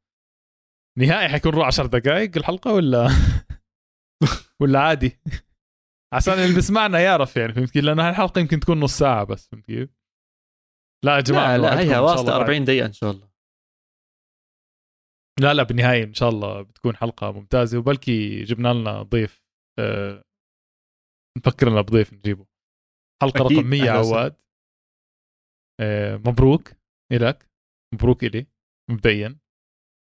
نهائي 0.97 1.29
حيكون 1.29 1.51
روح 1.51 1.67
10 1.67 1.85
دقائق 1.85 2.37
الحلقة 2.37 2.73
ولا؟ 2.73 3.09
ولا 4.61 4.79
عادي؟ 4.79 5.19
عشان 6.13 6.33
اللي 6.33 6.55
بيسمعنا 6.55 6.99
يعرف 6.99 7.37
يعني 7.37 7.53
فهمت 7.53 7.71
كيف؟ 7.71 7.83
لأنه 7.83 8.03
هاي 8.03 8.09
الحلقة 8.09 8.39
يمكن 8.39 8.59
تكون 8.59 8.79
نص 8.79 8.97
ساعة 8.97 9.23
بس 9.23 9.47
فهمت 9.47 9.65
كيف؟ 9.65 9.89
لا 11.05 11.15
يا 11.15 11.21
جماعة 11.21 11.57
لا 11.57 11.61
لا 11.61 11.61
نوعدكم 11.61 11.79
إن 11.81 11.87
هي 11.87 11.93
شاء 11.93 12.03
واصلة 12.03 12.21
الله 12.21 12.35
40 12.35 12.65
دقيقة 12.65 12.85
إن 12.85 12.93
شاء 12.93 13.11
الله. 13.11 13.29
لا 15.41 15.53
لا 15.53 15.63
بالنهاية 15.63 16.03
إن 16.03 16.13
شاء 16.13 16.29
الله 16.29 16.61
بتكون 16.61 16.95
حلقة 16.95 17.31
ممتازة 17.31 17.77
وبلكي 17.77 18.43
جبنا 18.43 18.73
لنا 18.73 19.01
ضيف 19.01 19.43
أه 19.79 20.23
نفكر 21.37 21.69
لنا 21.69 21.81
بضيف 21.81 22.13
نجيبه. 22.13 22.45
حلقة 23.21 23.45
أكيد، 23.45 23.57
رقم 23.57 23.67
100 23.67 23.81
أهلا 23.81 23.99
وسهلا. 23.99 24.17
عواد. 24.17 24.35
أه 25.81 26.15
مبروك 26.15 26.71
إلك. 27.11 27.49
مبروك 27.93 28.23
إلي 28.23 28.47
مبدئيا. 28.91 29.39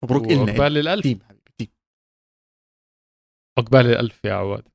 مبروك 0.04 0.24
لنا 0.24 0.41
وعقبال 0.41 0.78
الألف. 0.78 1.24
حبيبي 1.24 1.74
عقبال 3.60 3.86
الألف 3.86 4.26
يا 4.26 4.34
عواد. 4.34 4.72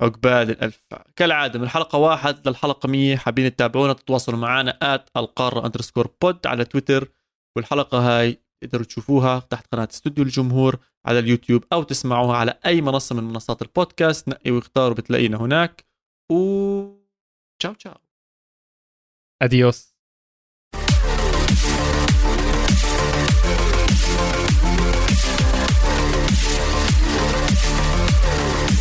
عقبال 0.00 0.50
الألف. 0.50 0.84
كالعادة 1.16 1.58
من 1.58 1.68
حلقة 1.68 1.98
واحد 1.98 2.48
للحلقة 2.48 2.88
مية 2.88 3.16
حابين 3.16 3.56
تتابعونا 3.56 3.92
تتواصلوا 3.92 4.38
معنا 4.38 4.78
at 4.82 5.10
القارة 5.16 5.66
underscore 5.66 6.10
pod 6.22 6.46
على 6.46 6.64
تويتر. 6.64 7.08
والحلقة 7.56 7.98
هاي 7.98 8.38
تقدروا 8.60 8.84
تشوفوها 8.84 9.38
تحت 9.38 9.66
قناة 9.72 9.88
استوديو 9.90 10.24
الجمهور 10.24 10.78
على 11.06 11.18
اليوتيوب 11.18 11.64
أو 11.72 11.82
تسمعوها 11.82 12.36
على 12.36 12.58
أي 12.66 12.80
منصة 12.80 13.14
من 13.14 13.24
منصات 13.24 13.62
البودكاست. 13.62 14.28
نقي 14.28 14.50
واختاروا 14.50 14.96
بتلاقينا 14.96 15.36
هناك. 15.36 15.84
و 16.32 16.34
تشاو 17.58 17.74
تشاو 17.74 17.94
أديوس 19.42 19.98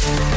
We'll 0.07 0.36